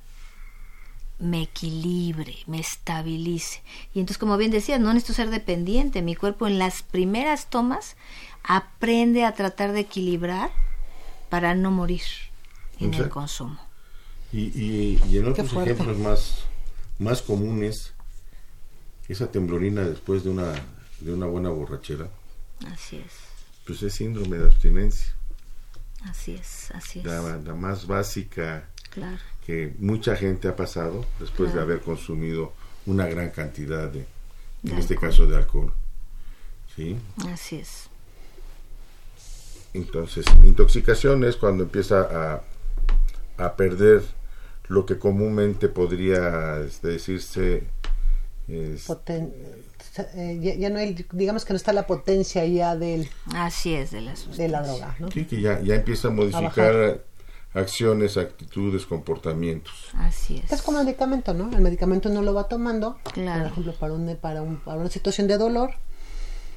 me 1.18 1.41
equilibre, 1.43 2.38
me 2.45 2.59
estabilice. 2.59 3.64
Y 3.93 3.99
entonces, 3.99 4.20
como 4.20 4.38
bien 4.38 4.51
decías, 4.51 4.80
no 4.80 4.93
necesito 4.93 5.14
ser 5.14 5.30
dependiente. 5.32 6.01
Mi 6.03 6.16
cuerpo 6.16 6.47
en 6.47 6.59
las 6.59 6.84
primeras 6.84 7.49
tomas 7.49 7.95
aprende 8.43 9.26
a 9.26 9.34
tratar 9.34 9.72
de 9.72 9.82
equilibrar 9.82 10.51
para 11.30 11.55
no 11.55 11.72
morir 11.72 12.01
en 12.80 12.93
el 12.93 13.09
consumo. 13.09 13.59
Y, 14.32 14.45
y, 14.59 15.01
y 15.09 15.18
en 15.18 15.28
otros 15.28 15.51
ejemplos 15.53 15.97
más, 15.97 16.36
más 16.99 17.22
comunes, 17.22 17.93
esa 19.12 19.32
temblorina 19.32 19.82
después 19.82 20.24
de 20.24 20.30
una, 20.30 20.53
de 20.99 21.14
una 21.14 21.26
buena 21.26 21.49
borrachera, 21.49 22.07
Así 22.72 22.97
es, 22.97 23.12
pues 23.66 23.82
es 23.84 23.93
síndrome 23.93 24.38
de 24.38 24.45
abstinencia. 24.45 25.14
así 26.03 26.34
es, 26.36 26.72
así 26.72 26.99
es. 26.99 27.05
La, 27.05 27.22
la 27.38 27.53
más 27.55 27.88
básica 27.88 28.68
Claro, 28.91 29.18
que 29.45 29.74
mucha 29.80 30.16
gente 30.16 30.47
ha 30.47 30.55
pasado 30.55 31.05
después 31.20 31.53
de 31.53 31.62
haber 31.62 31.82
consumido 31.82 32.53
una 32.86 33.07
gran 33.07 33.30
cantidad 33.32 33.89
de, 33.89 34.05
De 34.64 34.72
en 34.74 34.78
este 34.78 34.93
alcohol. 34.95 35.09
caso, 35.09 35.26
de 35.28 35.36
alcohol. 35.38 35.74
¿Sí? 36.76 36.97
así 37.32 37.57
es. 37.57 37.88
Entonces, 39.74 40.26
intoxicación 40.43 41.24
es 41.24 41.38
cuando 41.38 41.64
empieza 41.64 42.01
a, 42.01 42.43
a 43.43 43.55
perder 43.55 44.03
lo 44.68 44.86
que 44.86 44.97
comúnmente 44.97 45.70
podría 45.70 46.59
este, 46.59 46.89
decirse 46.89 47.64
es- 48.47 48.87
Poten- 48.89 49.33
eh, 50.15 50.39
ya, 50.41 50.55
ya 50.55 50.69
no 50.69 50.79
hay, 50.79 51.05
digamos 51.11 51.45
que 51.45 51.53
no 51.53 51.57
está 51.57 51.73
la 51.73 51.85
potencia 51.87 52.45
ya 52.45 52.75
del, 52.75 53.09
Así 53.33 53.73
es 53.73 53.91
de 53.91 54.01
la 54.01 54.13
de 54.37 54.47
la 54.47 54.61
droga, 54.63 54.95
¿no? 54.99 55.11
sí, 55.11 55.25
que 55.25 55.41
ya, 55.41 55.59
ya 55.61 55.75
empieza 55.75 56.07
a 56.07 56.11
modificar 56.11 57.03
acciones, 57.53 58.15
actitudes, 58.17 58.85
comportamientos. 58.85 59.73
Así 59.97 60.41
es. 60.43 60.51
Es 60.51 60.61
como 60.61 60.79
el 60.79 60.85
medicamento, 60.85 61.33
¿no? 61.33 61.51
El 61.55 61.61
medicamento 61.61 62.07
no 62.09 62.21
lo 62.21 62.33
va 62.33 62.47
tomando, 62.47 62.97
Claro. 63.13 63.43
por 63.43 63.51
ejemplo, 63.51 63.73
para, 63.73 63.93
un, 63.93 64.15
para, 64.15 64.41
un- 64.41 64.57
para 64.61 64.79
una 64.79 64.89
situación 64.89 65.27
de 65.27 65.37
dolor, 65.37 65.71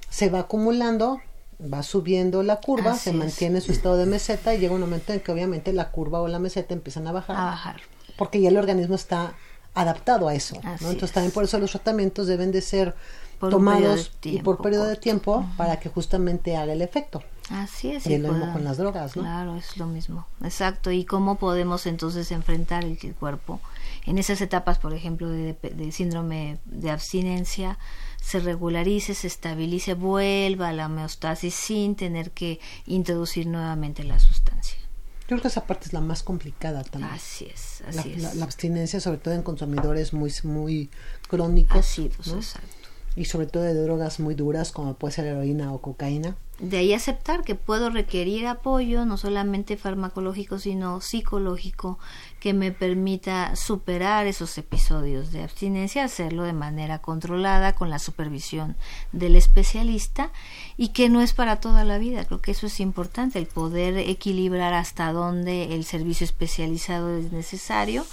se 0.09 0.31
va 0.31 0.41
acumulando, 0.41 1.21
va 1.61 1.83
subiendo 1.83 2.43
la 2.45 2.61
curva, 2.61 2.93
Así 2.93 3.05
se 3.05 3.11
es. 3.11 3.17
mantiene 3.17 3.61
su 3.61 3.73
estado 3.73 3.97
de 3.97 4.07
meseta 4.07 4.55
y 4.55 4.59
llega 4.59 4.75
un 4.75 4.81
momento 4.81 5.13
en 5.13 5.19
que 5.21 5.33
obviamente 5.33 5.73
la 5.73 5.91
curva 5.91 6.21
o 6.21 6.29
la 6.29 6.39
meseta 6.39 6.75
empiezan 6.75 7.07
a 7.09 7.13
bajar, 7.13 7.37
A 7.37 7.45
bajar. 7.47 7.81
porque 8.17 8.41
ya 8.41 8.51
el 8.51 8.57
organismo 8.57 8.95
está 8.95 9.35
adaptado 9.75 10.29
a 10.29 10.35
eso. 10.35 10.57
Entonces 10.57 11.03
es. 11.03 11.13
también 11.13 11.33
por 11.33 11.45
eso 11.45 11.59
los 11.59 11.71
tratamientos 11.73 12.27
deben 12.27 12.53
de 12.53 12.61
ser 12.63 12.95
Por 13.39 13.51
tomados 13.51 14.13
y 14.23 14.39
por 14.41 14.61
periodo 14.63 14.85
de 14.85 14.91
corto. 14.91 15.01
tiempo 15.01 15.47
para 15.57 15.81
que 15.81 15.89
justamente 15.89 16.57
haga 16.57 16.73
el 16.73 16.83
efecto. 16.83 17.23
Así 17.51 17.91
es. 17.93 18.07
Y 18.07 18.17
lo 18.19 18.33
mismo 18.33 18.53
con 18.53 18.65
las 18.65 18.79
drogas, 18.79 19.17
¿no? 19.17 19.23
Claro, 19.23 19.57
es 19.57 19.77
lo 19.77 19.87
mismo. 19.87 20.27
Exacto. 20.43 20.91
¿Y 20.91 21.05
cómo 21.05 21.35
podemos 21.37 21.87
entonces 21.87 22.31
enfrentar 22.31 22.85
el, 22.85 22.99
el 23.03 23.15
cuerpo 23.15 23.61
en 24.07 24.17
esas 24.19 24.41
etapas, 24.41 24.79
por 24.79 24.95
ejemplo, 24.95 25.29
de, 25.29 25.53
de 25.55 25.93
síndrome 25.93 26.59
de 26.65 26.91
abstinencia, 26.91 27.79
se 28.23 28.41
regularice, 28.41 29.15
se 29.15 29.27
estabilice, 29.27 29.93
vuelva 29.95 30.69
a 30.69 30.73
la 30.73 30.87
homeostasis 30.87 31.55
sin 31.55 31.97
tener 31.97 32.31
que 32.31 32.61
introducir 32.87 33.47
nuevamente 33.47 34.05
la 34.05 34.19
sustancia? 34.19 34.79
Yo 35.25 35.29
creo 35.29 35.41
que 35.43 35.49
esa 35.49 35.67
parte 35.67 35.87
es 35.87 35.93
la 35.95 36.01
más 36.01 36.23
complicada 36.23 36.85
también. 36.85 37.13
Así 37.13 37.47
es, 37.47 37.83
la, 37.95 38.01
así 38.01 38.13
es. 38.13 38.23
la- 38.23 38.35
la 38.35 38.45
abstinencia, 38.45 39.01
sobre 39.01 39.19
todo 39.19 39.33
en 39.35 39.43
consumidores 39.43 40.13
muy, 40.13 40.33
muy 40.43 40.91
crónicos. 41.29 41.79
Ácidos, 41.79 42.27
¿no? 42.27 42.37
exacto. 42.37 42.69
Y 43.17 43.27
sobre 43.27 43.47
todo 43.47 43.63
de 43.63 43.75
drogas 43.75 44.21
muy 44.21 44.35
duras 44.35 44.73
como 44.73 44.95
puede 44.95 45.15
ser 45.15 45.27
heroína 45.27 45.73
o 45.73 45.81
cocaína. 45.81 46.37
De 46.61 46.79
ahí 46.79 46.95
aceptar 46.95 47.43
que 47.43 47.57
puedo 47.57 47.91
requerir 47.91 48.47
apoyo, 48.47 49.05
no 49.05 49.17
solamente 49.17 49.77
farmacológico, 49.77 50.61
sino 50.61 51.01
psicológico, 51.01 51.99
que 52.39 52.55
me 52.55 52.71
permita 52.71 53.57
superar 53.57 54.29
esos 54.29 54.57
episodios 54.57 55.33
de 55.33 55.43
abstinencia, 55.43 56.05
hacerlo 56.05 56.45
de 56.45 56.53
manera 56.53 57.01
controlada, 57.01 57.75
con 57.75 57.91
la 57.91 57.99
supervisión 57.99 58.77
del 59.11 59.35
especialista, 59.35 60.31
y 60.77 60.91
que 60.91 61.09
no 61.09 61.23
es 61.23 61.33
para 61.33 61.59
toda 61.59 61.83
la 61.83 61.99
vida. 61.99 62.25
Creo 62.25 62.41
que 62.41 62.53
eso 62.53 62.69
es 62.69 62.79
importante, 62.79 63.41
el 63.41 63.47
poder 63.47 63.99
equilibrar 63.99 64.75
hasta 64.75 65.13
dónde 65.13 65.75
el 65.75 65.85
servicio 65.85 66.25
especializado 66.25 67.19
es 67.19 67.33
necesario 67.33 68.07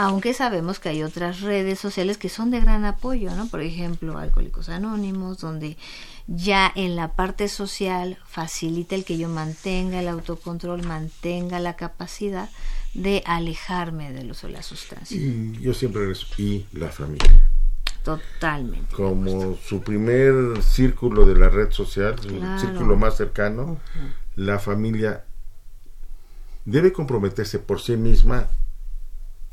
aunque 0.00 0.32
sabemos 0.32 0.78
que 0.78 0.90
hay 0.90 1.02
otras 1.02 1.40
redes 1.40 1.80
sociales 1.80 2.18
que 2.18 2.28
son 2.28 2.52
de 2.52 2.60
gran 2.60 2.84
apoyo, 2.84 3.34
¿no? 3.34 3.48
Por 3.48 3.62
ejemplo, 3.62 4.16
Alcohólicos 4.16 4.68
Anónimos, 4.68 5.38
donde 5.40 5.76
ya 6.28 6.70
en 6.72 6.94
la 6.94 7.14
parte 7.14 7.48
social 7.48 8.16
facilita 8.24 8.94
el 8.94 9.04
que 9.04 9.18
yo 9.18 9.28
mantenga 9.28 9.98
el 9.98 10.06
autocontrol, 10.06 10.84
mantenga 10.84 11.58
la 11.58 11.74
capacidad 11.74 12.48
de 12.94 13.24
alejarme 13.26 14.12
del 14.12 14.30
uso 14.30 14.46
de 14.46 14.52
la 14.52 14.62
sustancia. 14.62 15.16
Y 15.16 15.58
yo 15.60 15.74
siempre 15.74 16.02
regreso, 16.02 16.28
y 16.38 16.64
la 16.72 16.90
familia. 16.90 17.42
Totalmente. 18.04 18.94
Como 18.94 19.56
su 19.56 19.82
primer 19.82 20.62
círculo 20.62 21.26
de 21.26 21.34
la 21.34 21.48
red 21.48 21.72
social, 21.72 22.14
su 22.22 22.28
Claro. 22.28 22.60
círculo 22.60 22.96
más 22.96 23.16
cercano, 23.16 23.80
la 24.36 24.60
familia 24.60 25.24
debe 26.64 26.92
comprometerse 26.92 27.58
por 27.58 27.80
sí 27.80 27.96
misma 27.96 28.46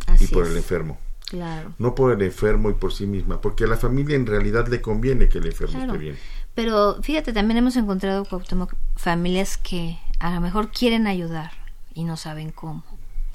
Así 0.08 0.26
y 0.26 0.28
por 0.28 0.46
es. 0.46 0.52
el 0.52 0.58
enfermo. 0.58 0.98
Claro. 1.28 1.74
No 1.80 1.96
por 1.96 2.12
el 2.14 2.22
enfermo 2.22 2.70
y 2.70 2.74
por 2.74 2.94
sí 2.94 3.08
misma, 3.08 3.42
porque 3.42 3.64
a 3.64 3.68
la 3.68 3.78
familia 3.78 4.16
en 4.16 4.26
realidad 4.28 4.68
le 4.68 4.82
conviene 4.82 5.28
que 5.28 5.40
el 5.40 5.48
enfermo 5.48 5.74
Claro. 5.74 5.94
esté 5.94 6.04
bien. 6.04 6.18
Pero 6.54 7.02
fíjate, 7.02 7.34
también 7.34 7.58
hemos 7.58 7.76
encontrado 7.76 8.26
Cuauhtémoc, 8.26 8.74
familias 8.96 9.58
que 9.58 9.98
a 10.20 10.34
lo 10.34 10.40
mejor 10.42 10.72
quieren 10.72 11.08
ayudar 11.08 11.52
y 11.94 12.04
no 12.04 12.16
saben 12.16 12.52
cómo. 12.52 12.84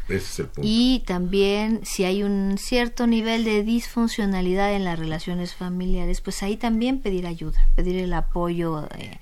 Ese 0.09 0.17
es 0.17 0.39
el 0.41 0.47
punto. 0.47 0.61
Y 0.65 1.03
también 1.07 1.81
si 1.85 2.05
hay 2.05 2.23
un 2.23 2.57
cierto 2.59 3.07
nivel 3.07 3.45
de 3.45 3.63
disfuncionalidad 3.63 4.73
en 4.75 4.85
las 4.85 4.99
relaciones 4.99 5.55
familiares, 5.55 6.21
pues 6.21 6.43
ahí 6.43 6.57
también 6.57 7.01
pedir 7.01 7.27
ayuda, 7.27 7.61
pedir 7.77 7.97
el 7.97 8.13
apoyo 8.13 8.89
eh, 8.97 9.19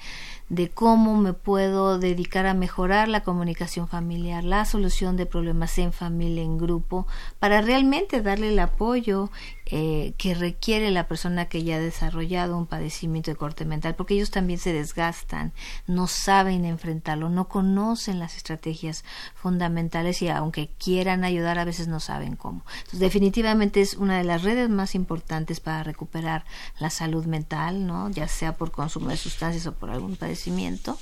de 0.49 0.71
cómo 0.71 1.17
me 1.17 1.33
puedo 1.35 1.99
dedicar 1.99 2.47
a 2.47 2.55
mejorar 2.55 3.09
la 3.09 3.23
comunicación 3.23 3.89
familiar, 3.89 4.45
la 4.45 4.65
solución 4.65 5.17
de 5.17 5.27
problemas 5.27 5.79
en 5.79 5.93
familia, 5.93 6.43
en 6.43 6.59
grupo, 6.59 7.07
para 7.39 7.61
realmente 7.61 8.23
darle 8.23 8.49
el 8.49 8.59
apoyo 8.59 9.31
eh, 9.71 10.15
que 10.17 10.35
requiere 10.35 10.91
la 10.91 11.09
persona 11.09 11.47
que 11.47 11.63
ya 11.63 11.77
ha 11.77 11.81
desarrollado 11.81 12.57
un 12.57 12.67
padecimiento 12.67 13.31
de 13.31 13.37
corte 13.37 13.67
mental, 13.67 13.95
porque 13.97 14.15
ellos 14.15 14.31
también 14.31 14.59
se 14.59 14.73
desgastan, 14.73 15.53
no 15.87 16.07
saben 16.07 16.65
enfrentarlo, 16.65 17.29
no 17.29 17.49
conocen 17.49 18.19
las 18.19 18.39
estrategias 18.39 19.05
fundamentales 19.35 20.23
y 20.23 20.29
aunque 20.29 20.71
quieran 20.79 21.23
ayudar 21.23 21.59
a 21.59 21.67
veces 21.67 21.87
no 21.87 22.01
saben 22.01 22.35
cómo. 22.35 22.65
Entonces 22.79 23.01
definitivamente 23.01 23.83
es 23.83 23.93
una 23.93 24.17
de 24.17 24.25
las 24.25 24.43
redes 24.43 24.71
más 24.71 24.95
importantes 24.95 25.61
para 25.61 25.83
recuperar 25.83 26.47
la 26.79 26.89
salud 26.89 27.27
mental, 27.27 27.87
¿no? 27.87 28.09
Ya 28.09 28.27
sea 28.27 28.57
por 28.57 28.71
consumo 28.71 29.11
de 29.11 29.19
sustancias 29.19 29.67
o 29.67 29.75
por 29.75 29.91
algún 29.91 30.17
padecimiento, 30.17 30.99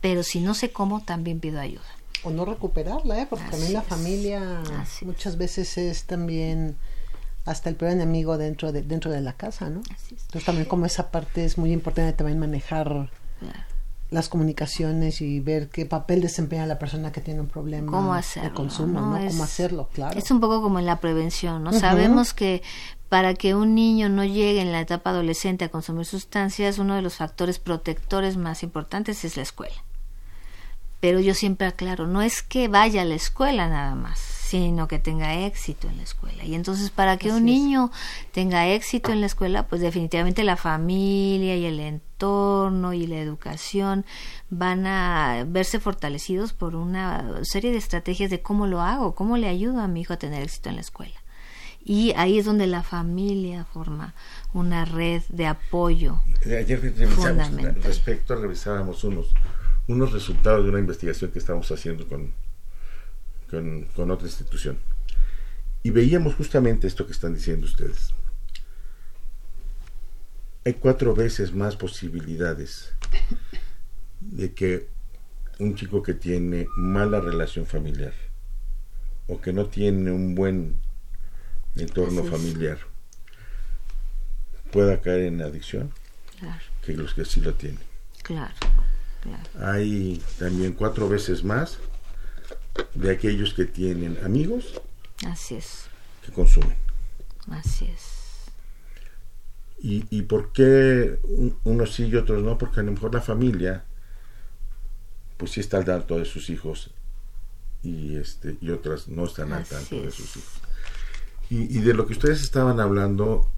pero 0.00 0.22
si 0.22 0.38
no 0.38 0.54
sé 0.54 0.70
cómo 0.70 1.02
también 1.02 1.40
pido 1.40 1.58
ayuda. 1.58 1.82
O 2.22 2.30
no 2.30 2.44
recuperarla, 2.44 3.20
¿eh? 3.20 3.26
porque 3.28 3.44
Así 3.46 3.50
también 3.52 3.72
la 3.72 3.80
es. 3.80 3.86
familia 3.86 4.62
Así 4.80 5.04
muchas 5.04 5.36
veces 5.36 5.76
es 5.76 6.04
también 6.04 6.76
hasta 7.44 7.68
el 7.68 7.76
peor 7.76 7.92
enemigo 7.92 8.38
dentro 8.38 8.72
de, 8.72 8.82
dentro 8.82 9.10
de 9.10 9.20
la 9.20 9.34
casa, 9.34 9.68
¿no? 9.70 9.80
Así 9.94 10.14
es. 10.14 10.22
Entonces 10.22 10.44
también 10.44 10.66
como 10.66 10.86
esa 10.86 11.10
parte 11.10 11.44
es 11.44 11.58
muy 11.58 11.72
importante 11.72 12.12
también 12.14 12.38
manejar 12.38 13.10
las 14.10 14.28
comunicaciones 14.28 15.20
y 15.20 15.40
ver 15.40 15.68
qué 15.70 15.86
papel 15.86 16.20
desempeña 16.20 16.66
la 16.66 16.78
persona 16.78 17.10
que 17.10 17.20
tiene 17.20 17.40
un 17.40 17.48
problema 17.48 17.90
cómo 17.90 18.14
de 18.14 18.52
consumo, 18.52 19.00
¿no? 19.00 19.16
Es- 19.18 19.32
Cómo 19.32 19.44
hacerlo, 19.44 19.88
claro. 19.92 20.18
Es 20.18 20.30
un 20.30 20.40
poco 20.40 20.62
como 20.62 20.78
en 20.78 20.86
la 20.86 21.00
prevención, 21.00 21.64
¿no? 21.64 21.72
Sabemos 21.72 22.32
que 22.32 22.62
para 23.08 23.34
que 23.34 23.54
un 23.54 23.74
niño 23.74 24.08
no 24.08 24.24
llegue 24.24 24.60
en 24.60 24.72
la 24.72 24.80
etapa 24.80 25.10
adolescente 25.10 25.64
a 25.64 25.68
consumir 25.68 26.04
sustancias, 26.06 26.78
uno 26.78 26.94
de 26.94 27.02
los 27.02 27.14
factores 27.16 27.58
protectores 27.58 28.36
más 28.36 28.62
importantes 28.62 29.24
es 29.24 29.36
la 29.36 29.42
escuela. 29.42 29.74
Pero 31.04 31.20
yo 31.20 31.34
siempre 31.34 31.66
aclaro, 31.66 32.06
no 32.06 32.22
es 32.22 32.40
que 32.42 32.66
vaya 32.66 33.02
a 33.02 33.04
la 33.04 33.14
escuela 33.14 33.68
nada 33.68 33.94
más, 33.94 34.18
sino 34.18 34.88
que 34.88 34.98
tenga 34.98 35.44
éxito 35.44 35.86
en 35.86 35.98
la 35.98 36.02
escuela. 36.02 36.46
Y 36.46 36.54
entonces 36.54 36.88
para 36.88 37.18
que 37.18 37.28
Así 37.28 37.36
un 37.36 37.46
es. 37.46 37.54
niño 37.54 37.90
tenga 38.32 38.68
éxito 38.68 39.12
en 39.12 39.20
la 39.20 39.26
escuela, 39.26 39.66
pues 39.66 39.82
definitivamente 39.82 40.44
la 40.44 40.56
familia 40.56 41.56
y 41.58 41.66
el 41.66 41.78
entorno 41.78 42.94
y 42.94 43.06
la 43.06 43.18
educación 43.18 44.06
van 44.48 44.86
a 44.86 45.44
verse 45.46 45.78
fortalecidos 45.78 46.54
por 46.54 46.74
una 46.74 47.38
serie 47.42 47.70
de 47.70 47.76
estrategias 47.76 48.30
de 48.30 48.40
cómo 48.40 48.66
lo 48.66 48.80
hago, 48.80 49.14
cómo 49.14 49.36
le 49.36 49.48
ayudo 49.50 49.82
a 49.82 49.88
mi 49.88 50.00
hijo 50.00 50.14
a 50.14 50.18
tener 50.18 50.42
éxito 50.42 50.70
en 50.70 50.76
la 50.76 50.80
escuela. 50.80 51.20
Y 51.84 52.14
ahí 52.16 52.38
es 52.38 52.46
donde 52.46 52.66
la 52.66 52.82
familia 52.82 53.66
forma 53.66 54.14
una 54.54 54.86
red 54.86 55.20
de 55.28 55.48
apoyo. 55.48 56.22
Ayer 56.46 56.80
revisamos, 56.80 57.14
Fundamental. 57.14 57.82
respecto, 57.82 58.36
revisábamos 58.36 59.04
unos, 59.04 59.26
unos 59.86 60.12
resultados 60.12 60.64
de 60.64 60.70
una 60.70 60.78
investigación 60.80 61.30
que 61.30 61.38
estamos 61.38 61.70
haciendo 61.70 62.06
con, 62.08 62.32
con, 63.50 63.84
con 63.94 64.10
otra 64.10 64.26
institución. 64.26 64.78
Y 65.82 65.90
veíamos 65.90 66.34
justamente 66.34 66.86
esto 66.86 67.04
que 67.06 67.12
están 67.12 67.34
diciendo 67.34 67.66
ustedes. 67.66 68.14
Hay 70.64 70.74
cuatro 70.74 71.14
veces 71.14 71.52
más 71.52 71.76
posibilidades 71.76 72.92
de 74.20 74.54
que 74.54 74.88
un 75.58 75.74
chico 75.76 76.02
que 76.02 76.14
tiene 76.14 76.66
mala 76.76 77.20
relación 77.20 77.66
familiar 77.66 78.14
o 79.26 79.40
que 79.40 79.52
no 79.52 79.66
tiene 79.66 80.10
un 80.10 80.34
buen 80.34 80.76
entorno 81.76 82.24
familiar 82.24 82.78
pueda 84.72 85.00
caer 85.00 85.24
en 85.24 85.42
adicción 85.42 85.92
Claro, 86.38 86.60
que 86.84 86.94
los 86.94 87.14
que 87.14 87.24
sí 87.24 87.40
lo 87.40 87.54
tienen. 87.54 87.80
claro. 88.22 88.54
Hay 89.60 90.22
también 90.38 90.72
cuatro 90.72 91.08
veces 91.08 91.44
más 91.44 91.78
de 92.94 93.10
aquellos 93.10 93.54
que 93.54 93.64
tienen 93.66 94.18
amigos 94.24 94.80
Así 95.26 95.54
es, 95.54 95.84
que 96.24 96.32
consumen. 96.32 96.76
así 97.50 97.86
es. 97.86 98.02
¿Y, 99.80 100.04
y 100.10 100.22
por 100.22 100.52
qué 100.52 101.18
un- 101.24 101.56
unos 101.64 101.94
sí 101.94 102.06
y 102.06 102.16
otros 102.16 102.42
no? 102.42 102.58
Porque 102.58 102.80
a 102.80 102.82
lo 102.82 102.92
mejor 102.92 103.14
la 103.14 103.20
familia 103.20 103.84
pues 105.36 105.52
sí 105.52 105.60
está 105.60 105.76
al 105.78 105.84
tanto 105.84 106.18
de 106.18 106.24
sus 106.24 106.48
hijos 106.50 106.90
y 107.82 108.16
este 108.16 108.56
y 108.60 108.70
otras 108.70 109.08
no 109.08 109.24
están 109.24 109.52
al 109.52 109.64
tanto 109.64 110.00
de 110.02 110.10
sus 110.10 110.36
hijos. 110.36 110.52
Y, 111.50 111.78
y 111.78 111.80
de 111.82 111.92
lo 111.94 112.06
que 112.06 112.14
ustedes 112.14 112.40
estaban 112.42 112.80
hablando, 112.80 113.50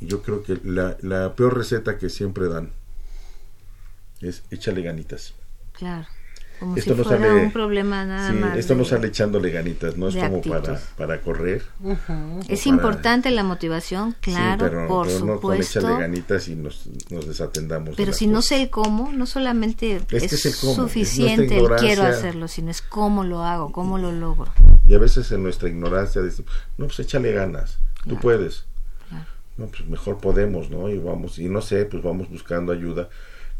yo 0.00 0.22
creo 0.22 0.42
que 0.42 0.58
la, 0.64 0.96
la 1.02 1.34
peor 1.36 1.56
receta 1.56 1.96
que 1.98 2.08
siempre 2.08 2.48
dan 2.48 2.72
es 4.20 4.42
échale 4.50 4.82
ganitas. 4.82 5.34
Claro. 5.72 6.06
Como 6.58 6.74
Esto 6.76 6.94
si 6.94 6.98
no 6.98 7.04
fuera 7.04 7.20
sale- 7.28 7.40
un 7.44 7.52
problema 7.52 8.04
nada 8.04 8.32
Sí, 8.32 8.36
más. 8.36 8.58
esto 8.58 8.74
no 8.74 8.82
de- 8.82 8.88
sale 8.90 9.06
echándole 9.06 9.50
ganitas, 9.52 9.96
no 9.96 10.08
es 10.08 10.14
de 10.14 10.22
como 10.22 10.40
para, 10.42 10.80
para 10.96 11.20
correr. 11.20 11.62
Es 12.48 12.64
para- 12.64 12.74
importante 12.74 13.30
la 13.30 13.44
motivación, 13.44 14.16
claro, 14.20 14.64
Sí, 14.66 14.70
pero, 14.74 14.88
por 14.88 15.06
pero 15.06 15.18
no 15.20 15.26
con 15.40 15.52
supuesto. 15.52 15.78
échale 15.78 16.00
ganitas 16.00 16.48
y 16.48 16.56
nos, 16.56 16.88
nos 17.10 17.28
desatendamos. 17.28 17.90
de 17.90 17.94
pero 17.96 18.08
las 18.08 18.16
si 18.18 18.26
no 18.26 18.42
sé 18.42 18.60
el 18.62 18.70
cómo, 18.70 19.12
no 19.12 19.24
solamente 19.26 20.00
que 20.08 20.16
es, 20.16 20.32
es 20.32 20.46
el 20.46 20.56
cómo, 20.56 20.72
es 20.72 20.76
suficiente 20.78 21.60
nuestra 21.60 21.76
el 21.76 21.80
quiero 21.80 22.02
hacerlo, 22.02 22.48
sino 22.48 22.72
es 22.72 22.82
cómo 22.82 23.22
lo 23.22 23.44
hago, 23.44 23.70
cómo 23.70 23.96
lo 23.96 24.10
logro. 24.10 24.52
Y 24.88 24.94
a 24.96 24.98
veces 24.98 25.30
en 25.30 25.44
nuestra 25.44 25.68
ignorancia 25.68 26.22
decimos, 26.22 26.50
no, 26.76 26.86
pues 26.86 26.98
échale 26.98 27.30
ganas, 27.30 27.78
tú 28.02 28.02
Claro. 28.10 28.20
puedes. 28.20 28.64
Claro. 29.08 29.26
No, 29.58 29.66
pues 29.66 29.88
mejor 29.88 30.18
podemos, 30.18 30.70
¿no? 30.70 30.88
Y 30.88 30.98
vamos, 30.98 31.38
y 31.38 31.48
no 31.48 31.60
sé, 31.60 31.84
pues 31.84 32.02
vamos 32.02 32.28
buscando 32.28 32.72
ayuda 32.72 33.08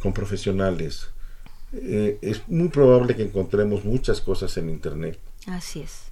con 0.00 0.12
profesionales. 0.12 1.08
Eh, 1.72 2.18
es 2.22 2.48
muy 2.48 2.68
probable 2.68 3.14
que 3.14 3.22
encontremos 3.22 3.84
muchas 3.84 4.20
cosas 4.22 4.56
en 4.56 4.70
Internet, 4.70 5.18
Así 5.46 5.80
es, 5.80 6.04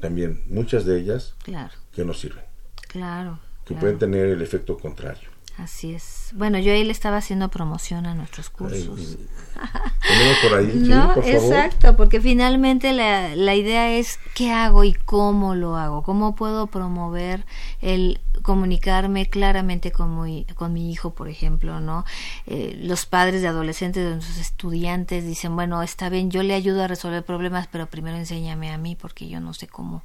también 0.00 0.42
muchas 0.48 0.84
de 0.84 0.98
ellas 0.98 1.34
claro, 1.42 1.72
que 1.92 2.04
no 2.04 2.12
sirven, 2.12 2.44
claro. 2.88 3.38
que 3.64 3.68
claro. 3.68 3.80
pueden 3.80 3.98
tener 3.98 4.26
el 4.26 4.42
efecto 4.42 4.76
contrario. 4.78 5.30
Así 5.58 5.94
es. 5.94 6.30
Bueno, 6.34 6.58
yo 6.58 6.72
ahí 6.72 6.82
le 6.82 6.92
estaba 6.92 7.18
haciendo 7.18 7.50
promoción 7.50 8.06
a 8.06 8.14
nuestros 8.14 8.46
Ay, 8.48 8.52
cursos. 8.56 9.00
y- 9.00 9.16
Tenemos 10.08 10.36
por 10.42 10.54
ahí, 10.58 10.70
sí, 10.72 10.78
No, 10.88 11.14
por 11.14 11.24
favor. 11.24 11.28
exacto, 11.42 11.94
porque 11.96 12.20
finalmente 12.22 12.92
la, 12.94 13.36
la 13.36 13.54
idea 13.54 13.92
es 13.92 14.18
qué 14.34 14.50
hago 14.50 14.82
y 14.82 14.94
cómo 14.94 15.54
lo 15.54 15.76
hago, 15.76 16.02
cómo 16.02 16.34
puedo 16.34 16.68
promover 16.68 17.44
el 17.82 18.18
comunicarme 18.42 19.28
claramente 19.28 19.92
con 19.92 20.22
mi, 20.22 20.44
con 20.54 20.72
mi 20.72 20.90
hijo, 20.90 21.14
por 21.14 21.28
ejemplo, 21.28 21.80
¿no? 21.80 22.04
Eh, 22.46 22.78
los 22.82 23.06
padres 23.06 23.42
de 23.42 23.48
adolescentes, 23.48 24.04
de 24.04 24.10
nuestros 24.14 24.38
estudiantes 24.38 25.24
dicen, 25.24 25.54
bueno, 25.54 25.82
está 25.82 26.08
bien, 26.08 26.30
yo 26.30 26.42
le 26.42 26.54
ayudo 26.54 26.82
a 26.82 26.88
resolver 26.88 27.24
problemas, 27.24 27.66
pero 27.68 27.86
primero 27.86 28.16
enséñame 28.16 28.70
a 28.70 28.78
mí 28.78 28.96
porque 28.96 29.28
yo 29.28 29.40
no 29.40 29.54
sé 29.54 29.66
cómo 29.66 30.02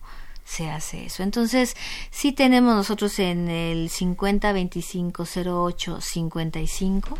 se 0.47 0.69
hace 0.69 1.05
eso. 1.05 1.23
Entonces, 1.23 1.75
sí 2.09 2.31
tenemos 2.31 2.73
nosotros 2.73 3.19
en 3.19 3.49
el 3.49 3.89
50 3.89 4.53
25 4.53 5.25
08 5.45 5.99
55 5.99 7.19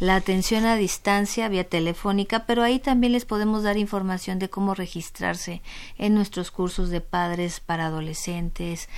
la 0.00 0.16
atención 0.16 0.66
a 0.66 0.76
distancia 0.76 1.48
vía 1.48 1.64
telefónica, 1.64 2.44
pero 2.44 2.62
ahí 2.62 2.78
también 2.78 3.14
les 3.14 3.24
podemos 3.24 3.62
dar 3.62 3.78
información 3.78 4.38
de 4.38 4.50
cómo 4.50 4.74
registrarse 4.74 5.62
en 5.96 6.14
nuestros 6.14 6.50
cursos 6.50 6.90
de 6.90 7.00
padres 7.00 7.60
para 7.60 7.86
adolescentes 7.86 8.90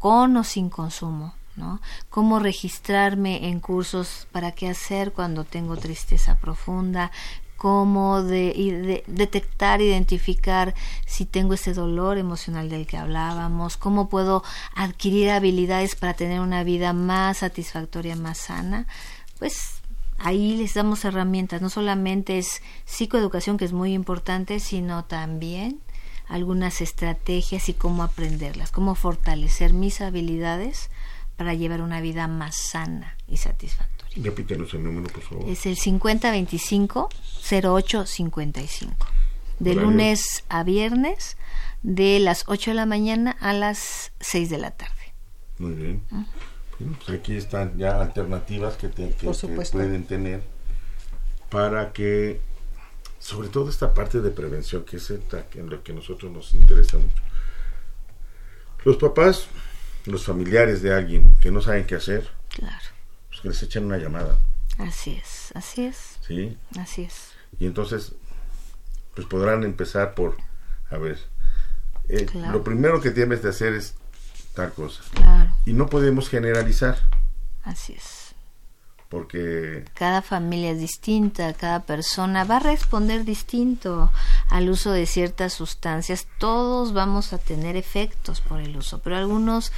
con 0.00 0.36
o 0.36 0.42
sin 0.42 0.68
consumo. 0.70 1.34
¿no? 1.56 1.80
Cómo 2.08 2.38
registrarme 2.38 3.48
en 3.48 3.60
cursos 3.60 4.26
para 4.32 4.52
qué 4.52 4.68
hacer 4.68 5.12
cuando 5.12 5.44
tengo 5.44 5.76
tristeza 5.76 6.36
profunda, 6.36 7.10
cómo 7.56 8.22
de, 8.22 8.54
de- 8.54 9.04
detectar, 9.06 9.82
identificar 9.82 10.74
si 11.06 11.26
tengo 11.26 11.52
ese 11.52 11.74
dolor 11.74 12.16
emocional 12.16 12.70
del 12.70 12.86
que 12.86 12.96
hablábamos, 12.96 13.76
cómo 13.76 14.08
puedo 14.08 14.42
adquirir 14.74 15.28
habilidades 15.30 15.96
para 15.96 16.14
tener 16.14 16.40
una 16.40 16.64
vida 16.64 16.94
más 16.94 17.38
satisfactoria, 17.38 18.16
más 18.16 18.38
sana, 18.38 18.86
pues 19.38 19.82
ahí 20.18 20.56
les 20.56 20.72
damos 20.72 21.04
herramientas, 21.04 21.60
no 21.60 21.68
solamente 21.68 22.38
es 22.38 22.62
psicoeducación 22.86 23.58
que 23.58 23.66
es 23.66 23.72
muy 23.74 23.92
importante, 23.92 24.60
sino 24.60 25.04
también 25.04 25.80
algunas 26.30 26.80
estrategias 26.80 27.68
y 27.68 27.74
cómo 27.74 28.02
aprenderlas, 28.02 28.70
cómo 28.70 28.94
fortalecer 28.94 29.72
mis 29.74 30.00
habilidades 30.00 30.88
para 31.36 31.54
llevar 31.54 31.82
una 31.82 32.00
vida 32.00 32.26
más 32.28 32.56
sana 32.56 33.16
y 33.28 33.36
satisfactoria. 33.38 34.16
Repítenos 34.24 34.72
el 34.74 34.82
número, 34.84 35.12
por 35.12 35.22
favor. 35.22 35.48
Es 35.48 35.66
el 35.66 35.76
5025-0855. 37.60 38.94
De 39.58 39.72
Horario. 39.72 39.90
lunes 39.90 40.44
a 40.48 40.62
viernes, 40.64 41.36
de 41.82 42.18
las 42.18 42.44
8 42.46 42.70
de 42.70 42.74
la 42.74 42.86
mañana 42.86 43.36
a 43.40 43.52
las 43.52 44.12
6 44.20 44.48
de 44.50 44.58
la 44.58 44.70
tarde. 44.70 44.94
Muy 45.58 45.72
bien. 45.74 46.02
Bueno, 46.10 46.96
pues 47.04 47.18
aquí 47.18 47.36
están 47.36 47.76
ya 47.76 48.00
alternativas 48.00 48.76
que, 48.76 48.88
te- 48.88 49.10
que- 49.10 49.26
pueden 49.72 50.04
tener 50.04 50.42
para 51.50 51.92
que, 51.92 52.40
sobre 53.20 53.48
todo 53.48 53.70
esta 53.70 53.94
parte 53.94 54.20
de 54.20 54.30
prevención, 54.30 54.84
que 54.84 54.96
es 54.96 55.10
en 55.10 55.70
lo 55.70 55.82
que 55.84 55.92
a 55.92 55.94
nosotros 55.94 56.32
nos 56.32 56.52
interesa 56.54 56.96
mucho. 56.98 57.22
Los 58.84 58.96
papás, 58.96 59.46
los 60.06 60.24
familiares 60.24 60.82
de 60.82 60.92
alguien 60.92 61.34
que 61.40 61.50
no 61.52 61.60
saben 61.62 61.86
qué 61.86 61.94
hacer, 61.96 62.28
Claro. 62.48 62.76
pues 63.28 63.40
que 63.42 63.48
les 63.48 63.62
echen 63.62 63.84
una 63.84 63.98
llamada, 63.98 64.38
Así 64.78 65.12
es, 65.22 65.52
así 65.54 65.84
es, 65.84 66.18
¿sí? 66.26 66.56
así 66.78 67.02
es. 67.02 67.32
Y 67.58 67.66
entonces, 67.66 68.12
pues 69.14 69.26
podrán 69.26 69.62
empezar 69.64 70.14
por, 70.14 70.36
a 70.90 70.96
ver, 70.96 71.18
eh, 72.08 72.24
Claro. 72.24 72.52
lo 72.54 72.64
primero 72.64 73.00
que 73.02 73.10
tienes 73.10 73.42
de 73.42 73.50
hacer 73.50 73.74
es 73.74 73.94
tal 74.54 74.72
cosa. 74.72 75.02
Claro, 75.14 75.54
Y 75.66 75.74
no 75.74 75.86
podemos 75.88 76.30
generalizar, 76.30 76.98
así 77.62 77.92
es. 77.92 78.29
Porque 79.10 79.84
Cada 79.94 80.22
familia 80.22 80.70
es 80.70 80.78
distinta, 80.78 81.52
cada 81.52 81.80
persona 81.80 82.44
va 82.44 82.56
a 82.58 82.60
responder 82.60 83.24
distinto 83.24 84.12
al 84.48 84.70
uso 84.70 84.92
de 84.92 85.04
ciertas 85.04 85.52
sustancias. 85.52 86.28
Todos 86.38 86.92
vamos 86.92 87.32
a 87.32 87.38
tener 87.38 87.76
efectos 87.76 88.40
por 88.40 88.60
el 88.60 88.76
uso, 88.76 89.00
pero 89.00 89.16
algunos 89.16 89.72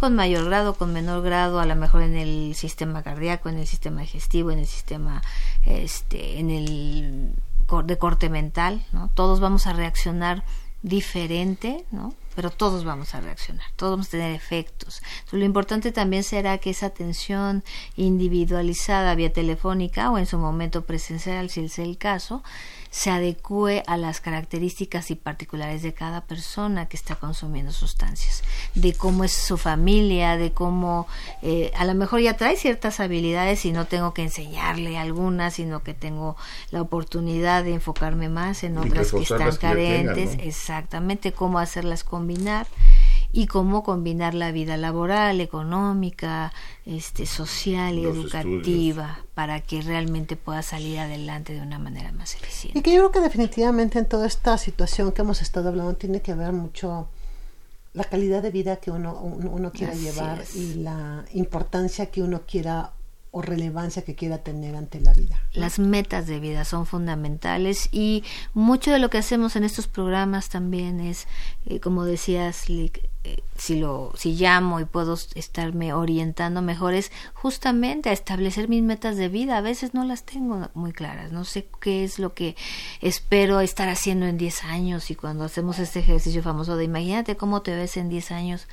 con 0.00 0.16
mayor 0.16 0.46
grado, 0.46 0.74
con 0.74 0.94
menor 0.94 1.22
grado, 1.22 1.60
a 1.60 1.66
lo 1.66 1.76
mejor 1.76 2.02
en 2.02 2.16
el 2.16 2.54
sistema 2.54 3.02
cardíaco, 3.02 3.50
en 3.50 3.58
el 3.58 3.66
sistema 3.66 4.00
digestivo, 4.00 4.50
en 4.50 4.60
el 4.60 4.66
sistema, 4.66 5.22
este, 5.66 6.38
en 6.38 6.50
el 6.50 7.34
de 7.84 7.98
corte 7.98 8.30
mental, 8.30 8.86
¿no? 8.92 9.10
Todos 9.12 9.40
vamos 9.40 9.66
a 9.66 9.74
reaccionar 9.74 10.44
diferente, 10.82 11.84
¿no? 11.90 12.14
Pero 12.34 12.50
todos 12.50 12.84
vamos 12.84 13.14
a 13.14 13.20
reaccionar, 13.20 13.66
todos 13.74 13.92
vamos 13.92 14.08
a 14.08 14.10
tener 14.12 14.34
efectos. 14.34 15.02
Lo 15.32 15.44
importante 15.44 15.90
también 15.90 16.22
será 16.22 16.58
que 16.58 16.70
esa 16.70 16.86
atención 16.86 17.64
individualizada 17.96 19.14
vía 19.16 19.32
telefónica 19.32 20.10
o 20.10 20.18
en 20.18 20.26
su 20.26 20.38
momento 20.38 20.84
presencial, 20.84 21.50
si 21.50 21.64
es 21.64 21.78
el 21.80 21.98
caso, 21.98 22.44
se 22.90 23.10
adecue 23.10 23.82
a 23.86 23.96
las 23.96 24.20
características 24.20 25.10
y 25.10 25.14
particulares 25.14 25.82
de 25.82 25.92
cada 25.92 26.22
persona 26.22 26.88
que 26.88 26.96
está 26.96 27.16
consumiendo 27.16 27.72
sustancias, 27.72 28.42
de 28.74 28.94
cómo 28.94 29.24
es 29.24 29.32
su 29.32 29.58
familia, 29.58 30.36
de 30.36 30.52
cómo 30.52 31.06
eh, 31.42 31.70
a 31.76 31.84
lo 31.84 31.94
mejor 31.94 32.20
ya 32.20 32.34
trae 32.34 32.56
ciertas 32.56 33.00
habilidades 33.00 33.64
y 33.64 33.72
no 33.72 33.86
tengo 33.86 34.14
que 34.14 34.22
enseñarle 34.22 34.98
algunas, 34.98 35.54
sino 35.54 35.82
que 35.82 35.94
tengo 35.94 36.36
la 36.70 36.82
oportunidad 36.82 37.64
de 37.64 37.74
enfocarme 37.74 38.28
más 38.28 38.64
en 38.64 38.78
otras 38.78 39.12
que 39.12 39.22
están 39.22 39.38
que 39.38 39.44
tengan, 39.44 39.56
carentes, 39.58 40.36
¿no? 40.36 40.42
exactamente 40.42 41.32
cómo 41.32 41.58
hacerlas 41.58 42.04
combinar 42.04 42.66
y 43.32 43.46
cómo 43.46 43.82
combinar 43.82 44.34
la 44.34 44.52
vida 44.52 44.76
laboral, 44.76 45.40
económica, 45.40 46.52
este, 46.86 47.26
social 47.26 47.98
y 47.98 48.02
Los 48.02 48.16
educativa 48.16 49.20
para 49.34 49.60
que 49.60 49.82
realmente 49.82 50.36
pueda 50.36 50.62
salir 50.62 50.98
adelante 50.98 51.52
de 51.52 51.60
una 51.60 51.78
manera 51.78 52.12
más 52.12 52.34
eficiente. 52.34 52.78
Y 52.78 52.82
que 52.82 52.92
yo 52.92 52.98
creo 53.00 53.10
que 53.12 53.20
definitivamente 53.20 53.98
en 53.98 54.06
toda 54.06 54.26
esta 54.26 54.56
situación 54.56 55.12
que 55.12 55.22
hemos 55.22 55.42
estado 55.42 55.68
hablando 55.68 55.94
tiene 55.94 56.22
que 56.22 56.34
ver 56.34 56.52
mucho 56.52 57.08
la 57.92 58.04
calidad 58.04 58.42
de 58.42 58.50
vida 58.50 58.76
que 58.76 58.90
uno, 58.90 59.18
uno, 59.20 59.50
uno 59.50 59.72
quiera 59.72 59.92
Así 59.92 60.02
llevar 60.02 60.40
es. 60.40 60.56
y 60.56 60.74
la 60.74 61.24
importancia 61.32 62.06
que 62.06 62.22
uno 62.22 62.42
quiera 62.46 62.92
o 63.30 63.42
relevancia 63.42 64.02
que 64.02 64.14
quiera 64.14 64.38
tener 64.38 64.74
ante 64.74 65.00
la 65.00 65.12
vida. 65.12 65.38
Las 65.52 65.78
metas 65.78 66.26
de 66.26 66.40
vida 66.40 66.64
son 66.64 66.86
fundamentales 66.86 67.88
y 67.92 68.24
mucho 68.54 68.90
de 68.90 68.98
lo 68.98 69.10
que 69.10 69.18
hacemos 69.18 69.56
en 69.56 69.64
estos 69.64 69.86
programas 69.86 70.48
también 70.48 71.00
es, 71.00 71.26
eh, 71.66 71.78
como 71.80 72.04
decías, 72.04 72.68
Lick, 72.68 73.08
eh, 73.24 73.42
si 73.56 73.78
lo 73.78 74.12
si 74.16 74.34
llamo 74.34 74.80
y 74.80 74.84
puedo 74.84 75.18
estarme 75.34 75.92
orientando 75.92 76.62
mejor 76.62 76.94
es 76.94 77.12
justamente 77.34 78.08
a 78.08 78.12
establecer 78.12 78.68
mis 78.68 78.82
metas 78.82 79.16
de 79.16 79.28
vida. 79.28 79.58
A 79.58 79.60
veces 79.60 79.92
no 79.92 80.04
las 80.04 80.24
tengo 80.24 80.70
muy 80.72 80.92
claras, 80.92 81.30
no 81.30 81.44
sé 81.44 81.68
qué 81.80 82.04
es 82.04 82.18
lo 82.18 82.32
que 82.32 82.56
espero 83.02 83.60
estar 83.60 83.88
haciendo 83.88 84.26
en 84.26 84.38
10 84.38 84.64
años 84.64 85.10
y 85.10 85.16
cuando 85.16 85.44
hacemos 85.44 85.78
este 85.78 85.98
ejercicio 85.98 86.42
famoso 86.42 86.76
de 86.76 86.84
imagínate 86.84 87.36
cómo 87.36 87.60
te 87.60 87.74
ves 87.74 87.96
en 87.96 88.08
10 88.08 88.30
años 88.30 88.68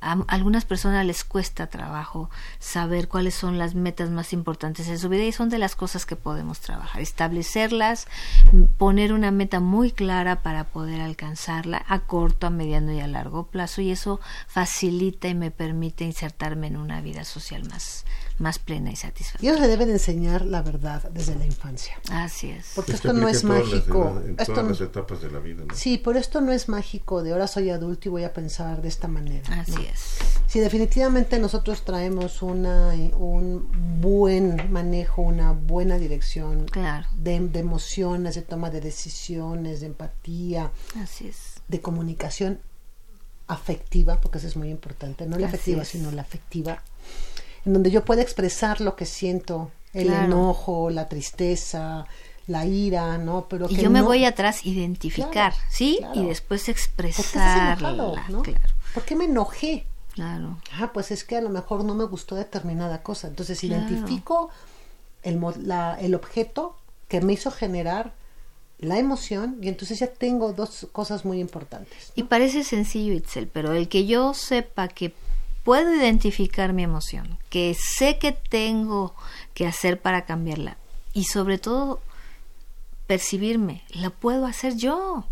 a 0.00 0.12
algunas 0.28 0.64
personas 0.64 1.04
les 1.04 1.24
cuesta 1.24 1.66
trabajo 1.66 2.30
saber 2.58 3.08
cuáles 3.08 3.34
son 3.34 3.58
las 3.58 3.74
metas 3.74 4.10
más 4.10 4.32
importantes 4.32 4.88
en 4.88 4.98
su 4.98 5.08
vida 5.08 5.24
y 5.24 5.32
son 5.32 5.50
de 5.50 5.58
las 5.58 5.76
cosas 5.76 6.06
que 6.06 6.16
podemos 6.16 6.60
trabajar, 6.60 7.02
establecerlas, 7.02 8.06
poner 8.78 9.12
una 9.12 9.30
meta 9.30 9.60
muy 9.60 9.92
clara 9.92 10.42
para 10.42 10.64
poder 10.64 11.00
alcanzarla 11.00 11.84
a 11.86 12.00
corto, 12.00 12.46
a 12.46 12.50
mediano 12.50 12.92
y 12.92 13.00
a 13.00 13.06
largo 13.06 13.46
plazo 13.46 13.82
y 13.82 13.90
eso 13.90 14.20
facilita 14.46 15.28
y 15.28 15.34
me 15.34 15.50
permite 15.50 16.04
insertarme 16.04 16.68
en 16.68 16.76
una 16.76 17.00
vida 17.00 17.24
social 17.24 17.68
más, 17.68 18.04
más 18.40 18.58
plena 18.58 18.90
y 18.90 18.94
Y 18.94 18.96
satisfactoria. 18.96 19.50
ellos 19.50 19.62
se 19.62 19.68
deben 19.68 19.86
de 19.88 19.92
enseñar 19.94 20.44
la 20.46 20.62
verdad 20.62 21.02
desde 21.10 21.36
la 21.36 21.44
infancia. 21.46 21.94
Así 22.10 22.50
es. 22.50 22.72
Porque 22.74 22.92
Pues 22.92 23.02
que 23.02 23.08
esto 23.08 23.12
no 23.20 23.28
es 23.28 23.44
las 23.44 23.44
mágico. 23.44 24.22
en 24.24 24.30
Esto 24.30 24.44
todas 24.46 24.64
no- 24.64 24.70
las 24.70 24.80
etapas 24.80 25.20
de 25.22 25.30
la 25.30 25.38
vida, 25.38 25.64
¿no? 25.66 25.74
Sí, 25.74 26.00
pero 26.02 26.18
esto 26.18 26.40
no 26.40 26.50
es 26.50 26.68
mágico 26.68 27.22
de 27.22 27.32
ahora 27.32 27.46
soy 27.46 27.70
adulto 27.70 28.08
y 28.08 28.10
voy 28.10 28.24
a 28.24 28.32
pensar 28.32 28.80
de 28.82 28.88
esta 28.88 29.06
manera. 29.08 29.60
Así 29.60 29.72
¿no? 29.72 29.80
es. 29.80 30.00
Si 30.46 30.58
definitivamente 30.58 31.38
nosotros 31.38 31.84
traemos 31.84 32.42
una, 32.42 32.88
un 33.16 33.68
buen 34.00 34.72
manejo, 34.72 35.22
una 35.22 35.52
buena 35.52 35.98
dirección 35.98 36.64
Claro. 36.64 37.06
de, 37.14 37.38
de 37.40 37.58
emociones, 37.60 38.34
de 38.34 38.42
toma 38.42 38.70
de 38.70 38.80
decisiones, 38.80 39.80
de 39.80 39.86
empatía, 39.86 40.72
Así 41.00 41.28
es. 41.28 41.60
de 41.68 41.80
comunicación 41.80 42.58
afectiva, 43.46 44.20
porque 44.20 44.38
eso 44.38 44.46
es 44.46 44.56
muy 44.56 44.70
importante, 44.70 45.26
no 45.26 45.36
la 45.36 45.46
Así 45.48 45.56
afectiva, 45.56 45.82
es. 45.82 45.88
sino 45.88 46.10
la 46.12 46.22
afectiva, 46.22 46.82
en 47.64 47.72
donde 47.74 47.90
yo 47.90 48.04
pueda 48.04 48.22
expresar 48.22 48.80
lo 48.80 48.96
que 48.96 49.06
siento, 49.06 49.70
el 49.92 50.06
Claro. 50.08 50.24
enojo, 50.26 50.90
la 50.90 51.08
tristeza, 51.08 52.06
la 52.46 52.64
ira, 52.66 53.18
¿no? 53.18 53.46
Pero 53.48 53.66
Y 53.68 53.76
que 53.76 53.82
yo 53.82 53.90
me 53.90 54.00
no- 54.00 54.06
voy 54.06 54.24
atrás 54.24 54.64
identificar, 54.66 55.30
Claro, 55.30 55.56
¿sí? 55.70 55.96
claro. 55.98 56.20
Y 56.20 56.26
después 56.26 56.62
¿Por 56.64 56.74
qué 56.74 56.80
estás 56.80 57.16
expresarla. 57.16 57.72
enojado, 57.90 58.16
no? 58.28 58.42
Claro, 58.42 58.60
¿Por 58.94 59.04
qué 59.04 59.14
me 59.16 59.24
enojé? 59.26 59.86
claro. 60.14 60.58
Ah, 60.78 60.90
pues 60.92 61.10
es 61.12 61.24
que 61.24 61.36
a 61.36 61.40
lo 61.40 61.50
mejor 61.50 61.84
no 61.84 61.94
me 61.94 62.04
gustó 62.04 62.34
determinada 62.34 63.02
cosa. 63.02 63.28
Entonces 63.28 63.62
identifico 63.64 64.50
el, 65.22 65.40
la- 65.62 65.96
el 66.00 66.14
objeto 66.14 66.76
que 67.08 67.20
me 67.20 67.32
hizo 67.34 67.50
generar 67.50 68.12
la 68.78 68.98
emoción 68.98 69.58
y 69.62 69.68
entonces 69.68 69.98
ya 70.00 70.06
tengo 70.08 70.52
dos 70.52 70.88
cosas 70.92 71.24
muy 71.24 71.38
importantes. 71.40 72.12
Y 72.14 72.22
parece 72.24 72.64
sencillo, 72.64 73.12
Itzel, 73.12 73.46
pero 73.46 73.72
el 73.72 73.88
que 73.88 74.06
yo 74.06 74.32
sepa 74.34 74.88
que 74.88 75.12
puedo 75.70 75.94
identificar 75.94 76.72
mi 76.72 76.82
emoción, 76.82 77.38
que 77.48 77.76
sé 77.78 78.18
que 78.18 78.32
tengo 78.32 79.14
que 79.54 79.68
hacer 79.68 80.00
para 80.00 80.24
cambiarla 80.24 80.76
y 81.12 81.24
sobre 81.26 81.58
todo 81.58 82.00
percibirme, 83.06 83.84
la 83.92 84.10
puedo 84.10 84.46
hacer 84.46 84.74
yo. 84.76 85.26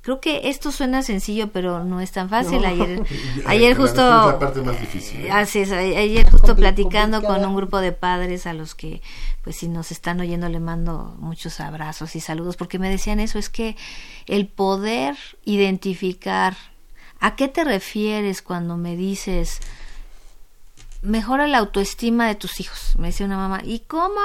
Creo 0.00 0.20
que 0.20 0.48
esto 0.48 0.70
suena 0.70 1.02
sencillo, 1.02 1.50
pero 1.50 1.82
no 1.82 2.00
es 2.00 2.12
tan 2.12 2.28
fácil. 2.28 2.62
No. 2.62 2.68
Ayer, 2.68 3.02
ayer 3.46 3.76
justo, 3.76 4.00
la 4.00 4.38
parte 4.38 4.62
más 4.62 4.78
difícil, 4.80 5.26
¿eh? 5.26 5.30
así 5.32 5.58
es, 5.58 5.72
a- 5.72 5.78
ayer 5.78 6.30
justo 6.30 6.54
platicando 6.54 7.20
con 7.20 7.44
un 7.44 7.56
grupo 7.56 7.80
de 7.80 7.90
padres 7.90 8.46
a 8.46 8.52
los 8.52 8.76
que, 8.76 9.02
pues 9.42 9.56
si 9.56 9.66
nos 9.66 9.90
están 9.90 10.20
oyendo, 10.20 10.48
le 10.48 10.60
mando 10.60 11.16
muchos 11.18 11.58
abrazos 11.58 12.14
y 12.14 12.20
saludos, 12.20 12.56
porque 12.56 12.78
me 12.78 12.88
decían 12.90 13.18
eso, 13.18 13.40
es 13.40 13.48
que 13.50 13.76
el 14.26 14.46
poder 14.46 15.16
identificar 15.44 16.56
¿a 17.20 17.36
qué 17.36 17.48
te 17.48 17.64
refieres 17.64 18.42
cuando 18.42 18.76
me 18.76 18.96
dices 18.96 19.60
mejora 21.02 21.46
la 21.46 21.58
autoestima 21.58 22.26
de 22.26 22.34
tus 22.34 22.60
hijos? 22.60 22.94
Me 22.98 23.08
decía 23.08 23.26
una 23.26 23.36
mamá, 23.36 23.60
¿y 23.64 23.80
cómo? 23.80 24.20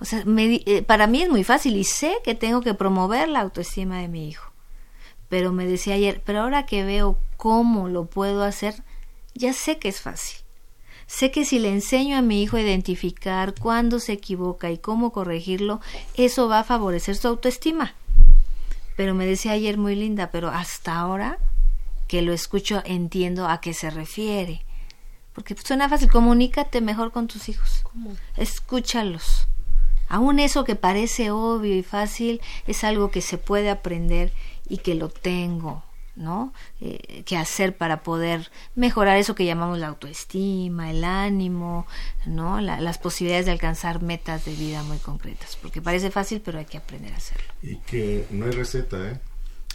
O 0.00 0.04
sea, 0.04 0.24
me 0.24 0.62
eh, 0.66 0.82
para 0.82 1.06
mí 1.06 1.22
es 1.22 1.28
muy 1.28 1.44
fácil 1.44 1.76
y 1.76 1.84
sé 1.84 2.16
que 2.24 2.34
tengo 2.34 2.62
que 2.62 2.74
promover 2.74 3.28
la 3.28 3.40
autoestima 3.40 3.98
de 3.98 4.08
mi 4.08 4.28
hijo. 4.28 4.50
Pero 5.28 5.52
me 5.52 5.66
decía 5.66 5.94
ayer, 5.94 6.22
pero 6.24 6.40
ahora 6.40 6.66
que 6.66 6.84
veo 6.84 7.18
cómo 7.36 7.88
lo 7.88 8.06
puedo 8.06 8.42
hacer, 8.42 8.82
ya 9.34 9.52
sé 9.52 9.78
que 9.78 9.88
es 9.88 10.00
fácil. 10.00 10.38
Sé 11.06 11.30
que 11.30 11.44
si 11.44 11.58
le 11.58 11.70
enseño 11.70 12.16
a 12.16 12.22
mi 12.22 12.42
hijo 12.42 12.56
a 12.56 12.60
identificar 12.60 13.54
cuándo 13.54 13.98
se 14.00 14.12
equivoca 14.12 14.70
y 14.70 14.78
cómo 14.78 15.12
corregirlo, 15.12 15.80
eso 16.14 16.48
va 16.48 16.60
a 16.60 16.64
favorecer 16.64 17.16
su 17.16 17.28
autoestima. 17.28 17.94
Pero 18.96 19.14
me 19.14 19.26
decía 19.26 19.52
ayer 19.52 19.76
muy 19.76 19.96
linda, 19.96 20.30
pero 20.30 20.48
hasta 20.48 20.96
ahora 20.98 21.38
que 22.10 22.22
lo 22.22 22.32
escucho 22.32 22.82
entiendo 22.84 23.46
a 23.48 23.60
qué 23.60 23.72
se 23.72 23.88
refiere. 23.88 24.64
Porque 25.32 25.54
suena 25.54 25.88
fácil, 25.88 26.10
comunícate 26.10 26.80
mejor 26.80 27.12
con 27.12 27.28
tus 27.28 27.48
hijos. 27.48 27.84
Escúchalos. 28.36 29.46
Aún 30.08 30.40
eso 30.40 30.64
que 30.64 30.74
parece 30.74 31.30
obvio 31.30 31.76
y 31.76 31.84
fácil 31.84 32.40
es 32.66 32.82
algo 32.82 33.12
que 33.12 33.20
se 33.20 33.38
puede 33.38 33.70
aprender 33.70 34.32
y 34.68 34.78
que 34.78 34.96
lo 34.96 35.08
tengo, 35.08 35.84
¿no? 36.16 36.52
Eh, 36.80 37.22
que 37.26 37.36
hacer 37.36 37.76
para 37.76 38.02
poder 38.02 38.50
mejorar 38.74 39.16
eso 39.16 39.36
que 39.36 39.44
llamamos 39.44 39.78
la 39.78 39.86
autoestima, 39.86 40.90
el 40.90 41.04
ánimo, 41.04 41.86
¿no? 42.26 42.60
La- 42.60 42.80
las 42.80 42.98
posibilidades 42.98 43.46
de 43.46 43.52
alcanzar 43.52 44.02
metas 44.02 44.44
de 44.44 44.54
vida 44.56 44.82
muy 44.82 44.98
concretas. 44.98 45.56
Porque 45.62 45.80
parece 45.80 46.10
fácil, 46.10 46.40
pero 46.40 46.58
hay 46.58 46.64
que 46.66 46.78
aprender 46.78 47.12
a 47.14 47.18
hacerlo. 47.18 47.52
Y 47.62 47.76
que 47.76 48.26
no 48.32 48.46
hay 48.46 48.50
receta, 48.50 48.96
¿eh? 49.10 49.20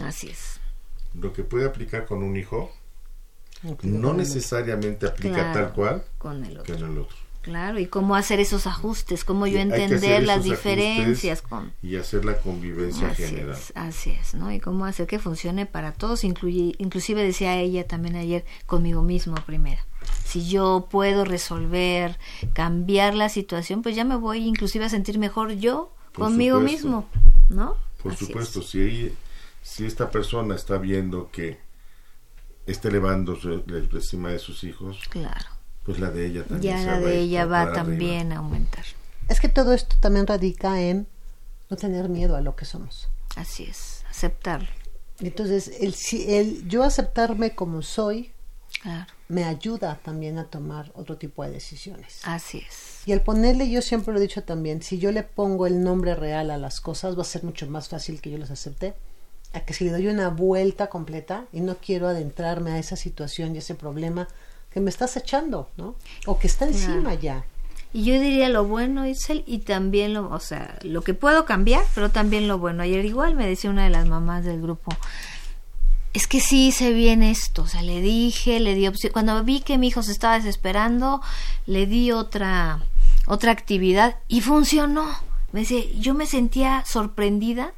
Así 0.04 0.28
es. 0.28 0.60
Lo 1.20 1.32
que 1.34 1.44
puede 1.44 1.66
aplicar 1.66 2.06
con 2.06 2.24
un 2.24 2.36
hijo 2.38 2.72
no 3.84 4.14
necesariamente 4.14 5.08
aplica 5.08 5.36
Claro, 5.36 5.54
tal 5.54 5.74
cual 5.74 6.04
con 6.18 6.44
el 6.46 6.54
que 6.64 6.74
otro. 6.74 6.76
en 6.88 6.92
el 6.92 6.98
otro. 7.00 7.16
Claro, 7.42 7.78
y 7.80 7.86
cómo 7.86 8.16
hacer 8.16 8.40
esos 8.40 8.66
ajustes, 8.66 9.24
cómo 9.24 9.46
yo 9.46 9.54
que 9.58 9.62
entender 9.62 10.24
las 10.24 10.44
diferencias 10.44 11.44
con 11.44 11.74
y 11.84 11.96
hacer 11.96 12.26
la 12.26 12.40
convivencia 12.40 13.10
Así 13.10 13.22
general. 13.24 13.52
es, 13.56 13.72
así 13.76 14.10
es, 14.12 14.34
¿no? 14.34 14.52
Y 14.52 14.60
cómo 14.60 14.86
hacer 14.86 15.06
que 15.06 15.20
funcione 15.20 15.68
para 15.68 15.92
todos, 15.94 16.24
incluye, 16.24 16.74
inclusive 16.80 17.22
decía 17.24 17.56
ella 17.60 17.86
también 17.88 18.16
ayer 18.16 18.46
conmigo 18.66 19.04
mismo 19.04 19.36
primero. 19.46 19.80
Si 20.26 20.48
yo 20.50 20.88
puedo 20.90 21.24
resolver, 21.24 22.18
cambiar 22.54 23.14
la 23.14 23.30
situación, 23.30 23.84
pues 23.84 23.96
ya 23.96 24.06
me 24.06 24.16
voy 24.16 24.40
inclusive 24.40 24.86
a 24.86 24.90
sentir 24.90 25.20
mejor 25.20 25.52
yo 25.54 25.94
Por 26.14 26.26
conmigo 26.26 26.58
supuesto. 26.58 26.78
mismo, 26.88 27.10
¿no? 27.50 27.76
Por 28.02 28.14
Así 28.14 28.26
supuesto, 28.26 28.60
es. 28.62 28.70
si, 28.70 28.82
ella- 28.82 29.12
si 29.68 29.84
esta 29.86 30.12
persona 30.12 30.54
está 30.54 30.78
viendo 30.78 31.32
que 31.32 31.58
está 32.68 32.88
elevando 32.90 33.36
su- 33.36 33.64
la 33.66 34.00
estima 34.00 34.30
de 34.30 34.38
sus 34.40 34.64
hijos, 34.64 35.00
Claro. 35.10 35.46
pues 35.84 36.00
la 36.00 36.12
de 36.12 36.28
ella 36.28 36.44
también 36.46 36.74
Ya 36.76 36.80
se 36.80 36.86
la 36.86 36.92
va 36.94 37.00
de 37.00 37.20
ella 37.20 37.42
arriba. 37.42 37.74
también 37.74 38.32
a 38.32 38.38
aumentar. 38.38 38.86
Es 39.28 39.40
que 39.40 39.50
todo 39.50 39.74
esto 39.74 39.96
también 40.00 40.28
radica 40.28 40.80
en 40.82 41.08
no 41.70 41.78
tener 41.78 42.10
miedo 42.10 42.36
a 42.36 42.42
lo 42.42 42.56
que 42.56 42.66
somos. 42.66 43.08
Así 43.36 43.64
es, 43.64 44.04
aceptarlo. 44.10 44.68
Entonces, 45.20 45.72
el, 45.80 45.94
si- 45.96 46.32
el 46.36 46.68
yo 46.68 46.84
aceptarme 46.84 47.56
como 47.56 47.82
soy 47.82 48.32
Claro, 48.82 49.12
me 49.30 49.46
ayuda 49.46 50.00
también 50.04 50.38
a 50.38 50.46
tomar 50.46 50.92
otro 50.96 51.18
tipo 51.18 51.44
de 51.44 51.50
decisiones. 51.52 52.20
así 52.24 52.60
es. 52.68 53.02
Y 53.08 53.14
al 53.14 53.22
ponerle, 53.22 53.70
yo 53.70 53.82
siempre 53.82 54.14
lo 54.14 54.20
he 54.20 54.22
dicho 54.22 54.44
también, 54.44 54.82
si 54.84 55.00
yo 55.00 55.12
le 55.12 55.24
pongo 55.24 55.66
el 55.66 55.82
nombre 55.84 56.14
real 56.14 56.52
a 56.52 56.58
las 56.58 56.82
cosas, 56.82 57.18
va 57.18 57.22
a 57.22 57.26
ser 57.26 57.44
mucho 57.44 57.66
más 57.68 57.88
fácil 57.90 58.22
que 58.22 58.30
yo 58.32 58.38
las 58.38 58.52
acepte. 58.52 58.94
A 59.56 59.62
que 59.62 59.74
si 59.74 59.86
le 59.86 59.92
doy 59.92 60.08
una 60.08 60.30
vuelta 60.30 60.88
completa 60.88 61.46
y 61.54 61.62
no 61.62 61.78
quiero 61.78 62.08
adentrarme 62.08 62.72
a 62.72 62.78
esa 62.78 62.96
situación 62.96 63.56
y 63.56 63.60
ese 63.60 63.74
problema 63.74 64.28
que 64.70 64.82
me 64.82 64.90
estás 64.90 65.16
echando, 65.16 65.70
¿no? 65.78 65.96
O 66.26 66.38
que 66.38 66.48
está 66.48 66.68
encima 66.68 67.14
ya. 67.14 67.46
Y 67.94 68.04
yo 68.04 68.20
diría 68.20 68.50
lo 68.50 68.66
bueno, 68.66 69.08
Itzel, 69.08 69.46
y 69.48 69.60
también 69.60 70.14
lo, 70.14 70.30
o 70.30 70.40
sea, 70.42 70.78
lo 70.84 71.02
que 71.02 71.14
puedo 71.14 71.46
cambiar, 71.46 71.86
pero 71.96 72.12
también 72.12 72.50
lo 72.50 72.60
bueno. 72.60 72.84
Ayer 72.84 73.06
igual 73.06 73.36
me 73.36 73.48
decía 73.48 73.70
una 73.70 73.86
de 73.86 73.90
las 73.90 74.06
mamás 74.06 74.44
del 74.44 74.62
grupo, 74.62 74.92
es 76.12 76.28
que 76.28 76.42
sí 76.42 76.68
hice 76.68 76.92
bien 76.92 77.24
esto, 77.24 77.62
o 77.62 77.68
sea, 77.68 77.82
le 77.82 78.02
dije, 78.02 78.60
le 78.60 78.76
di 78.76 78.88
opción, 78.88 79.14
cuando 79.14 79.42
vi 79.46 79.62
que 79.62 79.78
mi 79.78 79.88
hijo 79.88 80.04
se 80.04 80.12
estaba 80.12 80.36
desesperando, 80.36 81.22
le 81.66 81.86
di 81.86 82.12
otra, 82.12 82.82
otra 83.28 83.54
actividad 83.54 84.18
y 84.28 84.42
funcionó. 84.42 85.08
Me 85.54 85.62
decía, 85.62 85.82
yo 85.98 86.14
me 86.14 86.26
sentía 86.26 86.84
sorprendida 86.86 87.74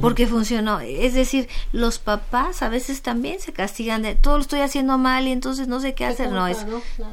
porque 0.00 0.26
funcionó. 0.26 0.80
Es 0.80 1.14
decir, 1.14 1.48
los 1.72 1.98
papás 1.98 2.62
a 2.62 2.68
veces 2.68 3.00
también 3.02 3.38
se 3.40 3.52
castigan 3.52 4.02
de 4.02 4.14
todo 4.16 4.36
lo 4.36 4.42
estoy 4.42 4.60
haciendo 4.60 4.98
mal 4.98 5.28
y 5.28 5.32
entonces 5.32 5.68
no 5.68 5.78
sé 5.80 5.94
qué 5.94 6.04
hacer. 6.04 6.30
No, 6.32 6.46
es, 6.48 6.58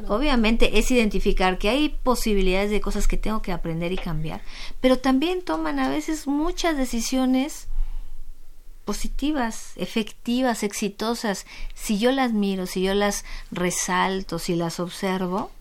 obviamente 0.09 0.79
es 0.79 0.89
identificar 0.91 1.57
que 1.57 1.69
hay 1.69 1.89
posibilidades 1.89 2.71
de 2.71 2.81
cosas 2.81 3.07
que 3.07 3.17
tengo 3.17 3.41
que 3.41 3.51
aprender 3.51 3.91
y 3.91 3.97
cambiar, 3.97 4.41
pero 4.79 4.97
también 4.97 5.43
toman 5.43 5.79
a 5.79 5.89
veces 5.89 6.25
muchas 6.27 6.75
decisiones 6.77 7.67
positivas, 8.85 9.73
efectivas, 9.75 10.63
exitosas. 10.63 11.45
Si 11.75 11.99
yo 11.99 12.11
las 12.11 12.33
miro, 12.33 12.65
si 12.65 12.81
yo 12.81 12.93
las 12.93 13.25
resalto, 13.51 14.39
si 14.39 14.55
las 14.55 14.79
observo, 14.79 15.51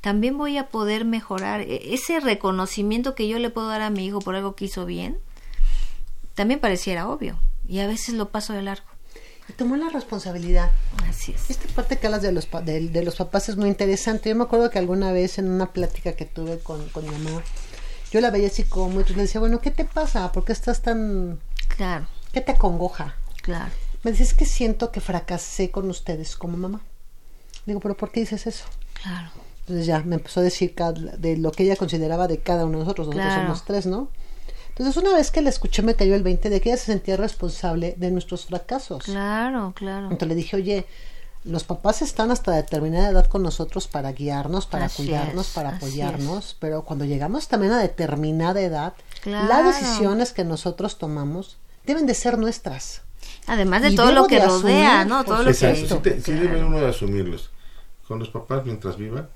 también 0.00 0.36
voy 0.38 0.56
a 0.58 0.68
poder 0.68 1.04
mejorar 1.04 1.62
E- 1.62 1.94
ese 1.94 2.20
reconocimiento 2.20 3.14
que 3.14 3.28
yo 3.28 3.38
le 3.38 3.50
puedo 3.50 3.68
dar 3.68 3.82
a 3.82 3.90
mi 3.90 4.06
hijo 4.06 4.20
por 4.20 4.34
algo 4.36 4.54
que 4.54 4.66
hizo 4.66 4.84
bien. 4.86 5.18
También 6.34 6.60
pareciera 6.60 7.08
obvio 7.08 7.38
y 7.68 7.80
a 7.80 7.86
veces 7.86 8.14
lo 8.14 8.30
paso 8.30 8.52
de 8.52 8.62
largo. 8.62 8.84
Y 9.48 9.52
tomó 9.52 9.76
la 9.76 9.88
responsabilidad. 9.90 10.70
Así 11.08 11.32
es. 11.32 11.50
Esta 11.50 11.66
parte 11.74 11.98
que 11.98 12.06
hablas 12.06 12.22
de 12.22 12.30
los, 12.32 12.46
pa- 12.46 12.62
de, 12.62 12.88
de 12.88 13.02
los 13.02 13.16
papás 13.16 13.48
es 13.48 13.56
muy 13.56 13.68
interesante. 13.68 14.28
Yo 14.28 14.36
me 14.36 14.44
acuerdo 14.44 14.70
que 14.70 14.78
alguna 14.78 15.10
vez 15.12 15.38
en 15.38 15.50
una 15.50 15.72
plática 15.72 16.12
que 16.12 16.24
tuve 16.24 16.58
con, 16.60 16.88
con 16.90 17.04
mi 17.04 17.10
mamá, 17.18 17.42
yo 18.12 18.20
la 18.20 18.30
veía 18.30 18.46
así 18.48 18.62
como, 18.64 18.90
entonces 18.92 19.16
le 19.16 19.22
decía, 19.22 19.40
bueno, 19.40 19.60
¿qué 19.60 19.70
te 19.72 19.84
pasa? 19.84 20.30
¿Por 20.32 20.44
qué 20.44 20.52
estás 20.52 20.82
tan... 20.82 21.40
Claro, 21.76 22.06
¿Qué 22.32 22.40
te 22.40 22.52
acongoja? 22.52 23.14
claro. 23.42 23.72
Me 24.02 24.12
dice, 24.12 24.22
es 24.22 24.32
que 24.34 24.46
siento 24.46 24.92
que 24.92 25.00
fracasé 25.02 25.70
con 25.70 25.90
ustedes 25.90 26.34
como 26.36 26.56
mamá. 26.56 26.80
Digo, 27.66 27.80
¿pero 27.80 27.96
por 27.96 28.10
qué 28.10 28.20
dices 28.20 28.46
eso? 28.46 28.64
Claro, 28.94 29.30
Entonces 29.60 29.84
ya 29.84 30.00
me 30.00 30.14
empezó 30.16 30.40
a 30.40 30.42
decir 30.42 30.74
de 31.18 31.36
lo 31.36 31.52
que 31.52 31.64
ella 31.64 31.76
consideraba 31.76 32.26
de 32.26 32.38
cada 32.38 32.64
uno 32.64 32.78
de 32.78 32.84
nosotros. 32.84 33.08
Nosotros 33.08 33.26
Claro. 33.34 33.42
somos 33.48 33.64
tres, 33.66 33.84
¿no? 33.86 34.08
Entonces 34.80 35.02
una 35.02 35.12
vez 35.14 35.30
que 35.30 35.42
la 35.42 35.50
escuché 35.50 35.82
me 35.82 35.94
cayó 35.94 36.14
el 36.14 36.22
20 36.22 36.48
de 36.48 36.58
que 36.62 36.70
ella 36.70 36.78
se 36.78 36.86
sentía 36.86 37.18
responsable 37.18 37.96
de 37.98 38.10
nuestros 38.10 38.46
fracasos. 38.46 39.04
claro, 39.04 39.74
claro. 39.76 40.04
Entonces 40.04 40.28
le 40.28 40.34
dije, 40.34 40.56
oye, 40.56 40.86
los 41.44 41.64
papás 41.64 42.00
están 42.00 42.30
hasta 42.30 42.52
determinada 42.52 43.10
edad 43.10 43.26
con 43.26 43.42
nosotros 43.42 43.88
para 43.88 44.12
guiarnos, 44.12 44.64
para 44.64 44.86
Así 44.86 45.02
cuidarnos, 45.02 45.48
es, 45.48 45.52
para 45.52 45.76
apoyarnos, 45.76 46.56
pero 46.58 46.82
cuando 46.86 47.04
llegamos 47.04 47.46
también 47.46 47.74
a 47.74 47.78
determinada 47.78 48.58
edad, 48.62 48.94
Claro. 49.20 49.48
las 49.48 49.66
decisiones 49.66 50.32
que 50.32 50.44
nosotros 50.44 50.96
tomamos 50.96 51.58
deben 51.84 52.06
de 52.06 52.14
ser 52.14 52.38
nuestras. 52.38 53.02
Además 53.46 53.82
de 53.82 53.90
Y 53.90 53.96
todo 53.96 54.12
lo 54.12 54.26
que 54.26 54.36
de 54.36 54.46
rodea, 54.46 55.00
asumir, 55.00 55.14
¿no? 55.14 55.24
Todo 55.26 55.42
lo 55.42 55.50
que... 55.50 55.54
Sí, 55.54 55.86
sí 56.24 56.32
debe 56.32 56.64
uno 56.64 56.78
de 56.80 56.88
asumirlos. 56.88 57.50
Con 58.08 58.18
los 58.18 58.30
papás 58.30 58.64
mientras 58.64 58.96
vivan, 58.96 59.28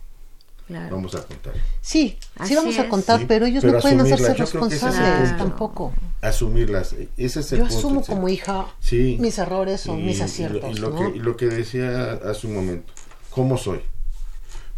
claro. 0.66 0.96
vamos 0.96 1.14
a 1.14 1.22
contar. 1.24 1.54
Sí, 1.80 2.18
Así 2.36 2.50
sí 2.50 2.54
vamos 2.56 2.78
a 2.78 2.88
contar, 2.88 3.20
Sí, 3.20 3.26
pero 3.28 3.46
ellos 3.46 3.62
pero 3.62 3.74
no 3.74 3.80
pueden 3.80 4.00
hacerse 4.00 4.32
es 4.32 4.38
responsables 4.38 5.36
tampoco. 5.38 5.92
Asumirlas, 6.20 6.94
ese 7.16 7.40
es 7.40 7.52
el 7.52 7.58
Yo 7.60 7.64
punto. 7.66 7.78
asumo 7.78 8.02
sí. 8.02 8.06
como 8.12 8.28
hija 8.28 8.66
Sí. 8.80 9.16
mis 9.20 9.38
errores 9.38 9.86
o 9.88 9.98
Y- 9.98 10.02
mis 10.02 10.16
y 10.16 10.18
lo- 10.20 10.24
aciertos, 10.24 10.70
Y 10.76 10.80
lo, 10.80 10.90
¿no? 10.90 11.12
que, 11.12 11.16
y 11.18 11.20
lo 11.20 11.36
que 11.36 11.46
decía 11.46 12.12
hace 12.24 12.46
un 12.46 12.54
momento, 12.54 12.92
¿cómo 13.30 13.56
soy? 13.58 13.80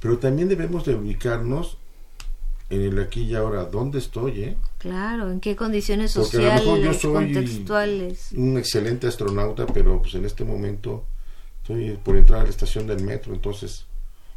Pero 0.01 0.18
también 0.18 0.49
debemos 0.49 0.84
de 0.84 0.95
ubicarnos 0.95 1.78
en 2.68 2.82
el 2.82 3.01
aquí 3.01 3.22
y 3.22 3.34
ahora, 3.37 3.64
¿dónde 3.64 3.99
estoy? 4.01 4.43
Eh? 4.43 4.57
Claro, 4.78 5.30
en 5.30 5.39
qué 5.41 5.55
condiciones 5.55 6.14
Porque 6.14 6.39
a 6.39 6.41
lo 6.41 6.64
mejor 6.64 6.78
yo 6.80 6.93
sociales, 6.95 7.01
soy 7.01 7.12
contextuales. 7.12 8.28
un 8.32 8.59
excelente 8.59 9.07
astronauta, 9.07 9.66
pero 9.66 10.03
pues 10.03 10.14
en 10.16 10.24
este 10.24 10.45
momento 10.45 11.05
estoy 11.62 11.97
por 12.03 12.16
entrar 12.16 12.41
a 12.41 12.45
la 12.45 12.51
estación 12.51 12.87
del 12.89 13.03
metro, 13.05 13.32
entonces 13.34 13.87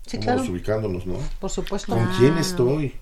Sí, 0.10 0.18
claro, 0.18 0.42
ubicándonos, 0.44 1.06
¿no? 1.06 1.18
por 1.40 1.50
supuesto. 1.52 1.94
¿Con 1.94 2.04
Claro. 2.04 2.18
quién 2.20 2.38
estoy? 2.38 2.96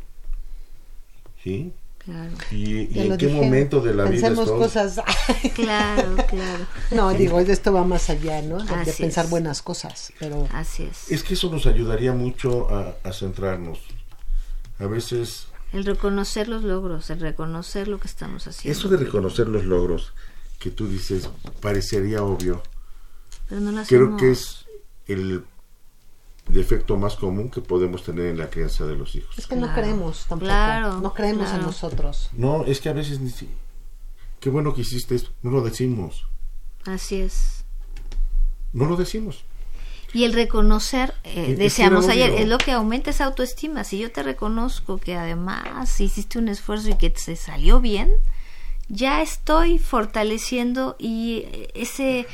¿Sí? 1.43 1.71
Claro, 1.99 2.31
¿Y, 2.51 2.99
en 2.99 3.17
qué 3.17 3.27
dije, 3.27 3.41
momento 3.41 3.81
de 3.81 3.93
la 3.93 4.03
vida 4.05 4.11
Pensemos 4.29 4.45
estoy? 4.45 4.59
cosas. 4.59 5.01
claro, 5.55 6.15
claro. 6.29 6.65
no, 6.91 7.13
digo, 7.13 7.39
esto 7.41 7.73
va 7.73 7.83
más 7.83 8.09
allá, 8.09 8.41
¿no? 8.41 8.63
De, 8.63 8.93
pensar 8.93 9.25
es. 9.25 9.31
buenas 9.31 9.61
cosas, 9.61 10.13
pero 10.19 10.47
Así 10.53 10.83
es. 10.83 11.11
Es 11.11 11.23
que 11.23 11.33
eso 11.33 11.49
nos 11.49 11.65
ayudaría 11.65 12.13
mucho 12.13 12.69
a, 12.73 12.95
a 13.03 13.11
centrarnos. 13.11 13.79
A 14.79 14.85
veces 14.85 15.47
El 15.73 15.83
reconocer 15.85 16.47
los 16.47 16.63
logros, 16.63 17.09
el 17.09 17.19
reconocer 17.19 17.87
lo 17.89 17.99
que 17.99 18.07
estamos 18.07 18.47
haciendo. 18.47 18.77
Eso 18.79 18.87
de 18.87 18.97
reconocer 18.97 19.49
los 19.49 19.65
logros 19.65 20.13
que 20.59 20.71
tú 20.71 20.87
dices 20.87 21.29
parecería 21.61 22.23
obvio. 22.23 22.63
Pero 23.49 23.59
no 23.61 23.71
lo 23.71 23.83
Creo 23.83 24.15
que 24.17 24.31
es 24.31 24.65
el 25.07 25.43
defecto 26.47 26.95
más 26.97 27.15
común 27.15 27.49
que 27.49 27.61
podemos 27.61 28.03
tener 28.03 28.27
en 28.27 28.37
la 28.37 28.49
crianza 28.49 28.85
de 28.85 28.95
los 28.95 29.15
hijos. 29.15 29.37
es 29.37 29.47
que 29.47 29.55
no 29.55 29.73
creemos 29.73 30.25
tampoco. 30.27 30.45
claro, 30.45 30.99
no 31.01 31.13
creemos 31.13 31.45
en 31.45 31.49
claro. 31.51 31.65
nosotros. 31.65 32.29
No, 32.33 32.63
es 32.65 32.79
que 32.81 32.89
a 32.89 32.93
veces 32.93 33.19
ni 33.19 33.29
si- 33.29 33.49
qué 34.39 34.49
bueno 34.49 34.73
que 34.73 34.81
hiciste 34.81 35.15
esto, 35.15 35.31
no 35.43 35.51
lo 35.51 35.61
decimos. 35.61 36.25
Así 36.85 37.15
es. 37.21 37.63
no 38.73 38.85
lo 38.85 38.95
decimos. 38.95 39.43
Y 40.13 40.23
el 40.23 40.33
reconocer, 40.33 41.13
eh, 41.23 41.47
Y- 41.49 41.55
deseamos 41.55 42.07
ayer, 42.07 42.31
es 42.31 42.47
lo 42.47 42.57
que 42.57 42.71
aumenta 42.71 43.09
esa 43.09 43.25
autoestima. 43.25 43.83
Si 43.83 43.97
yo 43.99 44.11
te 44.11 44.23
reconozco 44.23 44.97
que 44.99 45.15
además 45.15 45.99
hiciste 45.99 46.39
un 46.39 46.47
esfuerzo 46.47 46.89
y 46.89 46.95
que 46.95 47.13
se 47.15 47.35
salió 47.35 47.81
bien, 47.81 48.11
ya 48.87 49.21
estoy 49.21 49.79
fortaleciendo 49.79 50.95
y 50.97 51.43
eh, 51.51 51.69
ese 51.75 52.25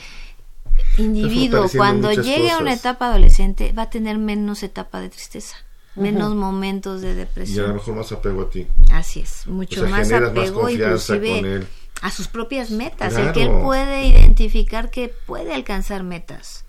individuo 0.98 1.68
cuando 1.76 2.12
llegue 2.12 2.52
a 2.52 2.58
una 2.60 2.74
etapa 2.74 3.08
adolescente 3.10 3.74
va 3.74 3.84
a 3.84 3.90
tener 3.90 4.18
menos 4.18 4.64
etapa 4.64 5.00
de 5.02 5.10
tristeza, 5.10 5.58
menos 5.96 6.36
momentos 6.36 7.02
de 7.02 7.10
Y 7.10 7.12
a 7.12 7.14
lo 7.14 7.20
depresión. 7.20 7.74
mejor 7.76 7.96
más 7.96 8.12
apego 8.12 8.42
a 8.44 8.50
ti. 8.50 8.68
Así 8.92 9.22
es, 9.22 9.48
mucho 9.48 9.82
O 9.82 9.88
sea, 9.88 9.92
más 9.98 10.12
más 10.12 10.22
apego, 10.22 10.62
confianza 10.62 11.16
inclusive 11.16 11.42
con 11.42 11.52
él. 11.52 11.68
a 12.02 12.12
sus 12.12 12.28
propias 12.28 12.72
metas, 12.72 13.16
el 13.16 13.32
que 13.32 13.44
él 13.44 13.52
puede 13.62 14.06
identificar 14.08 14.90
que 14.92 15.10
puede 15.26 15.54
alcanzar 15.54 16.04
metas. 16.04 16.63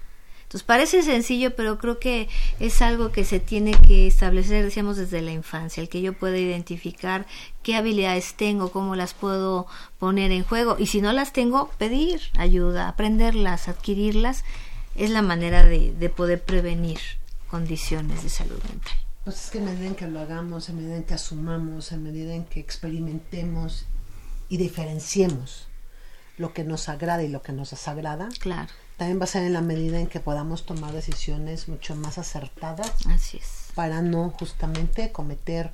Entonces 0.54 0.66
parece 0.68 1.02
sencillo, 1.02 1.56
pero 1.56 1.78
creo 1.78 1.98
que 1.98 2.28
es 2.60 2.80
algo 2.80 3.10
que 3.10 3.24
se 3.24 3.40
tiene 3.40 3.72
que 3.72 4.06
establecer, 4.06 4.62
decíamos, 4.62 4.96
desde 4.96 5.20
la 5.20 5.32
infancia, 5.32 5.80
el 5.80 5.88
que 5.88 6.00
yo 6.00 6.12
pueda 6.12 6.38
identificar 6.38 7.26
qué 7.64 7.74
habilidades 7.74 8.34
tengo, 8.34 8.70
cómo 8.70 8.94
las 8.94 9.14
puedo 9.14 9.66
poner 9.98 10.30
en 10.30 10.44
juego, 10.44 10.76
y 10.78 10.86
si 10.86 11.00
no 11.00 11.12
las 11.12 11.32
tengo, 11.32 11.70
pedir 11.76 12.20
ayuda, 12.38 12.86
aprenderlas, 12.86 13.66
adquirirlas, 13.66 14.44
es 14.94 15.10
la 15.10 15.22
manera 15.22 15.64
de, 15.64 15.92
de 15.92 16.08
poder 16.08 16.40
prevenir 16.40 17.00
condiciones 17.50 18.22
de 18.22 18.28
salud 18.28 18.62
mental. 18.62 18.94
Pues 19.24 19.46
es 19.46 19.50
que 19.50 19.58
en 19.58 19.64
medida 19.64 19.86
en 19.88 19.96
que 19.96 20.06
lo 20.06 20.20
hagamos, 20.20 20.68
en 20.68 20.76
medida 20.76 20.94
en 20.94 21.02
que 21.02 21.14
asumamos, 21.14 21.90
en 21.90 22.04
medida 22.04 22.32
en 22.32 22.44
que 22.44 22.60
experimentemos 22.60 23.86
y 24.48 24.58
diferenciemos 24.58 25.66
lo 26.38 26.52
que 26.52 26.62
nos 26.62 26.88
agrada 26.88 27.24
y 27.24 27.28
lo 27.28 27.42
que 27.42 27.52
nos 27.52 27.70
desagrada, 27.70 28.28
Claro, 28.38 28.70
también 28.96 29.20
va 29.20 29.24
a 29.24 29.28
ser 29.28 29.42
en 29.44 29.52
la 29.52 29.60
medida 29.60 29.98
en 30.00 30.06
que 30.06 30.20
podamos 30.20 30.64
tomar 30.66 30.92
decisiones 30.92 31.68
mucho 31.68 31.94
más 31.96 32.16
acertadas 32.18 32.92
así 33.08 33.38
es. 33.38 33.68
para 33.74 34.00
no 34.02 34.30
justamente 34.30 35.10
cometer 35.12 35.70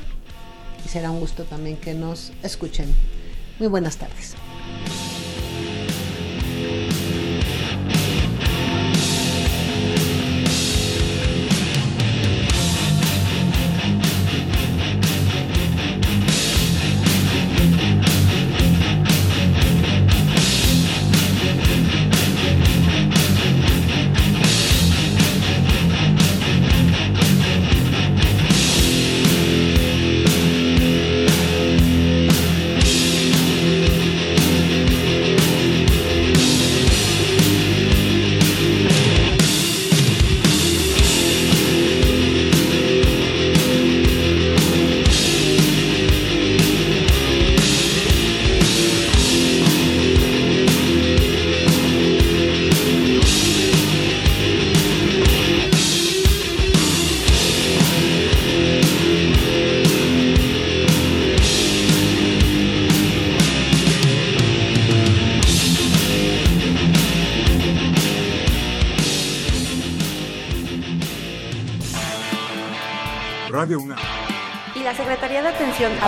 y 0.85 0.89
será 0.89 1.11
un 1.11 1.19
gusto 1.19 1.43
también 1.45 1.79
que 1.79 1.95
nos 1.95 2.31
escuchen. 2.45 2.95
Muy 3.59 3.67
buenas 3.67 3.97
tardes. 3.97 4.35
Radio 6.73 7.02